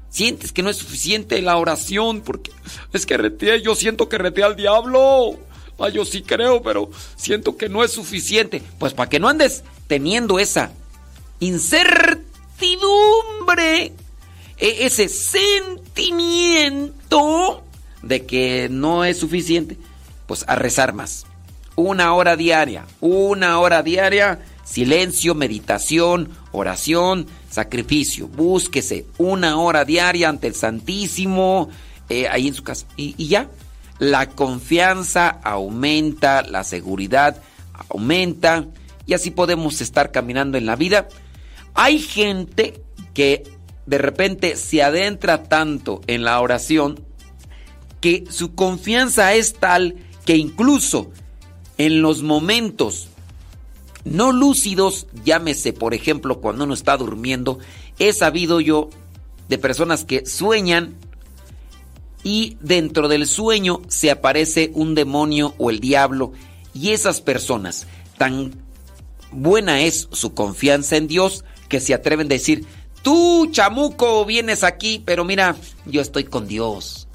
[0.09, 2.51] Sientes que no es suficiente la oración porque
[2.93, 5.37] es que reteé, yo siento que reteé al diablo.
[5.79, 8.63] Ah, yo sí creo, pero siento que no es suficiente.
[8.79, 10.71] Pues para que no andes teniendo esa
[11.39, 13.93] incertidumbre
[14.57, 17.63] ese sentimiento
[18.01, 19.77] de que no es suficiente,
[20.25, 21.25] pues a rezar más.
[21.75, 28.27] Una hora diaria, una hora diaria, silencio, meditación, oración, sacrificio.
[28.27, 31.69] Búsquese una hora diaria ante el Santísimo,
[32.09, 32.87] eh, ahí en su casa.
[32.95, 33.49] Y ya,
[33.99, 37.41] la confianza aumenta, la seguridad
[37.89, 38.65] aumenta,
[39.05, 41.07] y así podemos estar caminando en la vida.
[41.73, 42.81] Hay gente
[43.13, 43.43] que
[43.87, 46.99] de repente se adentra tanto en la oración
[48.01, 49.95] que su confianza es tal
[50.25, 51.09] que incluso
[51.77, 53.07] en los momentos
[54.03, 57.59] no lúcidos, llámese por ejemplo cuando uno está durmiendo,
[57.97, 58.89] he sabido yo
[59.49, 60.95] de personas que sueñan
[62.23, 66.33] y dentro del sueño se aparece un demonio o el diablo
[66.73, 67.87] y esas personas
[68.17, 68.53] tan
[69.31, 72.65] buena es su confianza en Dios que se atreven a decir,
[73.07, 75.55] tú, chamuco, vienes aquí, pero mira,
[75.85, 77.07] yo estoy con Dios.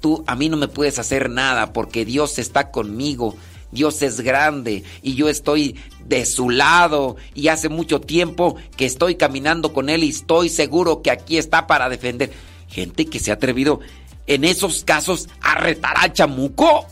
[0.00, 3.36] Tú a mí no me puedes hacer nada porque Dios está conmigo.
[3.70, 9.16] Dios es grande y yo estoy de su lado y hace mucho tiempo que estoy
[9.16, 12.32] caminando con Él y estoy seguro que aquí está para defender.
[12.66, 13.80] Gente que se ha atrevido
[14.26, 16.86] en esos casos a retar al chamuco.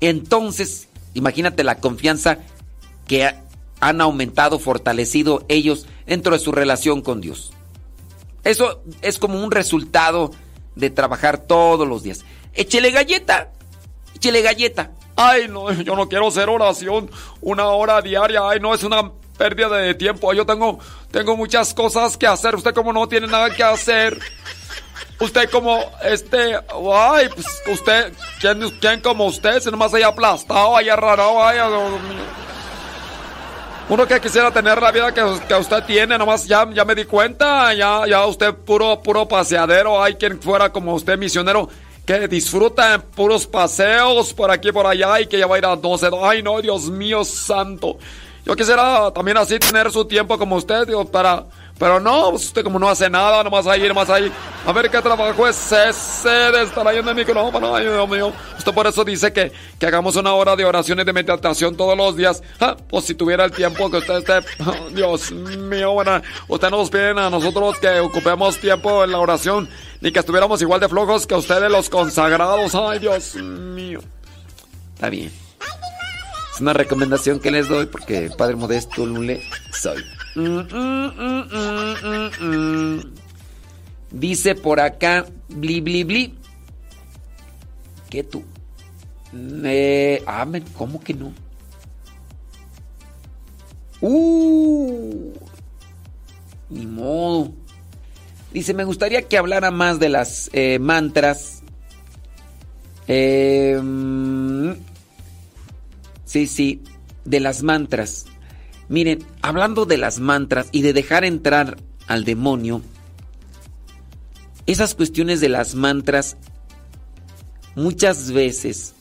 [0.00, 2.38] Entonces, imagínate la confianza
[3.06, 3.30] que
[3.80, 7.52] han aumentado, fortalecido ellos dentro de su relación con Dios.
[8.44, 10.30] Eso es como un resultado
[10.76, 12.24] de trabajar todos los días.
[12.54, 13.52] Échele galleta,
[14.14, 14.92] échele galleta.
[15.16, 17.10] Ay, no, yo no quiero hacer oración
[17.40, 18.48] una hora diaria.
[18.48, 20.32] Ay, no, es una pérdida de tiempo.
[20.32, 20.78] Yo tengo,
[21.10, 22.54] tengo muchas cosas que hacer.
[22.54, 24.18] Usted como no tiene nada que hacer.
[25.18, 29.60] Usted como, este, ay, pues usted, ¿quién, quién como usted?
[29.60, 31.68] Si nomás haya aplastado, haya raro, haya...
[33.88, 37.04] Uno que quisiera tener la vida que, que usted tiene, nomás ya, ya me di
[37.04, 41.68] cuenta, ya, ya usted puro, puro paseadero, hay quien fuera como usted misionero,
[42.04, 45.66] que disfruta en puros paseos por aquí por allá y que ya va a ir
[45.66, 47.96] a 12, ay no, Dios mío santo.
[48.44, 51.44] Yo quisiera también así tener su tiempo como usted, digo, para...
[51.78, 54.32] Pero no, pues usted como no hace nada, nomás ahí, nomás ahí.
[54.64, 57.76] A ver qué trabajo es ese de estar ahí en el micrófono.
[57.76, 58.32] Ay, Dios mío.
[58.56, 61.94] Usted por eso dice que, que hagamos una hora de oración y de meditación todos
[61.94, 62.42] los días.
[62.60, 64.38] Ah, pues si tuviera el tiempo que usted esté.
[64.64, 69.18] oh, Dios mío, bueno, usted no nos piden a nosotros que ocupemos tiempo en la
[69.18, 69.68] oración,
[70.00, 72.74] ni que estuviéramos igual de flojos que ustedes los consagrados.
[72.74, 74.00] Ay, Dios mío.
[74.94, 75.30] Está bien.
[76.54, 79.42] Es una recomendación que les doy porque Padre Modesto Lule
[79.78, 80.15] soy.
[80.36, 83.00] Mm, mm, mm.
[84.10, 86.34] Dice por acá, bli, bli, bli.
[88.10, 88.44] ¿Qué tú?
[89.64, 91.32] Eh, ah, ¿cómo que no?
[94.02, 95.32] Uh,
[96.68, 97.52] ni modo.
[98.52, 101.62] Dice, me gustaría que hablara más de las eh, mantras.
[103.08, 104.72] Mm,
[106.26, 106.82] sí, sí,
[107.24, 108.26] de las mantras.
[108.88, 112.82] Miren, hablando de las mantras y de dejar entrar al demonio,
[114.66, 116.36] esas cuestiones de las mantras
[117.74, 118.94] muchas veces,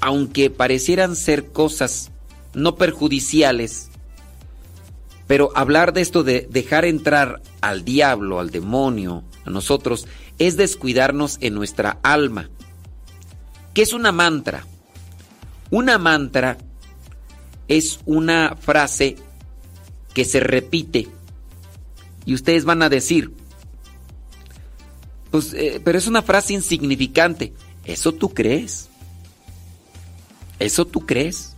[0.00, 2.10] aunque parecieran ser cosas
[2.54, 3.90] no perjudiciales,
[5.26, 10.06] pero hablar de esto de dejar entrar al diablo, al demonio, a nosotros,
[10.38, 12.50] es descuidarnos en nuestra alma.
[13.72, 14.66] ¿Qué es una mantra?
[15.70, 16.58] Una mantra
[17.68, 19.16] es una frase
[20.12, 21.08] que se repite
[22.26, 23.32] y ustedes van a decir,
[25.30, 27.52] pues, eh, pero es una frase insignificante.
[27.84, 28.88] ¿Eso tú crees?
[30.58, 31.54] ¿Eso tú crees?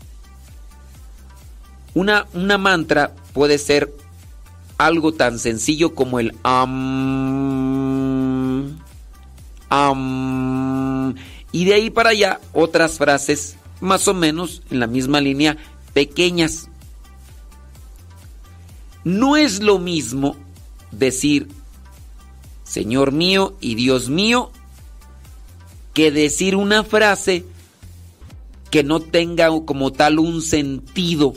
[1.94, 3.94] Una, una mantra puede ser
[4.78, 7.06] algo tan sencillo como el am,
[9.68, 11.14] am,
[11.52, 15.56] y de ahí para allá otras frases más o menos en la misma línea
[15.96, 16.68] pequeñas.
[19.02, 20.36] No es lo mismo
[20.90, 21.48] decir
[22.64, 24.50] Señor mío y Dios mío
[25.94, 27.46] que decir una frase
[28.70, 31.32] que no tenga como tal un sentido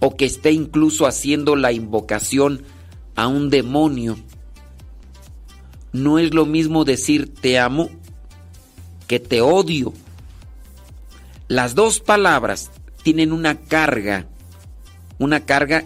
[0.00, 2.62] o que esté incluso haciendo la invocación
[3.16, 4.18] a un demonio.
[5.92, 7.88] No es lo mismo decir te amo
[9.06, 9.94] que te odio.
[11.48, 12.70] Las dos palabras
[13.08, 14.26] tienen una carga,
[15.18, 15.82] una carga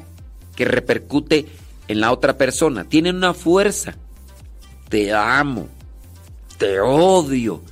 [0.56, 1.46] que repercute
[1.86, 3.94] en la otra persona, tienen una fuerza.
[4.88, 5.68] Te amo,
[6.58, 7.62] te odio.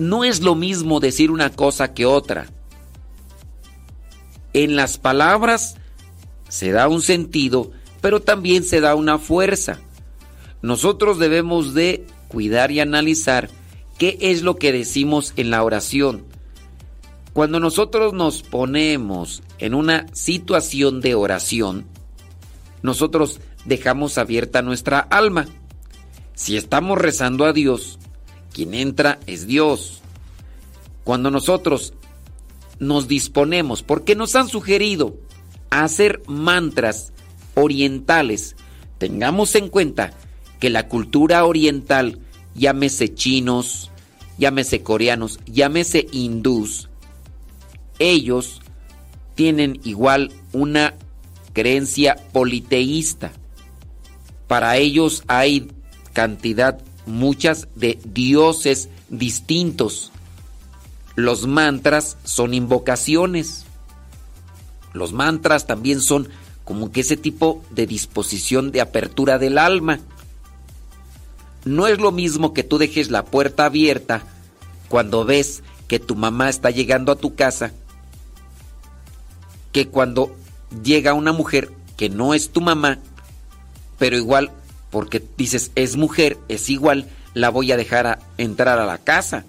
[0.00, 2.48] No es lo mismo decir una cosa que otra.
[4.54, 5.76] En las palabras
[6.48, 7.70] se da un sentido,
[8.00, 9.78] pero también se da una fuerza.
[10.62, 13.50] Nosotros debemos de cuidar y analizar
[13.98, 16.33] qué es lo que decimos en la oración.
[17.34, 21.84] Cuando nosotros nos ponemos en una situación de oración,
[22.80, 25.46] nosotros dejamos abierta nuestra alma.
[26.34, 27.98] Si estamos rezando a Dios,
[28.52, 30.00] quien entra es Dios.
[31.02, 31.94] Cuando nosotros
[32.78, 35.16] nos disponemos, porque nos han sugerido
[35.70, 37.12] hacer mantras
[37.56, 38.54] orientales,
[38.98, 40.12] tengamos en cuenta
[40.60, 42.20] que la cultura oriental,
[42.54, 43.90] llámese chinos,
[44.38, 46.90] llámese coreanos, llámese hindús,
[47.98, 48.60] ellos
[49.34, 50.94] tienen igual una
[51.52, 53.32] creencia politeísta.
[54.46, 55.70] Para ellos hay
[56.12, 60.12] cantidad, muchas de dioses distintos.
[61.16, 63.64] Los mantras son invocaciones.
[64.92, 66.28] Los mantras también son
[66.64, 70.00] como que ese tipo de disposición de apertura del alma.
[71.64, 74.22] No es lo mismo que tú dejes la puerta abierta
[74.88, 77.72] cuando ves que tu mamá está llegando a tu casa
[79.74, 80.34] que cuando
[80.84, 83.00] llega una mujer que no es tu mamá,
[83.98, 84.52] pero igual
[84.90, 89.44] porque dices es mujer, es igual, la voy a dejar entrar a la casa.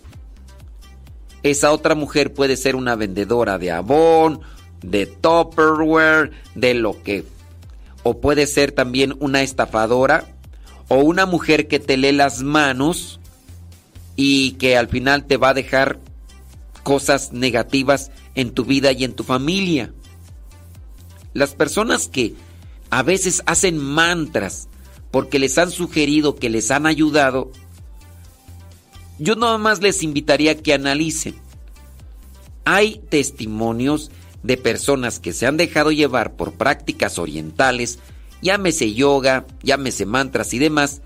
[1.44, 4.42] Esa otra mujer puede ser una vendedora de abón,
[4.82, 7.24] de Tupperware, de lo que.
[8.02, 10.26] O puede ser también una estafadora
[10.88, 13.20] o una mujer que te lee las manos
[14.16, 16.00] y que al final te va a dejar
[16.82, 19.94] cosas negativas en tu vida y en tu familia.
[21.36, 22.34] Las personas que
[22.90, 24.70] a veces hacen mantras
[25.12, 27.52] porque les han sugerido que les han ayudado,
[29.20, 31.36] yo nada más les invitaría que analicen.
[32.64, 34.12] Hay testimonios
[34.44, 38.00] de personas que se han dejado llevar por prácticas orientales,
[38.42, 41.02] llámese yoga, llámese mantras y demás,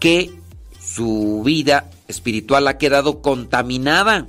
[0.00, 0.32] que
[0.78, 4.26] su vida espiritual ha quedado contaminada.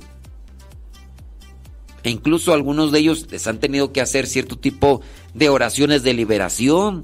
[2.08, 5.02] E incluso algunos de ellos les han tenido que hacer cierto tipo
[5.34, 7.02] de oraciones de liberación.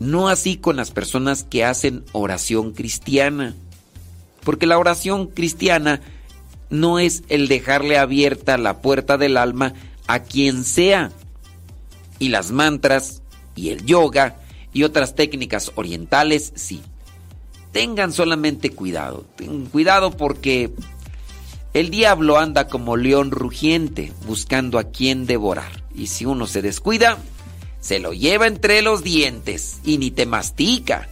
[0.00, 3.54] No así con las personas que hacen oración cristiana.
[4.42, 6.00] Porque la oración cristiana
[6.70, 9.74] no es el dejarle abierta la puerta del alma
[10.06, 11.12] a quien sea.
[12.18, 13.20] Y las mantras
[13.54, 14.40] y el yoga
[14.72, 16.80] y otras técnicas orientales, sí.
[17.70, 19.26] Tengan solamente cuidado.
[19.36, 20.72] Tengan cuidado porque
[21.74, 25.82] el diablo anda como león rugiente buscando a quien devorar.
[25.94, 27.18] Y si uno se descuida,
[27.80, 31.08] se lo lleva entre los dientes y ni te mastica.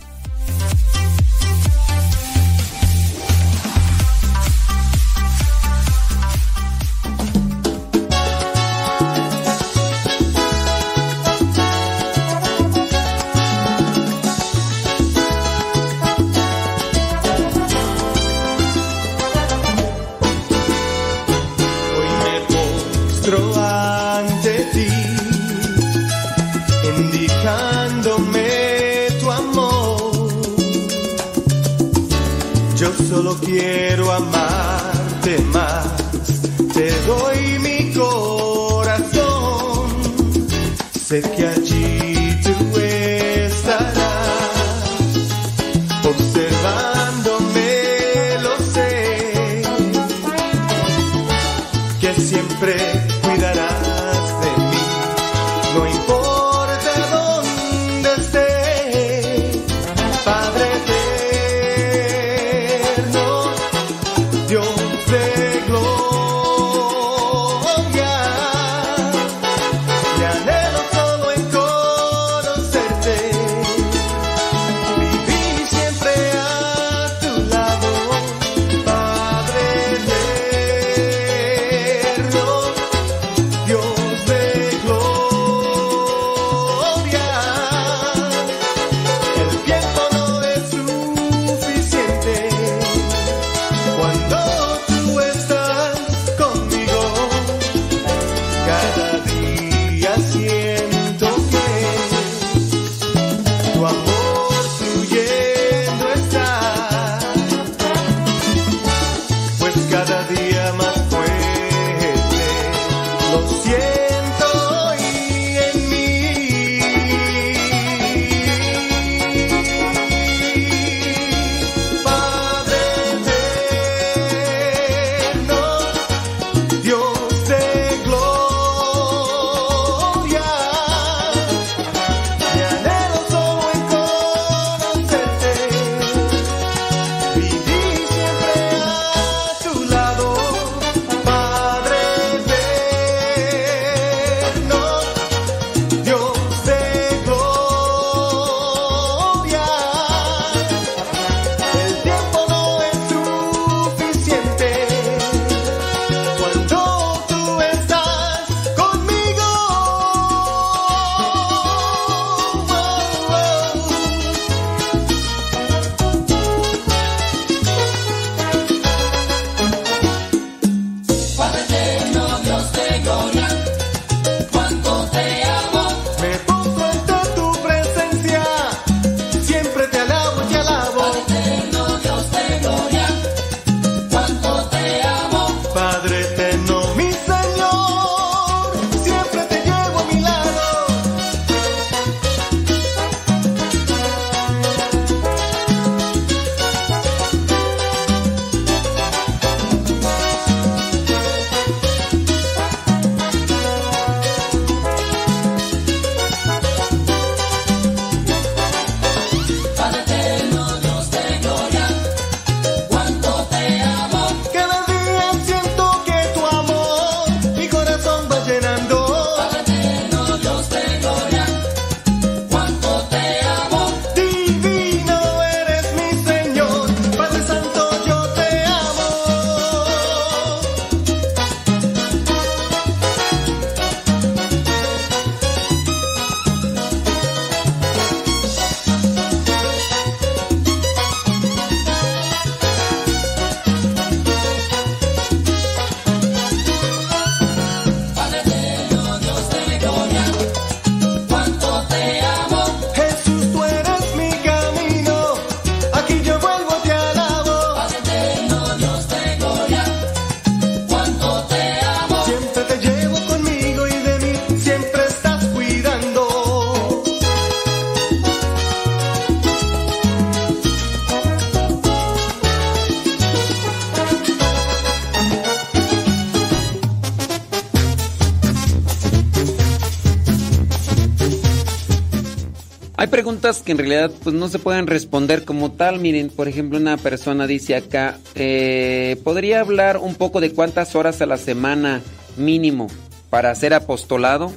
[283.72, 285.98] En realidad pues no se pueden responder como tal.
[285.98, 291.20] Miren, por ejemplo, una persona dice acá, eh, ¿podría hablar un poco de cuántas horas
[291.20, 292.02] a la semana
[292.36, 292.86] mínimo
[293.30, 294.52] para hacer apostolado?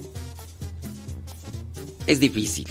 [2.05, 2.67] Es difícil.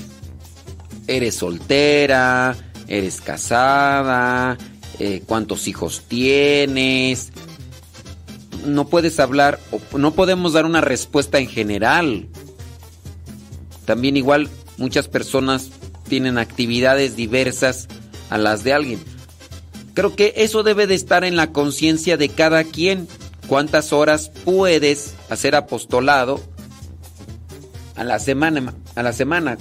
[1.06, 2.56] Eres soltera,
[2.86, 4.56] eres casada,
[4.98, 7.32] eh, cuántos hijos tienes.
[8.64, 9.58] No puedes hablar,
[9.97, 12.28] no podemos dar una respuesta en general.
[13.84, 15.70] También igual muchas personas
[16.08, 17.89] tienen actividades diversas
[18.31, 19.00] a las de alguien.
[19.94, 23.08] Creo que eso debe de estar en la conciencia de cada quien.
[23.47, 26.41] ¿Cuántas horas puedes hacer apostolado
[27.94, 28.74] a la semana?
[28.97, 29.57] A la semana.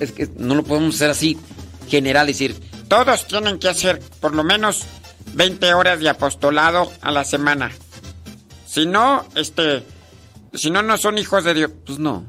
[0.00, 1.38] Es, que no lo podemos hacer así
[1.88, 2.56] general, decir,
[2.88, 4.84] Todos tienen que hacer por lo menos
[5.34, 7.70] 20 horas de apostolado a la semana.
[8.66, 9.84] Si no, este,
[10.54, 11.70] si no, no son hijos de Dios.
[11.86, 12.24] Pues no.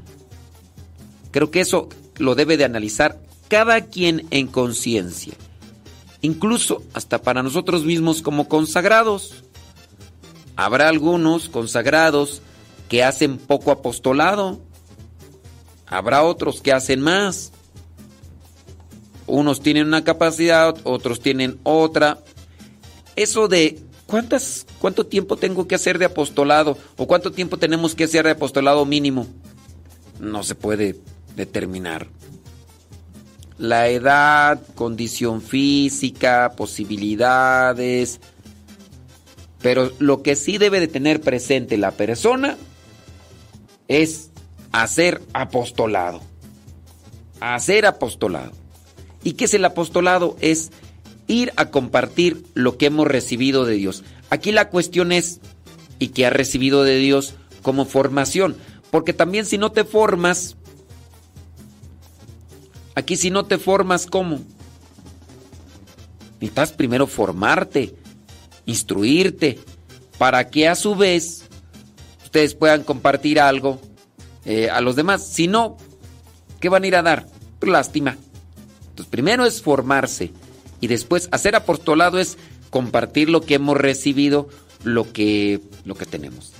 [1.32, 3.18] Creo que eso lo debe de analizar
[3.54, 5.34] cada quien en conciencia.
[6.22, 9.44] Incluso hasta para nosotros mismos como consagrados.
[10.56, 12.42] Habrá algunos consagrados
[12.88, 14.58] que hacen poco apostolado.
[15.86, 17.52] Habrá otros que hacen más.
[19.28, 22.18] Unos tienen una capacidad, otros tienen otra.
[23.14, 28.02] Eso de cuántas cuánto tiempo tengo que hacer de apostolado o cuánto tiempo tenemos que
[28.02, 29.28] hacer de apostolado mínimo
[30.18, 30.96] no se puede
[31.36, 32.08] determinar.
[33.58, 38.20] La edad, condición física, posibilidades.
[39.60, 42.56] Pero lo que sí debe de tener presente la persona
[43.88, 44.30] es
[44.72, 46.20] hacer apostolado.
[47.40, 48.52] Hacer apostolado.
[49.22, 50.36] ¿Y qué es el apostolado?
[50.40, 50.70] Es
[51.26, 54.04] ir a compartir lo que hemos recibido de Dios.
[54.30, 55.40] Aquí la cuestión es,
[55.98, 58.56] ¿y qué has recibido de Dios como formación?
[58.90, 60.56] Porque también si no te formas,
[62.94, 64.40] aquí si no te formas, ¿cómo?
[66.40, 67.94] Necesitas primero formarte,
[68.66, 69.58] instruirte,
[70.18, 71.44] para que a su vez
[72.24, 73.80] ustedes puedan compartir algo
[74.44, 75.26] eh, a los demás.
[75.26, 75.76] Si no,
[76.60, 77.26] ¿qué van a ir a dar?
[77.60, 78.16] Lástima.
[78.90, 80.32] Entonces, primero es formarse
[80.80, 82.36] y después hacer apostolado es
[82.70, 84.48] compartir lo que hemos recibido,
[84.82, 86.52] lo que, lo que tenemos.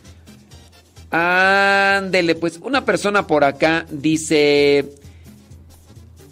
[1.11, 4.95] Ándele, pues una persona por acá dice,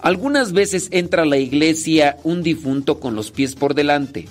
[0.03, 4.29] algunas veces entra a la iglesia un difunto con los pies por delante,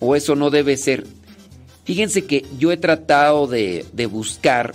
[0.00, 1.06] o eso no debe ser.
[1.84, 4.74] Fíjense que yo he tratado de, de buscar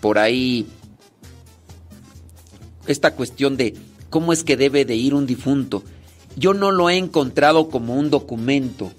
[0.00, 0.66] por ahí
[2.86, 3.74] esta cuestión de
[4.08, 5.82] cómo es que debe de ir un difunto.
[6.36, 8.92] Yo no lo he encontrado como un documento.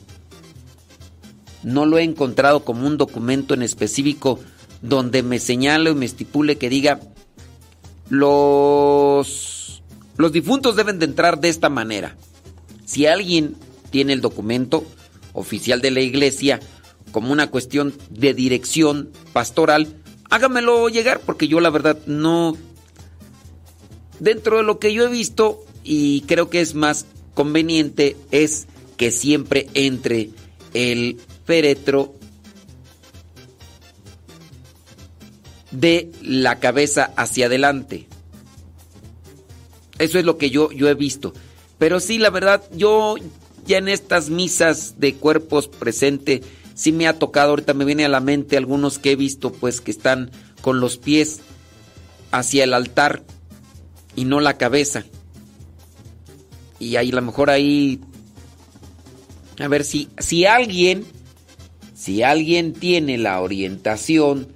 [1.64, 4.40] No lo he encontrado como un documento en específico
[4.82, 7.00] donde me señale o me estipule que diga
[8.10, 9.57] los
[10.18, 12.16] los difuntos deben de entrar de esta manera.
[12.86, 13.56] Si alguien
[13.92, 14.86] tiene el documento
[15.34, 16.60] oficial de la iglesia
[17.12, 19.88] como una cuestión de dirección pastoral,
[20.30, 22.58] hágamelo llegar porque yo la verdad no
[24.20, 29.12] dentro de lo que yo he visto y creo que es más conveniente es que
[29.12, 30.32] siempre entre
[30.74, 32.16] el féretro
[35.72, 38.08] de la cabeza hacia adelante.
[40.00, 41.34] Eso es lo que yo, yo he visto.
[41.78, 43.16] Pero sí, la verdad, yo
[43.66, 46.42] ya en estas misas de cuerpos presente,
[46.74, 49.82] sí me ha tocado, ahorita me viene a la mente algunos que he visto, pues
[49.82, 51.42] que están con los pies
[52.32, 53.24] hacia el altar
[54.16, 55.06] y no la cabeza.
[56.80, 58.00] Y ahí a lo mejor ahí
[59.60, 61.04] a ver si si alguien
[61.96, 64.48] si alguien tiene la orientación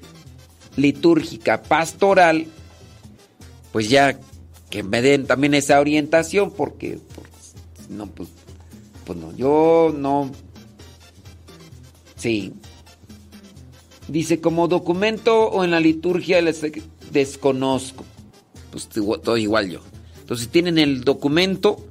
[0.75, 2.45] litúrgica pastoral,
[3.71, 4.19] pues ya
[4.72, 7.30] que me den también esa orientación porque, porque
[7.90, 8.30] no pues
[9.06, 10.32] pues no, yo no
[12.16, 12.53] Sí.
[14.08, 16.61] Dice como documento o en la liturgia les
[17.11, 18.06] desconozco
[18.72, 19.82] pues todo igual yo.
[20.19, 21.83] Entonces tienen el documento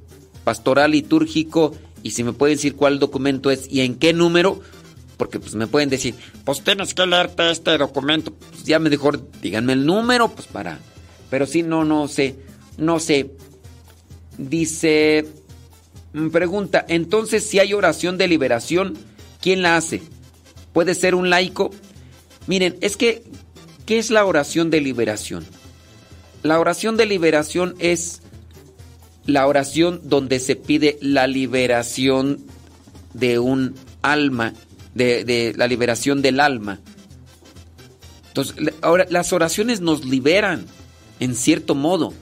[0.43, 4.61] pastoral litúrgico y si me pueden decir cuál documento es y en qué número,
[5.17, 8.33] porque pues me pueden decir, Pues tienes que leerte este documento.
[8.33, 10.79] pues ya mejor díganme el número, pues para.
[11.29, 12.35] Pero sí, no, no sé,
[12.81, 13.31] no sé.
[14.37, 15.25] Dice,
[16.13, 18.97] mm, pregunta, entonces si hay oración de liberación,
[19.39, 20.01] ¿quién la hace?
[20.73, 21.69] ¿Puede ser un laico?
[22.47, 23.23] Miren, es que,
[23.85, 25.45] ¿qué es la oración de liberación?
[26.41, 28.23] La oración de liberación es
[29.27, 32.39] la oración donde se pide la liberación
[33.13, 34.53] de un alma,
[34.95, 36.79] de, la liberación del alma.
[38.29, 40.65] Entonces, ahora las oraciones nos liberan,
[41.19, 42.13] en cierto modo.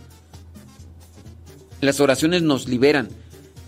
[1.81, 3.09] Las oraciones nos liberan.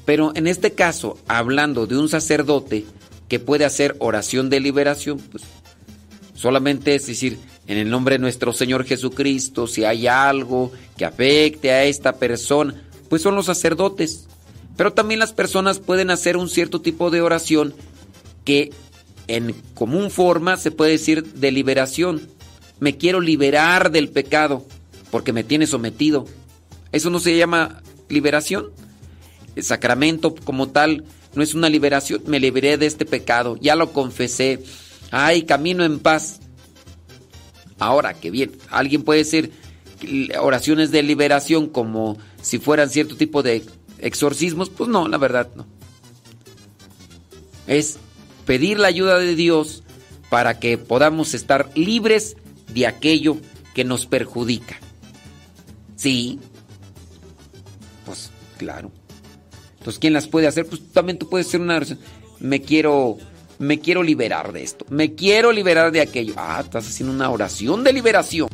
[0.05, 2.85] Pero en este caso, hablando de un sacerdote
[3.27, 5.43] que puede hacer oración de liberación, pues
[6.33, 11.71] solamente es decir, en el nombre de nuestro Señor Jesucristo, si hay algo que afecte
[11.71, 14.27] a esta persona, pues son los sacerdotes.
[14.75, 17.73] Pero también las personas pueden hacer un cierto tipo de oración
[18.43, 18.71] que
[19.27, 22.27] en común forma se puede decir de liberación.
[22.79, 24.65] Me quiero liberar del pecado
[25.11, 26.25] porque me tiene sometido.
[26.91, 27.81] Eso no se llama
[28.11, 28.71] liberación.
[29.55, 31.03] El sacramento como tal
[31.35, 32.21] no es una liberación.
[32.27, 34.63] Me liberé de este pecado, ya lo confesé.
[35.11, 36.39] Ay, camino en paz.
[37.79, 39.51] Ahora, que bien, alguien puede decir
[40.39, 43.63] oraciones de liberación como si fueran cierto tipo de
[43.99, 44.69] exorcismos.
[44.69, 45.65] Pues no, la verdad no.
[47.67, 47.97] Es
[48.45, 49.83] pedir la ayuda de Dios
[50.29, 52.37] para que podamos estar libres
[52.73, 53.37] de aquello
[53.73, 54.79] que nos perjudica.
[55.95, 56.39] Sí.
[58.61, 58.91] Claro.
[59.79, 60.67] Entonces, ¿quién las puede hacer?
[60.67, 61.97] Pues también tú puedes hacer una oración.
[62.39, 63.17] Me quiero
[63.57, 64.85] me quiero liberar de esto.
[64.91, 66.35] Me quiero liberar de aquello.
[66.37, 68.49] Ah, estás haciendo una oración de liberación.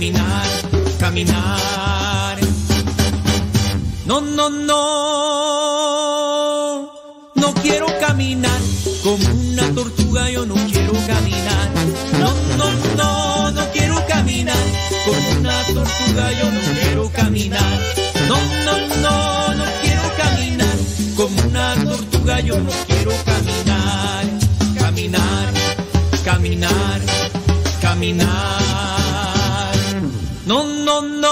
[0.00, 0.48] Caminar,
[0.98, 2.38] caminar.
[4.06, 4.80] No, no, no.
[7.34, 8.58] No quiero caminar
[9.04, 11.68] como una tortuga, yo no quiero caminar.
[12.18, 14.56] No, no, no, no quiero caminar
[15.04, 17.78] como una tortuga, yo no quiero caminar.
[18.26, 20.76] No, no, no, no quiero caminar
[21.14, 24.24] como una tortuga, yo no quiero caminar.
[24.78, 25.52] Caminar,
[26.24, 27.00] caminar,
[27.82, 28.99] caminar.
[30.50, 31.30] No, no, no.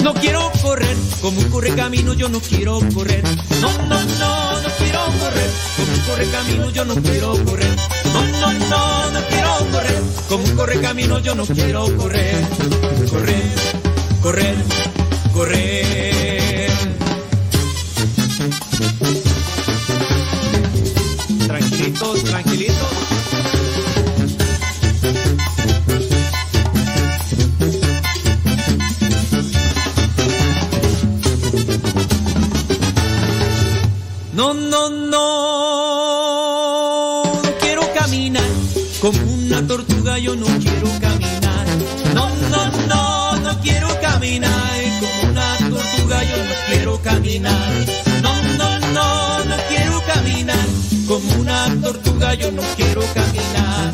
[0.00, 3.24] No quiero correr como un corre camino, yo no quiero correr.
[3.62, 7.74] No, no, no, no quiero correr como un corre camino, yo no quiero correr.
[8.12, 12.46] No, no, no, no quiero correr como un corre camino, yo no quiero correr.
[13.08, 13.42] Correr,
[14.20, 14.56] correr,
[15.32, 16.70] correr.
[21.46, 23.07] Tranquilitos, tranquilitos.
[34.38, 35.18] No, no, no,
[37.42, 38.46] no quiero caminar
[39.00, 41.66] como una tortuga, yo no quiero caminar.
[42.14, 47.72] No, no, no, no quiero caminar como una tortuga, yo no quiero caminar.
[48.22, 50.68] No, no, no, no quiero caminar
[51.08, 53.92] como una tortuga, yo no quiero caminar.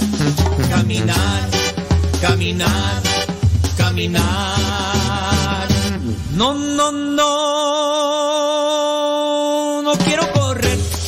[0.69, 1.49] Caminar,
[2.21, 3.03] caminar,
[3.79, 5.69] caminar.
[6.35, 8.04] No, no, no,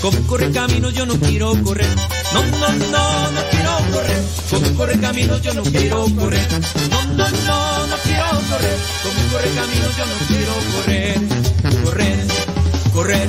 [0.06, 1.88] como corre camino, yo no quiero correr.
[2.32, 6.46] No, no, no, no quiero correr como corre camino, yo no quiero correr.
[6.90, 11.20] No, no, no, no quiero correr como corre camino, yo no quiero correr.
[11.84, 12.26] Correr,
[12.92, 13.28] correr,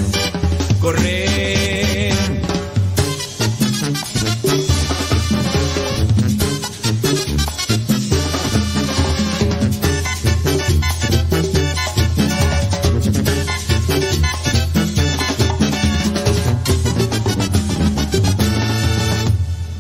[0.80, 1.57] correr.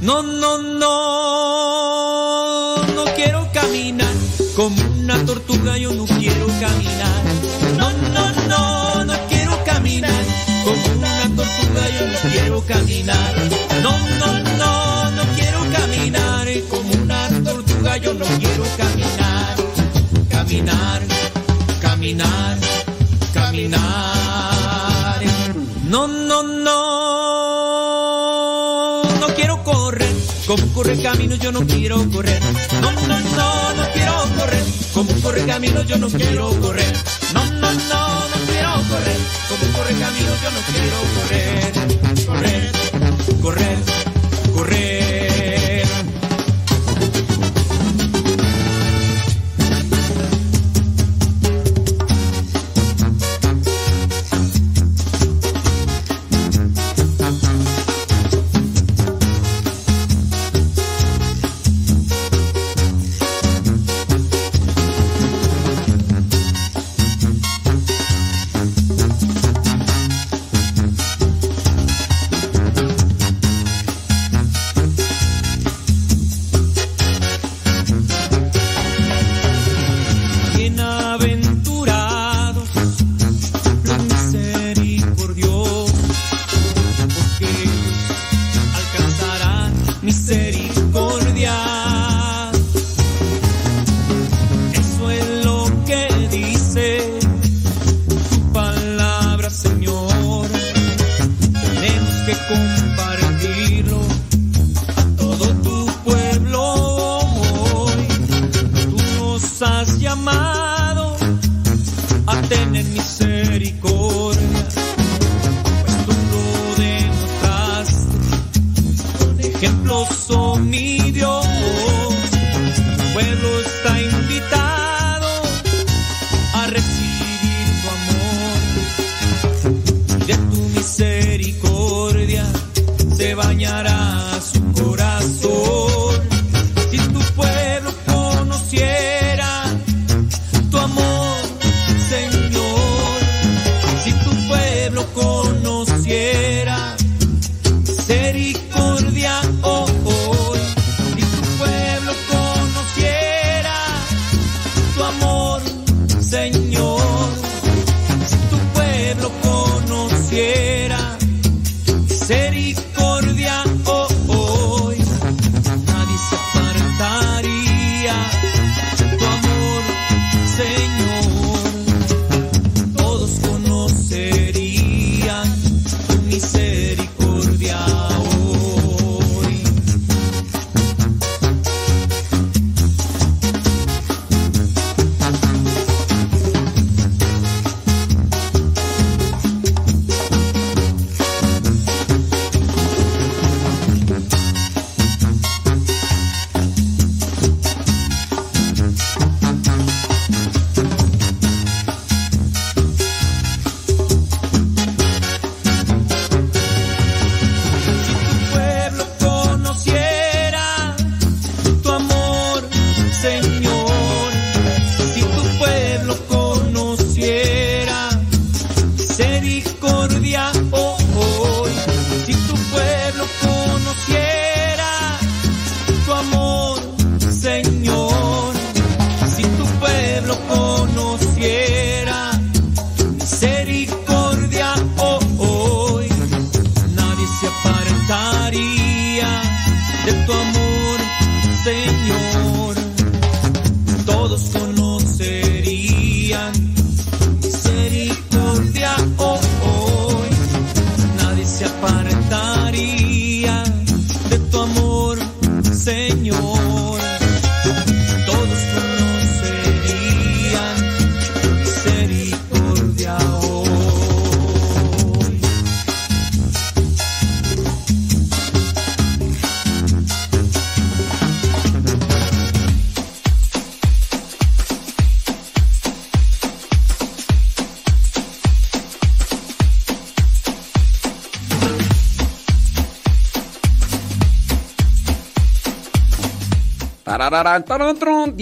[0.07, 0.87] No, no, no,
[2.95, 4.15] no quiero caminar
[4.55, 7.23] como una tortuga, yo no quiero caminar.
[7.77, 10.23] No, no, no, no quiero caminar
[10.63, 13.35] como una tortuga, yo no quiero caminar.
[13.83, 19.57] No, no, no, no quiero caminar como una tortuga, yo no quiero caminar.
[20.29, 21.01] Caminar,
[21.81, 22.57] caminar,
[23.33, 25.21] caminar.
[25.83, 26.96] No, no, no,
[30.47, 32.41] como corre camino, yo no quiero correr.
[32.81, 36.93] No, no, no, no quiero correr como corre camino, yo no quiero correr.
[37.33, 39.17] No, no, no, no quiero correr
[39.49, 41.73] como corre camino, yo no quiero correr.
[42.25, 42.71] Correr,
[43.41, 43.77] correr,
[44.55, 45.36] correr.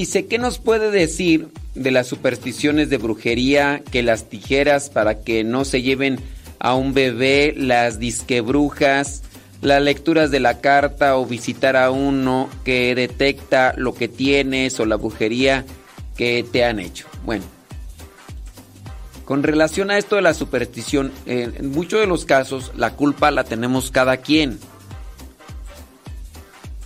[0.05, 5.43] Dice, ¿qué nos puede decir de las supersticiones de brujería que las tijeras para que
[5.43, 6.19] no se lleven
[6.59, 9.23] a un bebé, las disquebrujas,
[9.63, 14.85] las lecturas de la carta o visitar a uno que detecta lo que tienes o
[14.85, 15.65] la brujería
[16.15, 17.07] que te han hecho?
[17.25, 17.45] Bueno,
[19.25, 23.43] con relación a esto de la superstición, en muchos de los casos la culpa la
[23.43, 24.59] tenemos cada quien.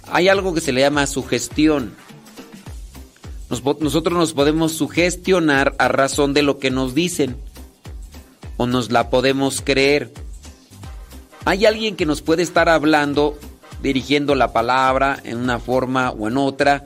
[0.10, 1.94] Hay algo que se le llama sugestión.
[3.50, 7.36] Nosotros nos podemos sugestionar a razón de lo que nos dicen
[8.58, 10.12] o nos la podemos creer.
[11.46, 13.38] Hay alguien que nos puede estar hablando,
[13.82, 16.86] dirigiendo la palabra en una forma o en otra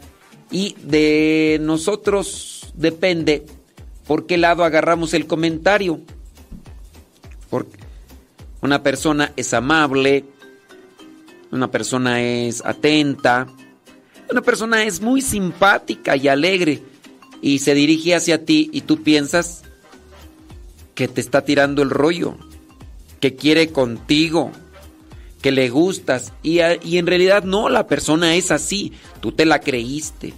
[0.52, 3.46] y de nosotros depende
[4.08, 6.00] por qué lado agarramos el comentario.
[7.50, 7.78] Porque
[8.62, 10.26] una persona es amable,
[11.52, 13.48] una persona es atenta,
[14.34, 16.82] una persona es muy simpática y alegre
[17.40, 19.62] y se dirige hacia ti y tú piensas
[20.96, 22.36] que te está tirando el rollo,
[23.20, 24.52] que quiere contigo,
[25.42, 29.60] que le gustas y, y en realidad no, la persona es así, tú te la
[29.60, 30.34] creíste.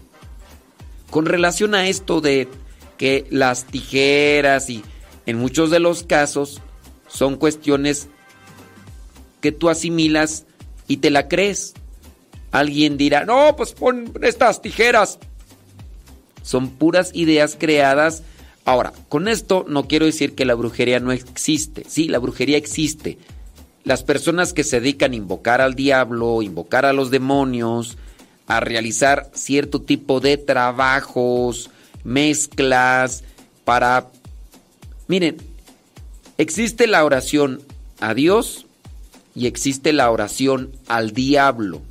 [1.09, 2.49] Con relación a esto de
[2.97, 4.83] que las tijeras y
[5.25, 6.61] en muchos de los casos
[7.07, 8.09] son cuestiones
[9.39, 10.45] que tú asimilas
[10.85, 11.75] y te la crees.
[12.55, 15.19] Alguien dirá, no, pues pon estas tijeras.
[16.41, 18.23] Son puras ideas creadas.
[18.63, 21.83] Ahora, con esto no quiero decir que la brujería no existe.
[21.85, 23.17] Sí, la brujería existe.
[23.83, 27.97] Las personas que se dedican a invocar al diablo, invocar a los demonios,
[28.47, 31.69] a realizar cierto tipo de trabajos,
[32.05, 33.25] mezclas,
[33.65, 34.07] para...
[35.09, 35.35] Miren,
[36.37, 37.61] existe la oración
[37.99, 38.65] a Dios
[39.35, 41.81] y existe la oración al diablo.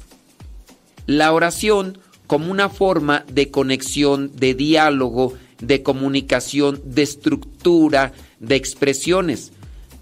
[1.06, 9.52] La oración como una forma de conexión, de diálogo, de comunicación, de estructura, de expresiones.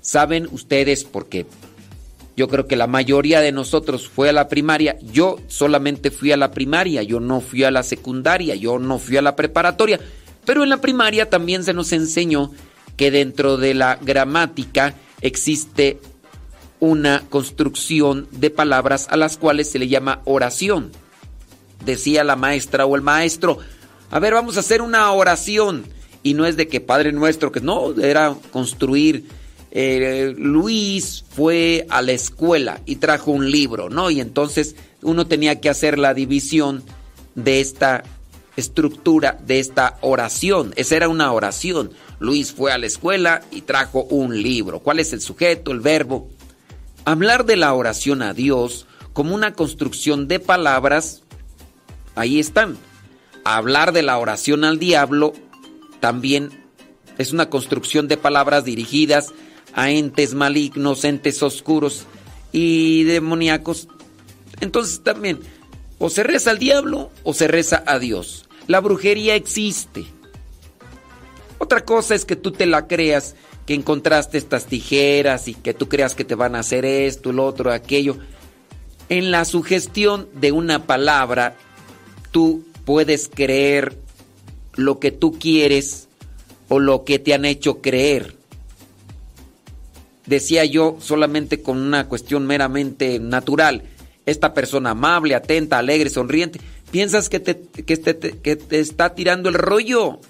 [0.01, 1.47] ¿Saben ustedes por qué?
[2.37, 4.97] Yo creo que la mayoría de nosotros fue a la primaria.
[5.13, 9.17] Yo solamente fui a la primaria, yo no fui a la secundaria, yo no fui
[9.17, 10.01] a la preparatoria.
[10.45, 12.51] Pero en la primaria también se nos enseñó
[12.97, 15.99] que dentro de la gramática existe
[16.83, 20.91] una construcción de palabras a las cuales se le llama oración.
[21.85, 23.59] Decía la maestra o el maestro,
[24.11, 25.85] a ver, vamos a hacer una oración.
[26.25, 29.27] Y no es de que Padre Nuestro, que no, era construir.
[29.71, 34.11] eh, Luis fue a la escuela y trajo un libro, ¿no?
[34.11, 36.83] Y entonces uno tenía que hacer la división
[37.37, 38.03] de esta
[38.57, 40.73] estructura, de esta oración.
[40.75, 41.93] Esa era una oración.
[42.19, 44.81] Luis fue a la escuela y trajo un libro.
[44.81, 46.29] ¿Cuál es el sujeto, el verbo?
[47.05, 51.23] Hablar de la oración a Dios como una construcción de palabras,
[52.15, 52.77] ahí están.
[53.45, 55.33] Hablar de la oración al diablo
[56.01, 56.51] también
[57.19, 59.33] es una construcción de palabras dirigidas
[59.75, 62.05] a entes malignos, entes oscuros
[62.53, 63.89] y demoníacos.
[64.61, 65.41] Entonces también,
[65.99, 68.49] o se reza al diablo o se reza a Dios.
[68.69, 70.07] La brujería existe.
[71.59, 73.35] Otra cosa es que tú te la creas,
[73.67, 77.47] que encontraste estas tijeras y que tú creas que te van a hacer esto, lo
[77.47, 78.17] otro, aquello.
[79.09, 81.57] En la sugestión de una palabra,
[82.31, 83.97] tú puedes creer
[84.75, 86.09] lo que tú quieres
[86.69, 88.37] o lo que te han hecho creer.
[90.27, 93.83] Decía yo solamente con una cuestión meramente natural.
[94.25, 96.61] Esta persona amable, atenta, alegre, sonriente,
[96.91, 100.21] piensas que te, que te, que te está tirando el rollo.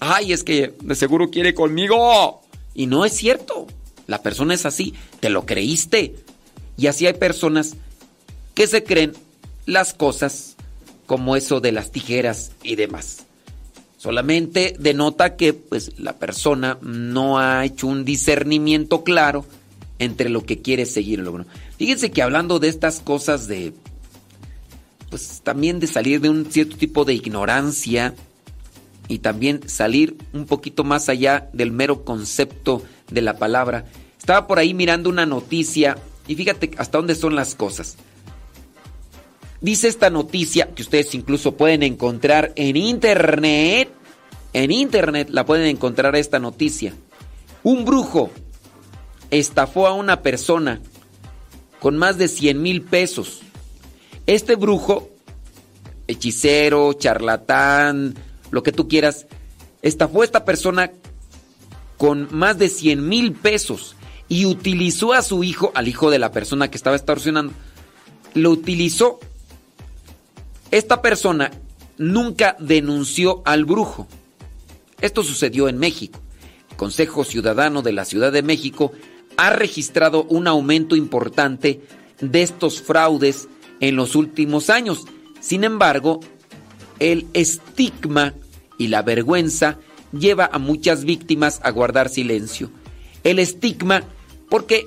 [0.00, 2.43] Ay, es que de seguro quiere conmigo.
[2.74, 3.66] Y no es cierto.
[4.06, 4.94] La persona es así.
[5.20, 6.14] Te lo creíste.
[6.76, 7.76] Y así hay personas
[8.54, 9.12] que se creen
[9.66, 10.56] las cosas
[11.06, 13.26] como eso de las tijeras y demás.
[13.98, 19.46] Solamente denota que pues, la persona no ha hecho un discernimiento claro
[19.98, 21.46] entre lo que quiere seguir y lo bueno.
[21.78, 23.72] Fíjense que hablando de estas cosas de,
[25.10, 28.14] pues también de salir de un cierto tipo de ignorancia
[29.08, 33.84] y también salir un poquito más allá del mero concepto de la palabra.
[34.18, 37.96] Estaba por ahí mirando una noticia y fíjate hasta dónde son las cosas.
[39.60, 43.90] Dice esta noticia que ustedes incluso pueden encontrar en internet.
[44.52, 46.94] En internet la pueden encontrar esta noticia.
[47.62, 48.30] Un brujo
[49.30, 50.80] estafó a una persona
[51.80, 53.40] con más de 100 mil pesos.
[54.26, 55.10] Este brujo,
[56.06, 58.14] hechicero, charlatán,
[58.54, 59.26] lo que tú quieras,
[59.82, 60.92] estafó a esta persona
[61.98, 63.96] con más de 100 mil pesos
[64.28, 67.52] y utilizó a su hijo, al hijo de la persona que estaba extorsionando,
[68.34, 69.20] lo utilizó.
[70.70, 71.50] Esta persona
[71.98, 74.06] nunca denunció al brujo.
[75.00, 76.20] Esto sucedió en México.
[76.70, 78.92] El Consejo Ciudadano de la Ciudad de México
[79.36, 81.80] ha registrado un aumento importante
[82.20, 83.48] de estos fraudes
[83.80, 85.04] en los últimos años.
[85.40, 86.20] Sin embargo,
[86.98, 88.34] el estigma
[88.78, 89.78] y la vergüenza
[90.12, 92.70] lleva a muchas víctimas a guardar silencio.
[93.22, 94.04] El estigma
[94.48, 94.86] porque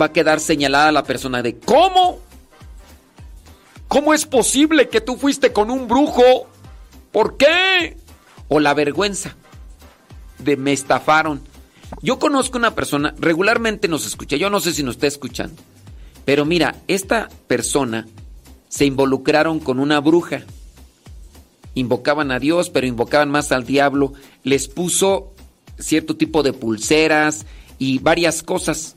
[0.00, 2.20] va a quedar señalada la persona de ¿cómo?
[3.88, 6.22] ¿Cómo es posible que tú fuiste con un brujo?
[7.12, 7.96] ¿Por qué?
[8.48, 9.36] O la vergüenza
[10.38, 11.42] de me estafaron.
[12.02, 15.60] Yo conozco una persona, regularmente nos escucha, yo no sé si nos está escuchando,
[16.24, 18.06] pero mira, esta persona
[18.68, 20.44] se involucraron con una bruja.
[21.74, 24.12] Invocaban a Dios, pero invocaban más al diablo.
[24.42, 25.32] Les puso
[25.78, 27.46] cierto tipo de pulseras
[27.78, 28.96] y varias cosas.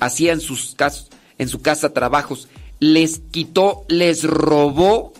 [0.00, 2.48] Hacía en, sus cas- en su casa trabajos.
[2.80, 5.12] Les quitó, les robó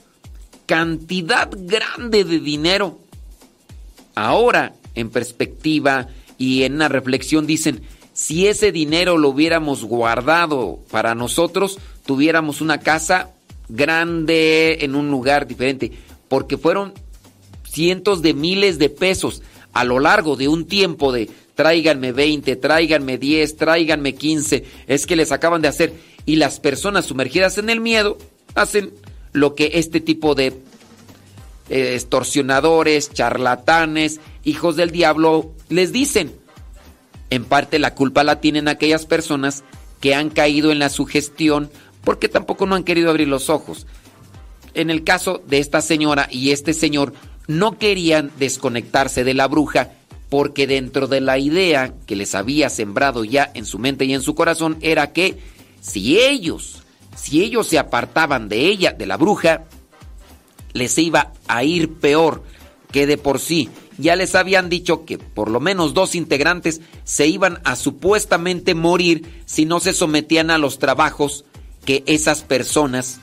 [0.67, 2.99] cantidad grande de dinero.
[4.15, 6.09] Ahora, en perspectiva
[6.39, 12.79] y en una reflexión, dicen, si ese dinero lo hubiéramos guardado para nosotros, tuviéramos una
[12.79, 13.31] casa
[13.69, 15.93] grande en un lugar diferente,
[16.35, 16.95] porque fueron
[17.63, 19.41] cientos de miles de pesos
[19.73, 25.15] a lo largo de un tiempo de tráiganme 20, tráiganme 10, tráiganme 15, es que
[25.15, 25.93] les acaban de hacer
[26.27, 28.19] y las personas sumergidas en el miedo
[28.57, 28.93] hacen
[29.31, 30.47] lo que este tipo de
[31.69, 36.35] eh, extorsionadores, charlatanes, hijos del diablo les dicen.
[37.31, 39.63] En parte la culpa la tienen aquellas personas
[40.01, 41.71] que han caído en la sugestión
[42.03, 43.87] porque tampoco no han querido abrir los ojos.
[44.75, 47.15] En el caso de esta señora y este señor
[47.47, 49.93] no querían desconectarse de la bruja
[50.29, 54.23] porque dentro de la idea que les había sembrado ya en su mente y en
[54.23, 55.39] su corazón era que
[55.81, 56.83] si ellos,
[57.15, 59.65] si ellos se apartaban de ella, de la bruja,
[60.73, 62.43] les iba a ir peor
[62.91, 63.69] que de por sí.
[63.97, 69.43] Ya les habían dicho que por lo menos dos integrantes se iban a supuestamente morir
[69.47, 71.45] si no se sometían a los trabajos
[71.85, 73.21] que esas personas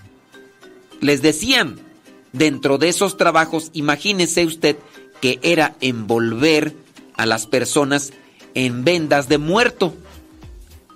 [1.02, 1.80] les decían.
[2.34, 4.78] Dentro de esos trabajos, imagínese usted
[5.20, 6.74] que era envolver
[7.18, 8.14] a las personas
[8.54, 9.94] en vendas de muerto,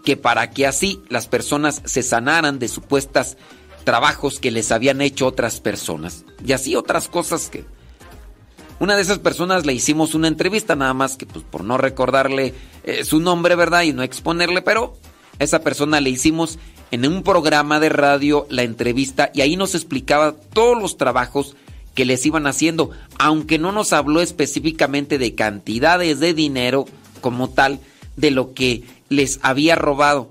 [0.05, 3.35] que para que así las personas se sanaran de supuestas
[3.83, 6.23] trabajos que les habían hecho otras personas.
[6.45, 7.65] Y así otras cosas que...
[8.77, 12.53] Una de esas personas le hicimos una entrevista, nada más que pues por no recordarle
[12.83, 13.83] eh, su nombre, ¿verdad?
[13.83, 14.97] Y no exponerle, pero
[15.39, 16.59] a esa persona le hicimos
[16.91, 21.55] en un programa de radio la entrevista y ahí nos explicaba todos los trabajos
[21.93, 26.85] que les iban haciendo, aunque no nos habló específicamente de cantidades de dinero
[27.21, 27.79] como tal,
[28.17, 30.29] de lo que les había robado.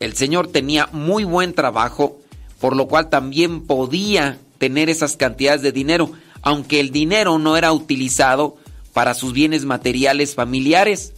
[0.00, 2.18] El señor tenía muy buen trabajo,
[2.60, 6.10] por lo cual también podía tener esas cantidades de dinero,
[6.42, 8.56] aunque el dinero no era utilizado
[8.92, 11.12] para sus bienes materiales familiares.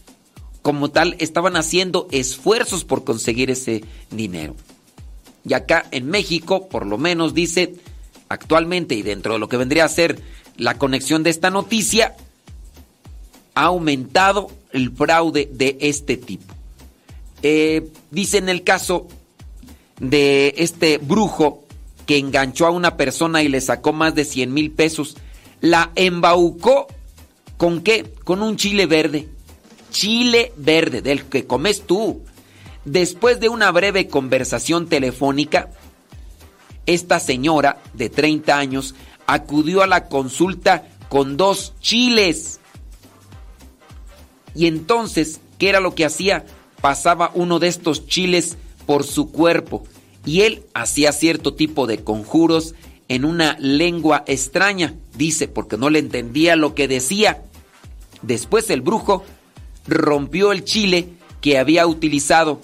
[0.63, 4.55] Como tal, estaban haciendo esfuerzos por conseguir ese dinero.
[5.45, 7.75] Y acá en México, por lo menos dice,
[8.29, 10.21] actualmente y dentro de lo que vendría a ser
[10.57, 12.15] la conexión de esta noticia,
[13.55, 16.55] ha aumentado el fraude de este tipo.
[17.43, 19.09] Eh, dice en el caso
[19.99, 21.65] de este brujo
[22.07, 25.17] que enganchó a una persona y le sacó más de 100 mil pesos,
[25.61, 26.87] la embaucó
[27.57, 28.13] con qué?
[28.25, 29.29] Con un chile verde.
[29.91, 32.23] Chile verde, del que comes tú.
[32.85, 35.71] Después de una breve conversación telefónica,
[36.87, 38.95] esta señora de 30 años
[39.27, 42.61] acudió a la consulta con dos chiles.
[44.55, 46.47] Y entonces, ¿qué era lo que hacía?
[46.81, 49.85] Pasaba uno de estos chiles por su cuerpo
[50.25, 52.75] y él hacía cierto tipo de conjuros
[53.09, 57.43] en una lengua extraña, dice, porque no le entendía lo que decía.
[58.23, 59.25] Después el brujo
[59.91, 61.09] rompió el chile
[61.41, 62.61] que había utilizado.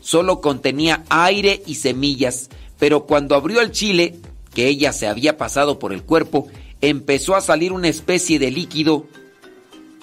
[0.00, 4.16] Solo contenía aire y semillas, pero cuando abrió el chile,
[4.54, 6.48] que ella se había pasado por el cuerpo,
[6.80, 9.06] empezó a salir una especie de líquido,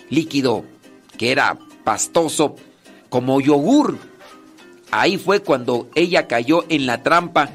[0.10, 0.64] líquido
[1.18, 2.56] que era pastoso,
[3.10, 3.98] como yogur.
[4.92, 7.50] Ahí fue cuando ella cayó en la trampa.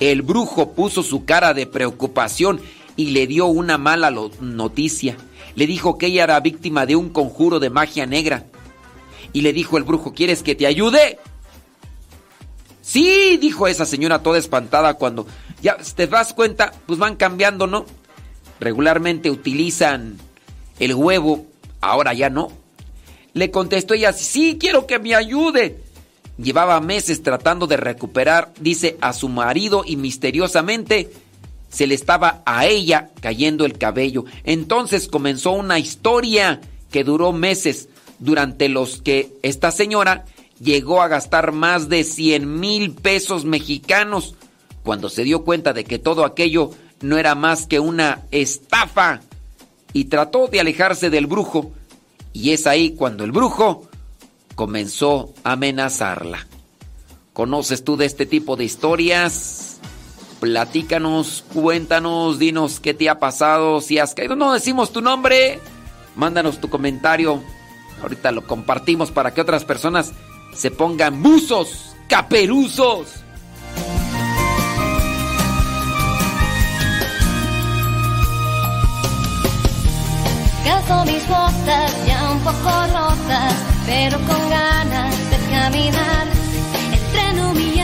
[0.00, 2.60] El brujo puso su cara de preocupación
[2.96, 5.16] y le dio una mala noticia.
[5.54, 8.46] Le dijo que ella era víctima de un conjuro de magia negra.
[9.32, 11.18] Y le dijo el brujo, ¿quieres que te ayude?
[12.82, 15.26] Sí, dijo esa señora toda espantada cuando
[15.62, 17.86] ya te das cuenta, pues van cambiando, ¿no?
[18.60, 20.18] Regularmente utilizan
[20.78, 21.46] el huevo,
[21.80, 22.50] ahora ya no.
[23.34, 25.80] Le contestó ella, sí, quiero que me ayude.
[26.36, 31.10] Llevaba meses tratando de recuperar, dice, a su marido y misteriosamente
[31.72, 34.24] se le estaba a ella cayendo el cabello.
[34.44, 36.60] Entonces comenzó una historia
[36.90, 40.26] que duró meses, durante los que esta señora
[40.60, 44.36] llegó a gastar más de 100 mil pesos mexicanos
[44.84, 46.70] cuando se dio cuenta de que todo aquello
[47.00, 49.22] no era más que una estafa
[49.92, 51.72] y trató de alejarse del brujo.
[52.32, 53.88] Y es ahí cuando el brujo
[54.54, 56.46] comenzó a amenazarla.
[57.32, 59.71] ¿Conoces tú de este tipo de historias?
[60.42, 64.34] Platícanos, cuéntanos, dinos qué te ha pasado, si has caído.
[64.34, 65.60] No decimos tu nombre.
[66.16, 67.40] Mándanos tu comentario.
[68.02, 70.12] Ahorita lo compartimos para que otras personas
[70.52, 73.06] se pongan buzos, caperuzos.
[80.64, 83.54] Calzo mis botas ya un poco rotas,
[83.86, 86.26] pero con ganas de caminar.
[86.92, 87.81] Entreno mi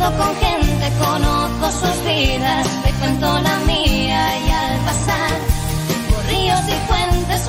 [0.00, 5.30] Con gente, conozco sus vidas, te cuento la mía y al pasar
[6.08, 7.46] por ríos y fuentes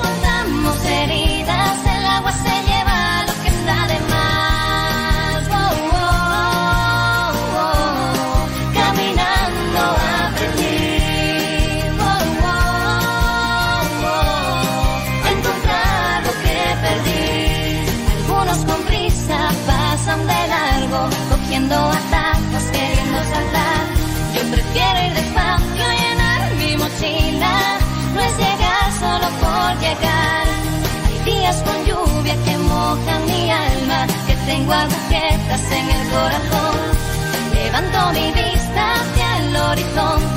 [34.46, 36.78] tengo agujetas en el corazón.
[37.54, 40.31] Levanto mi vista hacia el horizonte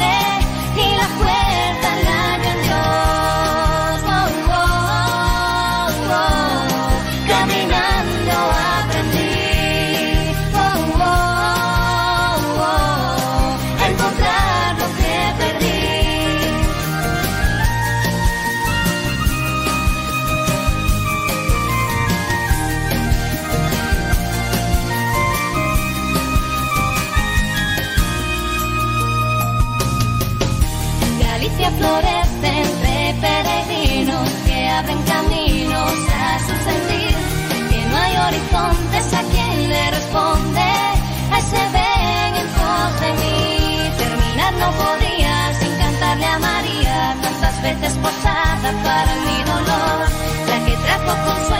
[40.15, 40.59] responde
[41.31, 43.91] a ese ven en pos de mí.
[43.97, 50.07] Terminar no podía sin cantarle a María, tantas veces posada para mi dolor,
[50.47, 51.54] la que trajo con su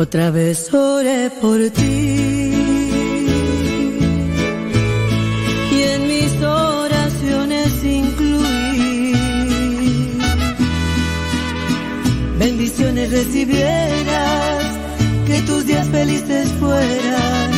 [0.00, 2.52] Otra vez oré por ti
[5.72, 9.12] y en mis oraciones incluí
[12.38, 14.64] bendiciones recibieras,
[15.26, 17.50] que tus días felices fueran.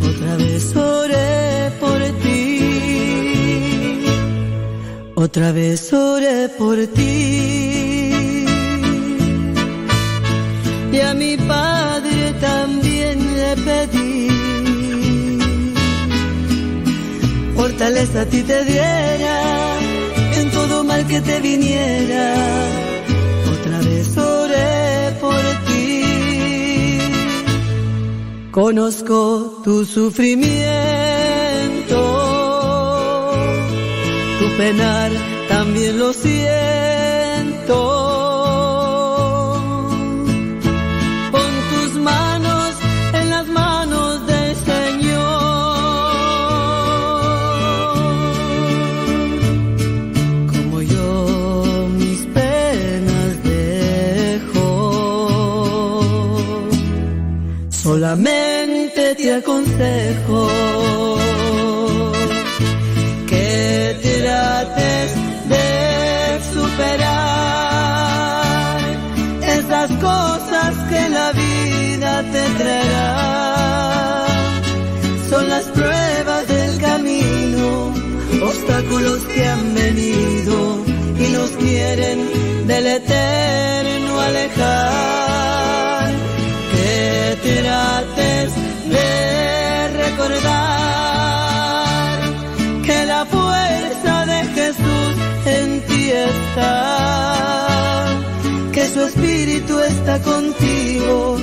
[0.00, 4.04] Otra vez oré por ti,
[5.16, 7.83] otra vez oré por ti.
[10.94, 14.28] Y a mi padre también le pedí.
[17.56, 19.38] Fortaleza a ti te diera
[20.38, 22.34] en todo mal que te viniera.
[23.54, 26.98] Otra vez oré por ti.
[28.50, 32.00] Conozco tu sufrimiento,
[34.38, 35.10] tu penar
[35.48, 38.03] también lo siento.
[59.38, 60.48] Aconsejo
[63.26, 65.10] que trates
[65.52, 67.18] de superar
[69.58, 74.26] esas cosas que la vida te traerá.
[75.30, 77.92] Son las pruebas del camino,
[78.50, 80.84] obstáculos que han venido
[81.18, 82.18] y nos quieren
[82.68, 86.12] del eterno alejar.
[86.72, 88.63] Que trates
[90.28, 92.18] recordar
[92.84, 95.14] que la fuerza de Jesús
[95.46, 97.04] en ti está
[98.72, 101.36] que su espíritu está contigo,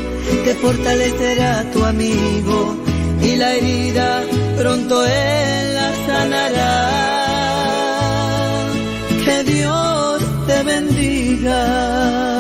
[0.44, 2.76] te fortalecerá tu amigo
[3.22, 4.24] y la herida
[4.58, 6.90] pronto él la sanará.
[9.26, 12.31] Que Dios te bendiga,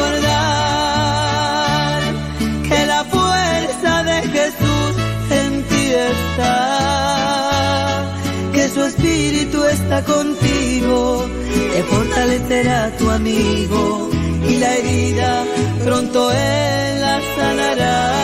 [0.00, 2.00] recordar
[2.68, 4.92] que la fuerza de Jesús
[5.30, 6.54] en ti está,
[8.52, 11.26] que su espíritu está contigo,
[11.72, 14.10] te fortalecerá tu amigo
[14.48, 15.44] y la herida
[15.84, 18.16] pronto él la sanará.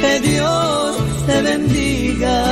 [0.00, 2.44] Que Dios te bendiga,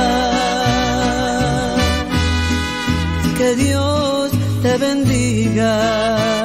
[3.37, 6.44] que Dios te bendiga.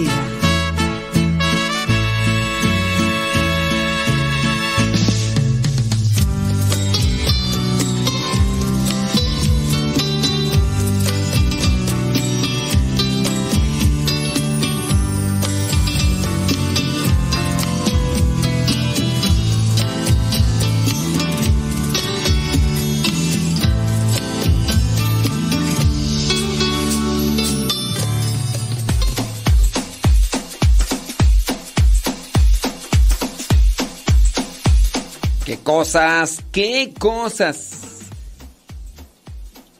[36.53, 37.71] ¿Qué cosas?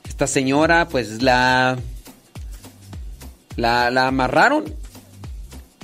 [0.07, 1.77] Esta señora, pues la.
[3.55, 4.65] La, la amarraron.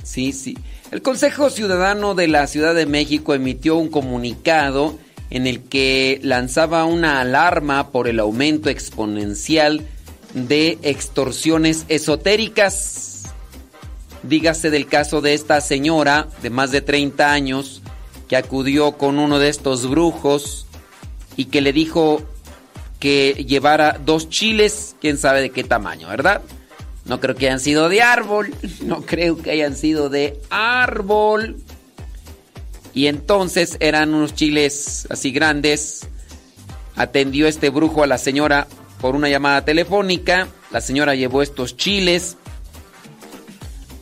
[0.02, 0.58] Sí, sí.
[0.90, 4.98] El Consejo Ciudadano de la Ciudad de México emitió un comunicado
[5.30, 9.86] en el que lanzaba una alarma por el aumento exponencial
[10.34, 13.32] de extorsiones esotéricas.
[14.24, 17.82] Dígase del caso de esta señora de más de 30 años
[18.28, 20.66] que acudió con uno de estos brujos
[21.36, 22.22] y que le dijo
[23.00, 26.42] que llevara dos chiles, quién sabe de qué tamaño, ¿verdad?
[27.06, 31.56] No creo que hayan sido de árbol, no creo que hayan sido de árbol.
[32.92, 36.08] Y entonces eran unos chiles así grandes.
[36.96, 38.66] Atendió este brujo a la señora
[39.00, 40.48] por una llamada telefónica.
[40.70, 42.36] La señora llevó estos chiles.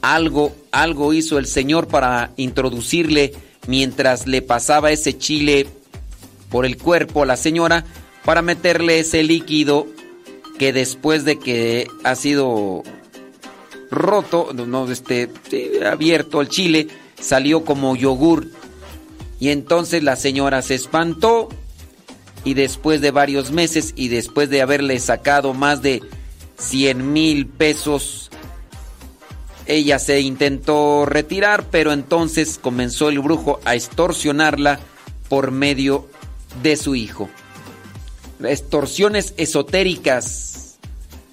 [0.00, 3.34] Algo, algo hizo el señor para introducirle
[3.66, 5.66] mientras le pasaba ese chile
[6.50, 7.84] por el cuerpo a la señora
[8.24, 9.86] para meterle ese líquido
[10.58, 12.82] que después de que ha sido
[13.90, 15.30] roto, no, este,
[15.86, 16.88] abierto el chile,
[17.20, 18.48] salió como yogur.
[19.38, 21.48] Y entonces la señora se espantó
[22.44, 26.00] y después de varios meses y después de haberle sacado más de
[26.58, 28.30] 100 mil pesos,
[29.66, 34.80] ella se intentó retirar, pero entonces comenzó el brujo a extorsionarla
[35.28, 36.08] por medio
[36.62, 37.28] de su hijo.
[38.42, 40.78] Extorsiones esotéricas.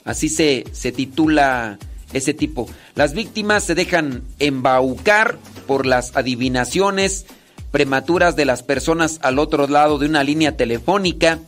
[0.03, 1.77] Así se, se titula
[2.11, 2.69] ese tipo.
[2.95, 5.37] Las víctimas se dejan embaucar
[5.67, 7.25] por las adivinaciones
[7.71, 11.39] prematuras de las personas al otro lado de una línea telefónica,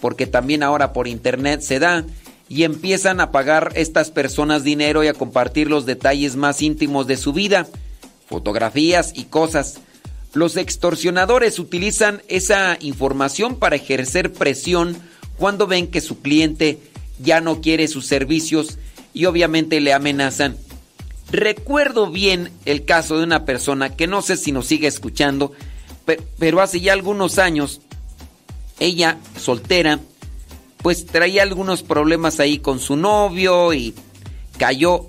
[0.00, 2.04] porque también ahora por internet se da,
[2.48, 7.16] y empiezan a pagar estas personas dinero y a compartir los detalles más íntimos de
[7.16, 7.66] su vida,
[8.28, 9.80] fotografías y cosas.
[10.34, 14.96] Los extorsionadores utilizan esa información para ejercer presión
[15.36, 16.78] cuando ven que su cliente
[17.22, 18.78] ya no quiere sus servicios
[19.14, 20.56] y obviamente le amenazan.
[21.30, 25.52] Recuerdo bien el caso de una persona que no sé si nos sigue escuchando,
[26.06, 27.80] pe- pero hace ya algunos años,
[28.80, 30.00] ella soltera,
[30.82, 33.94] pues traía algunos problemas ahí con su novio y
[34.58, 35.06] cayó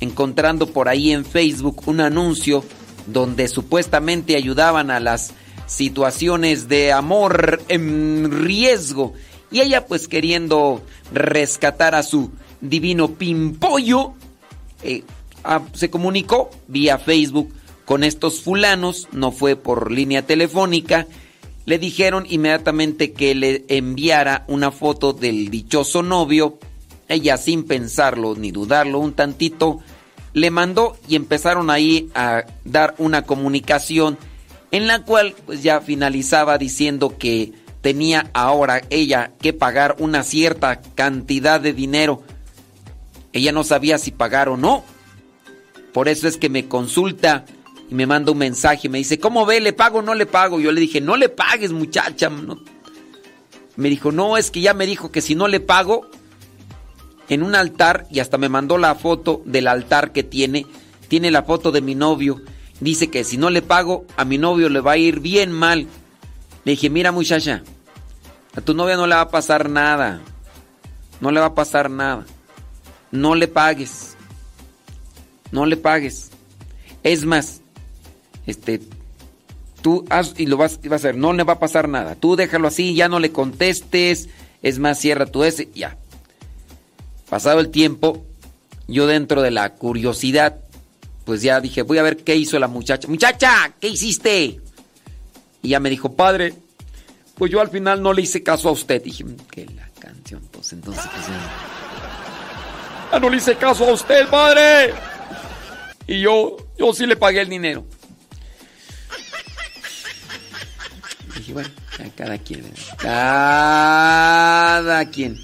[0.00, 2.64] encontrando por ahí en Facebook un anuncio
[3.06, 5.32] donde supuestamente ayudaban a las
[5.66, 9.14] situaciones de amor en riesgo.
[9.50, 10.82] Y ella pues queriendo
[11.12, 12.30] rescatar a su
[12.60, 14.14] divino pimpollo
[14.82, 15.02] eh,
[15.44, 17.52] ah, se comunicó vía Facebook
[17.84, 21.06] con estos fulanos, no fue por línea telefónica,
[21.68, 26.58] le dijeron inmediatamente que le enviara una foto del dichoso novio.
[27.08, 29.80] Ella sin pensarlo ni dudarlo un tantito,
[30.32, 34.16] le mandó y empezaron ahí a dar una comunicación
[34.70, 40.80] en la cual pues ya finalizaba diciendo que tenía ahora ella que pagar una cierta
[40.80, 42.22] cantidad de dinero.
[43.34, 44.84] Ella no sabía si pagar o no.
[45.92, 47.44] Por eso es que me consulta
[47.88, 48.88] y me manda un mensaje.
[48.88, 49.60] Me dice, ¿cómo ve?
[49.60, 50.60] ¿Le pago o no le pago?
[50.60, 52.28] Yo le dije, no le pagues, muchacha.
[52.28, 52.58] no".
[53.76, 56.10] Me dijo, no, es que ya me dijo que si no le pago,
[57.28, 60.66] en un altar, y hasta me mandó la foto del altar que tiene,
[61.08, 62.40] tiene la foto de mi novio.
[62.80, 65.86] Dice que si no le pago, a mi novio le va a ir bien mal.
[66.64, 67.62] Le dije, mira muchacha,
[68.54, 70.20] a tu novia no le va a pasar nada.
[71.20, 72.24] No le va a pasar nada.
[73.10, 74.16] No le pagues.
[75.50, 76.30] No le pagues.
[77.02, 77.62] Es más,
[78.48, 78.80] este,
[79.82, 80.04] tú
[80.36, 82.14] y lo vas, y vas a hacer, no le va a pasar nada.
[82.14, 84.28] Tú déjalo así, ya no le contestes.
[84.62, 85.96] Es más, cierra tu ese, ya.
[87.28, 88.24] Pasado el tiempo,
[88.88, 90.56] yo dentro de la curiosidad,
[91.24, 93.06] pues ya dije, voy a ver qué hizo la muchacha.
[93.06, 94.60] Muchacha, ¿qué hiciste?
[95.62, 96.54] Y ya me dijo, padre,
[97.34, 99.02] pues yo al final no le hice caso a usted.
[99.02, 101.50] Dije, "Mm, que la canción, pues entonces, pues ya.
[103.12, 104.94] Ah, no le hice caso a usted, padre.
[106.06, 107.84] Y yo, yo sí le pagué el dinero.
[111.52, 111.68] Bueno,
[111.98, 112.62] ya cada quien.
[112.62, 112.78] ¿verdad?
[112.98, 115.36] Cada quien.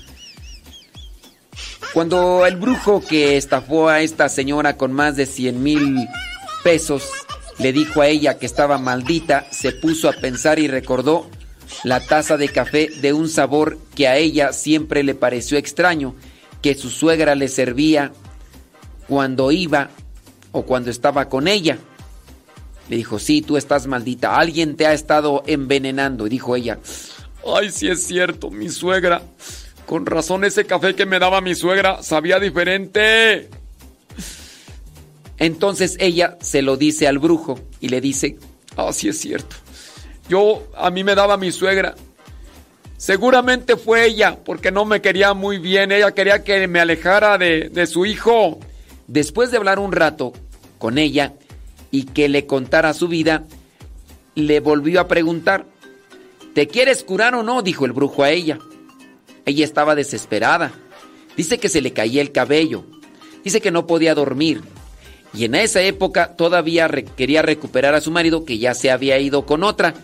[1.93, 6.09] Cuando el brujo que estafó a esta señora con más de 100 mil
[6.65, 7.05] pesos
[7.59, 11.31] le dijo a ella que estaba maldita, se puso a pensar y recordó
[11.85, 16.15] la taza de café de un sabor que a ella siempre le pareció extraño,
[16.63, 18.13] que su suegra le servía
[19.07, 19.91] cuando iba
[20.53, 21.79] o cuando estaba con ella.
[22.89, 26.27] Le dijo, sí, tú estás maldita, alguien te ha estado envenenando.
[26.27, 26.79] Y dijo ella,
[27.47, 29.23] Ay, sí es cierto, mi suegra.
[29.87, 33.49] Con razón ese café que me daba mi suegra sabía diferente.
[35.39, 38.39] Entonces ella se lo dice al brujo y le dice,
[38.77, 39.57] Ah, sí es cierto.
[40.29, 41.95] Yo, a mí me daba mi suegra.
[42.97, 45.93] Seguramente fue ella, porque no me quería muy bien.
[45.93, 48.59] Ella quería que me alejara de, de su hijo.
[49.07, 50.33] Después de hablar un rato
[50.79, 51.35] con ella
[51.95, 53.45] y que le contara su vida,
[54.35, 55.65] le volvió a preguntar,
[56.53, 57.63] ¿te quieres curar o no?
[57.63, 58.59] dijo el brujo a ella.
[59.47, 60.73] Ella estaba desesperada.
[61.37, 62.85] Dice que se le caía el cabello.
[63.45, 64.63] Dice que no podía dormir.
[65.35, 69.47] Y en esa época todavía quería recuperar a su marido que ya se había ido
[69.47, 69.95] con otra.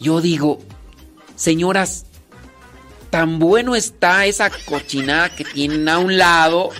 [0.00, 0.60] Yo digo,
[1.34, 2.06] señoras,
[3.10, 6.70] tan bueno está esa cochinada que tienen a un lado.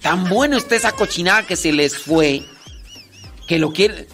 [0.00, 2.44] Tan bueno está esa cochinada que se les fue.
[3.52, 4.06] Que lo quieren.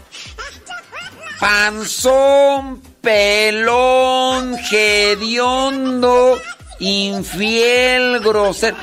[1.39, 6.41] Panzón, pelón, hediondo,
[6.81, 8.77] infiel, grosero.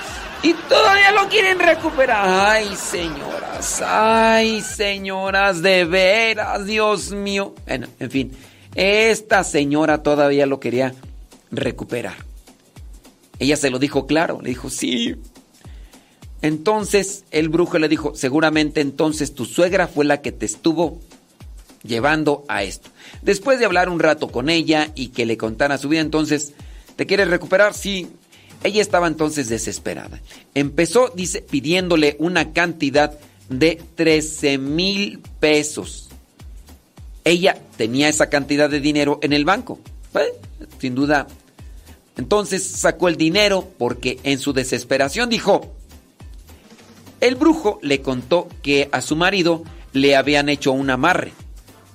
[0.43, 2.25] Y todavía lo quieren recuperar.
[2.25, 7.53] Ay, señoras, ay, señoras, de veras, Dios mío.
[7.67, 8.31] Bueno, en fin,
[8.75, 10.95] esta señora todavía lo quería
[11.51, 12.15] recuperar.
[13.39, 15.17] Ella se lo dijo claro, le dijo, sí.
[16.41, 20.99] Entonces el brujo le dijo, seguramente entonces tu suegra fue la que te estuvo
[21.83, 22.89] llevando a esto.
[23.21, 26.53] Después de hablar un rato con ella y que le contara su vida, entonces,
[26.95, 27.73] ¿te quieres recuperar?
[27.73, 28.07] Sí.
[28.63, 30.19] Ella estaba entonces desesperada.
[30.55, 33.17] Empezó, dice, pidiéndole una cantidad
[33.49, 36.09] de 13 mil pesos.
[37.23, 39.79] Ella tenía esa cantidad de dinero en el banco.
[40.15, 40.33] Eh,
[40.79, 41.27] sin duda.
[42.17, 45.74] Entonces sacó el dinero porque en su desesperación dijo,
[47.27, 49.63] el brujo le contó que a su marido
[49.93, 51.33] le habían hecho un amarre.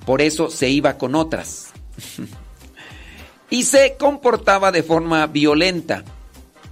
[0.04, 1.70] Por eso se iba con otras.
[3.50, 6.04] y se comportaba de forma violenta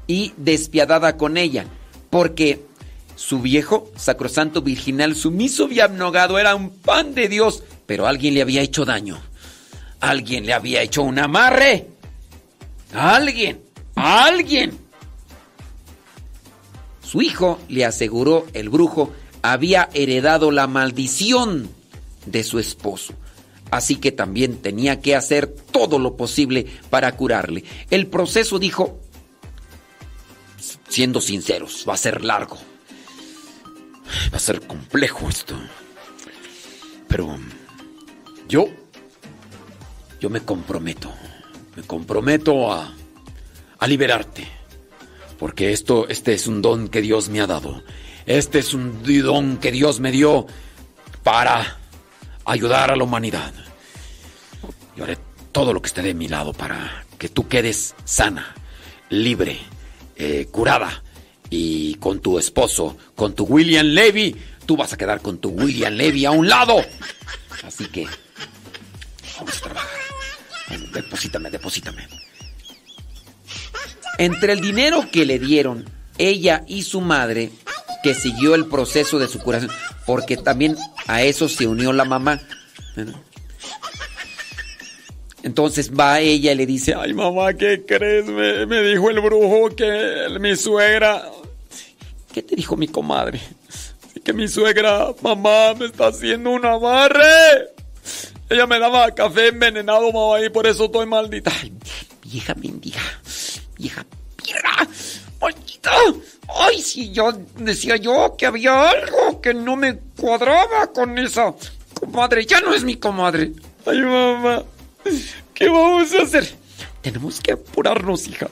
[0.06, 1.66] y despiadada con ella.
[2.10, 2.64] Porque
[3.16, 7.62] su viejo, sacrosanto, virginal, sumiso y abnegado era un pan de Dios.
[7.86, 9.20] Pero alguien le había hecho daño.
[10.00, 11.88] Alguien le había hecho un amarre.
[12.92, 13.60] Alguien.
[13.94, 14.87] Alguien.
[17.10, 21.70] Su hijo, le aseguró el brujo, había heredado la maldición
[22.26, 23.14] de su esposo.
[23.70, 27.64] Así que también tenía que hacer todo lo posible para curarle.
[27.88, 29.00] El proceso, dijo,
[30.90, 32.58] siendo sinceros, va a ser largo.
[34.30, 35.54] Va a ser complejo esto.
[37.08, 37.38] Pero
[38.50, 38.66] yo,
[40.20, 41.10] yo me comprometo.
[41.74, 42.92] Me comprometo a,
[43.78, 44.57] a liberarte.
[45.38, 47.82] Porque esto, este es un don que Dios me ha dado.
[48.26, 50.46] Este es un don que Dios me dio
[51.22, 51.78] para
[52.44, 53.52] ayudar a la humanidad.
[54.96, 55.18] Y haré
[55.52, 58.54] todo lo que esté de mi lado para que tú quedes sana,
[59.10, 59.58] libre,
[60.16, 61.02] eh, curada.
[61.50, 64.36] Y con tu esposo, con tu William Levy,
[64.66, 66.84] tú vas a quedar con tu William Levy a un lado.
[67.64, 68.06] Así que
[69.38, 69.98] vamos a trabajar.
[70.92, 72.06] Deposítame, deposítame.
[74.18, 75.88] Entre el dinero que le dieron
[76.18, 77.50] ella y su madre,
[78.02, 79.70] que siguió el proceso de su curación,
[80.06, 82.40] porque también a eso se unió la mamá.
[85.42, 88.26] Entonces va ella y le dice, Ay, mamá, ¿qué crees?
[88.26, 91.30] Me, dijo el brujo que mi suegra...
[92.32, 93.40] ¿Qué te dijo mi comadre?
[94.24, 97.70] Que mi suegra, mamá, me está haciendo un amarre.
[98.50, 101.52] Ella me daba café envenenado, mamá, y por eso estoy maldita.
[101.62, 101.72] Ay,
[102.24, 103.00] vieja mendiga,
[103.78, 104.04] vieja
[104.36, 104.88] pirra,
[105.40, 105.90] maldita.
[106.48, 111.54] Ay, si yo decía yo que había algo que no me cuadraba con esa
[111.94, 112.46] comadre.
[112.46, 113.52] Ya no es mi comadre.
[113.86, 114.62] Ay, mamá,
[115.54, 116.48] ¿qué vamos a hacer?
[117.02, 118.48] Tenemos que apurarnos, hija.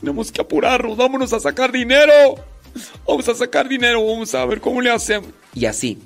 [0.00, 0.96] Tenemos que apurarnos.
[0.96, 2.36] Vámonos a sacar dinero.
[3.06, 4.04] Vamos a sacar dinero.
[4.04, 5.28] Vamos a ver cómo le hacemos.
[5.54, 5.98] Y así.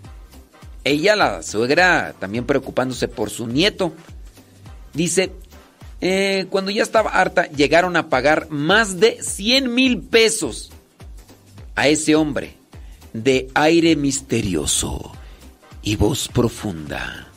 [0.84, 3.92] Ella, la suegra, también preocupándose por su nieto.
[4.92, 5.32] Dice,
[6.00, 10.70] eh, cuando ya estaba harta, llegaron a pagar más de 100 mil pesos
[11.74, 12.54] a ese hombre
[13.12, 15.12] de aire misterioso
[15.82, 17.28] y voz profunda.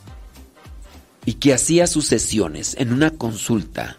[1.25, 3.97] Y que hacía sus sesiones en una consulta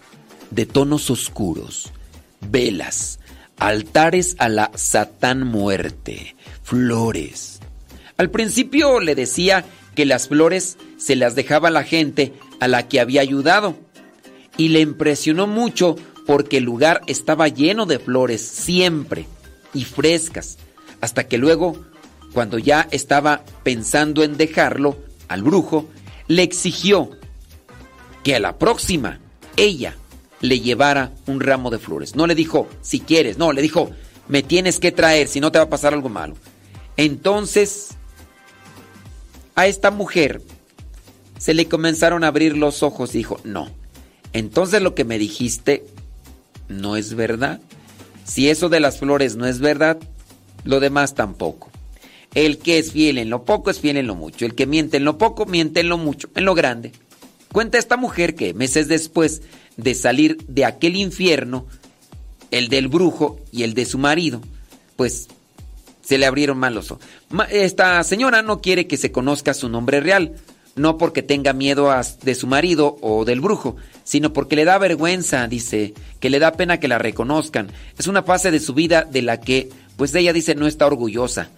[0.51, 1.93] de tonos oscuros,
[2.41, 3.21] velas,
[3.59, 7.61] altares a la Satán muerte, flores.
[8.17, 9.65] Al principio le decía
[9.95, 13.77] que las flores se las dejaba la gente a la que había ayudado.
[14.61, 19.25] Y le impresionó mucho porque el lugar estaba lleno de flores siempre
[19.73, 20.59] y frescas.
[21.01, 21.81] Hasta que luego,
[22.35, 24.99] cuando ya estaba pensando en dejarlo
[25.29, 25.89] al brujo,
[26.29, 27.09] le exigió
[28.23, 29.19] que a la próxima
[29.57, 29.97] ella
[30.43, 32.15] le llevara un ramo de flores.
[32.15, 33.91] No le dijo, si quieres, no, le dijo,
[34.29, 36.35] me tienes que traer, si no te va a pasar algo malo.
[36.99, 37.93] Entonces,
[39.55, 40.43] a esta mujer
[41.39, 43.80] se le comenzaron a abrir los ojos y dijo, no,
[44.33, 45.85] entonces lo que me dijiste
[46.69, 47.61] no es verdad.
[48.25, 49.99] Si eso de las flores no es verdad,
[50.65, 51.71] lo demás tampoco.
[52.35, 54.47] El que es fiel en lo poco es fiel en lo mucho.
[54.47, 56.93] El que miente en lo poco, miente en lo mucho, en lo grande.
[57.53, 59.43] Cuenta esta mujer que meses después
[59.77, 61.67] de salir de aquel infierno,
[62.53, 64.41] el del brujo y el de su marido,
[64.95, 65.29] pues
[66.03, 67.05] se le abrieron mal los ojos.
[67.51, 70.35] Esta señora no quiere que se conozca su nombre real,
[70.81, 74.79] no porque tenga miedo a- de su marido o del brujo, sino porque le da
[74.79, 77.69] vergüenza, dice, que le da pena que la reconozcan.
[77.99, 81.51] Es una fase de su vida de la que, pues ella dice, no está orgullosa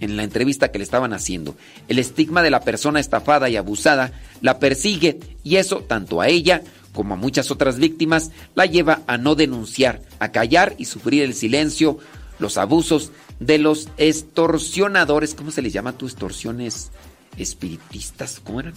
[0.00, 1.56] en la entrevista que le estaban haciendo.
[1.88, 6.62] El estigma de la persona estafada y abusada la persigue y eso, tanto a ella
[6.92, 11.32] como a muchas otras víctimas, la lleva a no denunciar, a callar y sufrir el
[11.34, 11.98] silencio,
[12.38, 15.34] los abusos de los extorsionadores.
[15.34, 16.06] ¿Cómo se les llama tú?
[16.06, 16.90] Extorsiones
[17.36, 18.40] espiritistas.
[18.42, 18.74] ¿Cómo eran?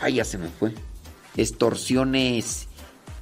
[0.00, 0.74] Ay, ya se me fue.
[1.36, 2.68] Extorsiones.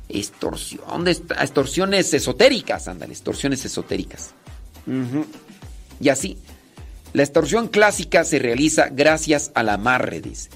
[0.08, 0.84] Extorsión.
[0.88, 1.42] ¿Dónde está?
[1.42, 4.34] Extorsiones esotéricas, ándale, extorsiones esotéricas.
[6.00, 6.38] Y así,
[7.12, 10.50] la extorsión clásica se realiza gracias al amarre, dice.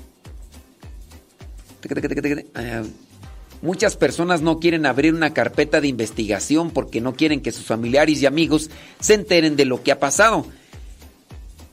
[2.54, 2.82] Ah,
[3.64, 8.20] Muchas personas no quieren abrir una carpeta de investigación porque no quieren que sus familiares
[8.20, 8.68] y amigos
[9.00, 10.44] se enteren de lo que ha pasado.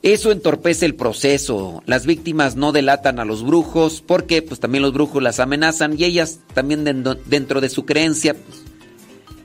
[0.04, 1.84] Eso entorpece el proceso.
[1.86, 6.06] Las víctimas no delatan a los brujos porque pues también los brujos las amenazan y
[6.06, 8.64] ellas también dentro- de su creencia pues,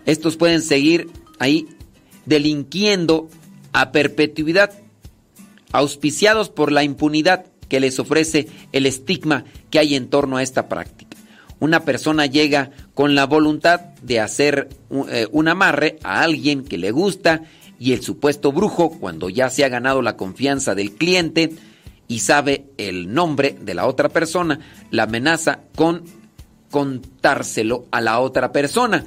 [0.07, 1.67] estos pueden seguir ahí
[2.25, 3.28] delinquiendo
[3.75, 4.73] a perpetuidad,
[5.73, 10.68] auspiciados por la impunidad que les ofrece el estigma que hay en torno a esta
[10.68, 11.17] práctica.
[11.59, 14.68] Una persona llega con la voluntad de hacer
[15.10, 17.43] eh, un amarre a alguien que le gusta
[17.78, 21.52] y el supuesto brujo, cuando ya se ha ganado la confianza del cliente
[22.08, 26.05] y sabe el nombre de la otra persona, la amenaza con
[26.70, 29.05] contárselo a la otra persona.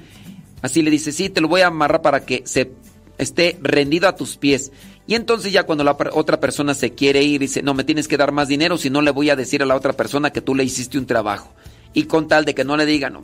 [0.61, 2.71] Así le dice, sí, te lo voy a amarrar para que se
[3.17, 4.71] esté rendido a tus pies.
[5.07, 8.17] Y entonces ya cuando la otra persona se quiere ir, dice, no, me tienes que
[8.17, 10.53] dar más dinero, si no le voy a decir a la otra persona que tú
[10.53, 11.51] le hiciste un trabajo.
[11.93, 13.23] Y con tal de que no le digan, no.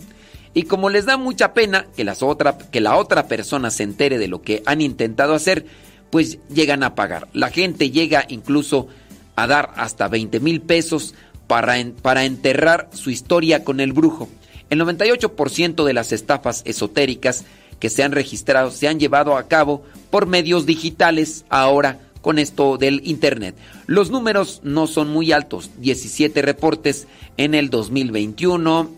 [0.56, 4.18] Y como les da mucha pena que, las otra, que la otra persona se entere
[4.18, 5.66] de lo que han intentado hacer,
[6.10, 7.28] pues llegan a pagar.
[7.34, 8.88] La gente llega incluso
[9.36, 11.14] a dar hasta 20 mil pesos
[11.48, 14.30] para, para enterrar su historia con el brujo.
[14.70, 17.44] El 98% de las estafas esotéricas
[17.82, 22.78] que se han registrado se han llevado a cabo por medios digitales ahora con esto
[22.78, 23.56] del Internet.
[23.88, 28.90] Los números no son muy altos, 17 reportes en el 2021,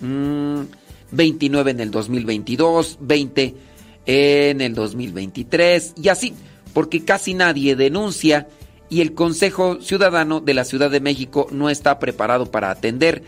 [0.00, 0.62] mm,
[1.14, 3.54] 29 en el 2022, 20
[4.06, 6.34] en el 2023 y así,
[6.72, 8.48] porque casi nadie denuncia
[8.90, 13.22] y el Consejo Ciudadano de la Ciudad de México no está preparado para atender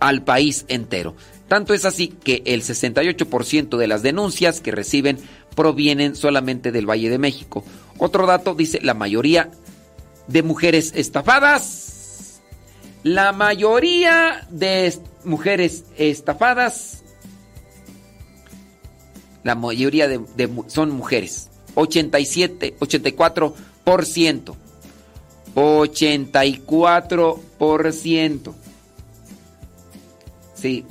[0.00, 1.16] al país entero.
[1.48, 5.18] Tanto es así que el 68% de las denuncias que reciben
[5.54, 7.64] provienen solamente del Valle de México.
[7.98, 9.50] Otro dato dice, la mayoría
[10.26, 12.42] de mujeres estafadas,
[13.02, 14.92] la mayoría de
[15.24, 17.04] mujeres estafadas,
[19.46, 20.20] la mayoría de,
[20.66, 24.56] son mujeres, 87, 84%.
[25.54, 28.54] 84%.
[30.54, 30.84] Sí.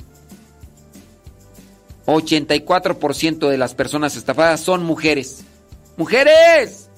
[2.06, 5.44] 84% de las personas estafadas son mujeres.
[5.98, 6.88] ¡Mujeres!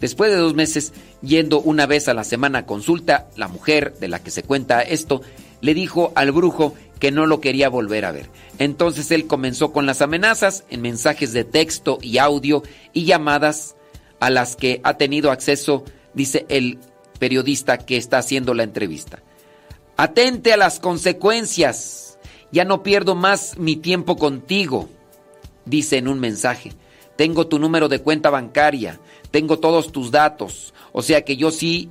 [0.00, 4.08] Después de dos meses, yendo una vez a la semana a consulta, la mujer de
[4.08, 5.20] la que se cuenta esto
[5.62, 8.28] le dijo al brujo que no lo quería volver a ver.
[8.58, 13.76] Entonces él comenzó con las amenazas en mensajes de texto y audio y llamadas
[14.20, 15.84] a las que ha tenido acceso,
[16.14, 16.78] dice el
[17.18, 19.22] periodista que está haciendo la entrevista.
[19.96, 22.18] Atente a las consecuencias.
[22.52, 24.88] Ya no pierdo más mi tiempo contigo,
[25.64, 26.72] dice en un mensaje.
[27.16, 29.00] Tengo tu número de cuenta bancaria,
[29.30, 31.90] tengo todos tus datos, o sea que yo sí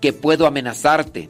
[0.00, 1.28] que puedo amenazarte,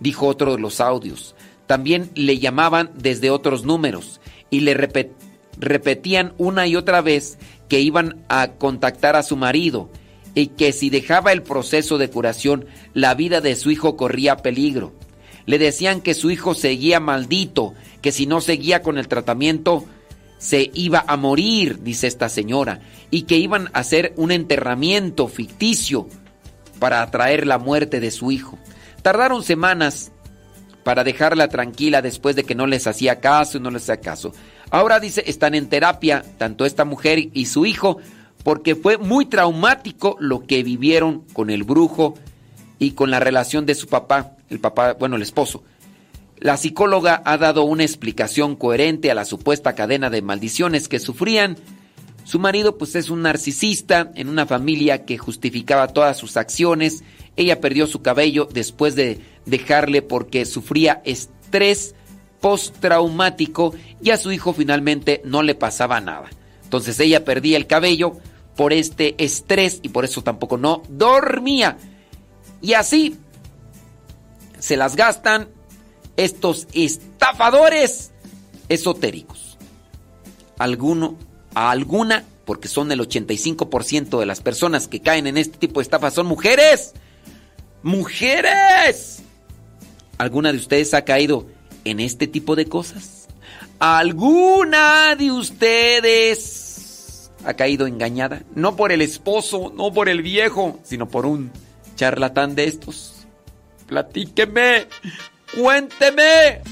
[0.00, 1.34] dijo otro de los audios.
[1.66, 4.20] También le llamaban desde otros números
[4.50, 5.12] y le, repet-
[5.58, 9.90] repetían una y otra vez que iban a contactar a su marido
[10.34, 14.94] y que si dejaba el proceso de curación, la vida de su hijo corría peligro.
[15.46, 19.84] Le decían que su hijo seguía maldito, que si no seguía con el tratamiento,
[20.38, 26.06] se iba a morir, dice esta señora, y que iban a hacer un enterramiento ficticio
[26.78, 28.58] para atraer la muerte de su hijo.
[29.02, 30.12] Tardaron semanas
[30.82, 34.32] para dejarla tranquila después de que no les hacía caso y no les hacía caso.
[34.70, 37.98] Ahora dice, están en terapia, tanto esta mujer y su hijo,
[38.42, 42.14] porque fue muy traumático lo que vivieron con el brujo
[42.78, 45.62] y con la relación de su papá, el papá, bueno, el esposo.
[46.38, 51.56] La psicóloga ha dado una explicación coherente a la supuesta cadena de maldiciones que sufrían.
[52.24, 57.02] Su marido pues es un narcisista en una familia que justificaba todas sus acciones.
[57.38, 61.94] Ella perdió su cabello después de dejarle porque sufría estrés
[62.40, 66.28] postraumático y a su hijo finalmente no le pasaba nada.
[66.64, 68.16] Entonces ella perdía el cabello
[68.56, 71.78] por este estrés y por eso tampoco no dormía.
[72.60, 73.16] Y así
[74.58, 75.48] se las gastan
[76.16, 78.10] estos estafadores
[78.68, 79.56] esotéricos.
[80.58, 81.16] Alguno,
[81.54, 85.84] a alguna, porque son el 85% de las personas que caen en este tipo de
[85.84, 86.94] estafas son mujeres.
[87.82, 89.22] ¡Mujeres!
[90.18, 91.46] ¿Alguna de ustedes ha caído
[91.84, 93.28] en este tipo de cosas?
[93.78, 96.68] ¿Alguna de ustedes
[97.44, 98.42] ha caído engañada?
[98.54, 101.52] No por el esposo, no por el viejo, sino por un
[101.94, 103.26] charlatán de estos.
[103.86, 104.86] Platíqueme,
[105.56, 106.62] cuénteme.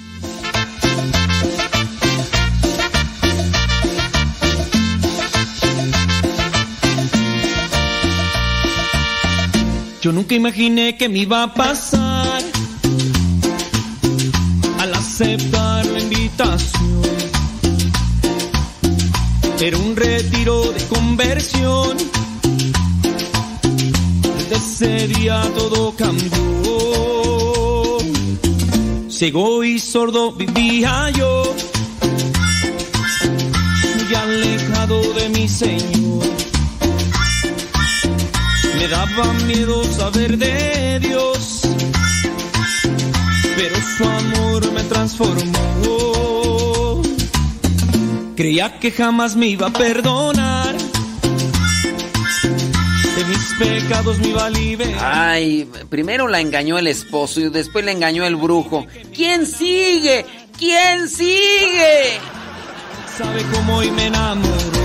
[10.06, 12.40] Yo nunca imaginé que me iba a pasar
[14.78, 17.02] al aceptar la invitación.
[19.58, 21.96] Era un retiro de conversión.
[24.38, 26.38] Desde ese día todo cambió.
[29.08, 31.52] Ciego y sordo vivía yo,
[33.96, 36.45] muy alejado de mi Señor.
[38.78, 41.62] Me daba miedo saber de Dios,
[43.56, 47.02] pero su amor me transformó.
[48.36, 50.76] Creía que jamás me iba a perdonar,
[53.16, 55.00] de mis pecados me iba a liberar.
[55.00, 58.86] Ay, primero la engañó el esposo y después la engañó el brujo.
[59.14, 60.26] ¿Quién sigue?
[60.58, 62.20] ¿Quién sigue?
[63.16, 64.75] ¿Sabe cómo hoy me enamoró?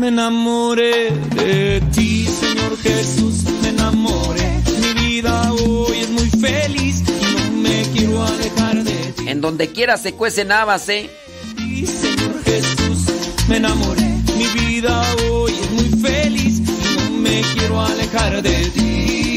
[0.00, 4.62] Me enamoré de ti, Señor Jesús, me enamoré.
[4.80, 9.28] Mi vida hoy es muy feliz y no me quiero alejar de ti.
[9.28, 11.10] En donde quiera se cuecen habas, ¿eh?
[11.54, 13.12] Señor Jesús,
[13.46, 14.08] me enamoré.
[14.38, 19.29] Mi vida hoy es muy feliz y no me quiero alejar de ti.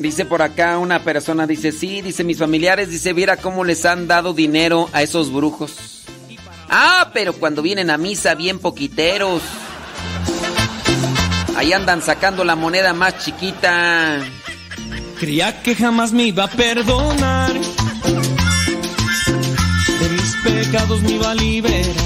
[0.00, 4.08] Dice por acá una persona, dice, sí, dice, mis familiares, dice, viera cómo les han
[4.08, 6.06] dado dinero a esos brujos.
[6.70, 9.42] Ah, pero cuando vienen a misa, bien poquiteros.
[11.54, 14.20] Ahí andan sacando la moneda más chiquita.
[15.18, 17.52] Creía que jamás me iba a perdonar.
[17.52, 17.60] De
[20.08, 21.96] mis pecados me iba a liberar.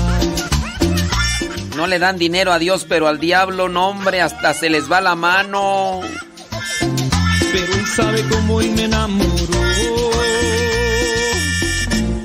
[1.76, 5.00] No le dan dinero a Dios, pero al diablo, no hombre, hasta se les va
[5.00, 6.00] la mano.
[7.54, 9.60] Pero él sabe cómo y me enamoró.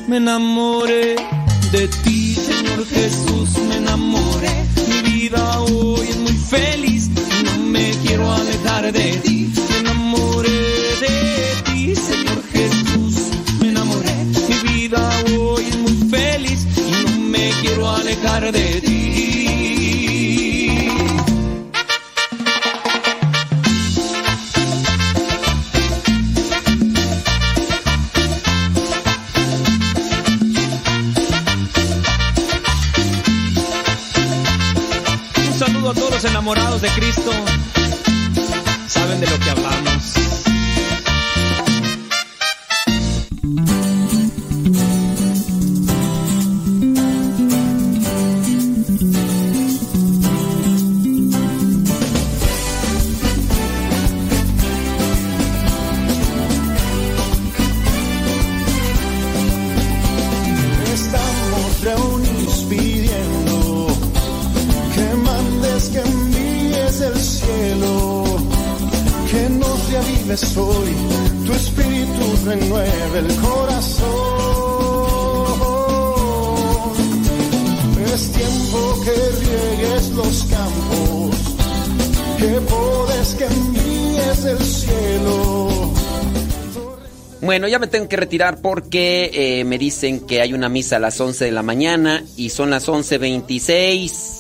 [0.08, 1.18] Me enamoré
[1.72, 4.66] de ti, Señor Jesús, me enamoré.
[4.88, 9.54] Mi vida hoy es muy feliz y no me quiero alejar de ti.
[9.70, 13.16] Me enamoré de ti, Señor Jesús,
[13.62, 14.16] me enamoré.
[14.50, 18.89] Mi vida hoy es muy feliz y no me quiero alejar de ti.
[36.22, 37.32] Los enamorados de Cristo.
[38.88, 40.09] Saben de lo que hablamos.
[70.30, 70.94] Vives hoy,
[71.46, 74.10] tu espíritu renueve el corazón.
[78.14, 79.12] Es tiempo que
[79.46, 81.36] riegues los campos,
[82.38, 85.94] que podes que envíes el cielo.
[87.42, 91.00] Bueno, ya me tengo que retirar porque eh, me dicen que hay una misa a
[91.00, 94.40] las 11 de la mañana y son las 11.26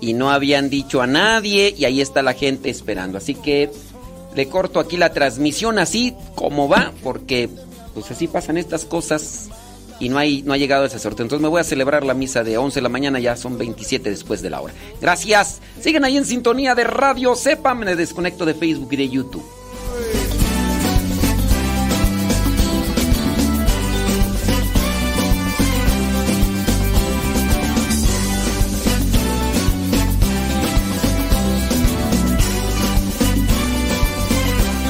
[0.00, 3.18] y no habían dicho a nadie y ahí está la gente esperando.
[3.18, 3.70] Así que
[4.36, 7.48] le corto aquí la transmisión así como va porque
[7.94, 9.48] pues así pasan estas cosas
[9.98, 11.24] y no, hay, no ha llegado ese sorteo.
[11.24, 14.10] Entonces me voy a celebrar la misa de 11 de la mañana, ya son 27
[14.10, 14.74] después de la hora.
[15.00, 15.60] Gracias.
[15.80, 19.44] Siguen ahí en sintonía de Radio Sepa, me desconecto de Facebook y de YouTube.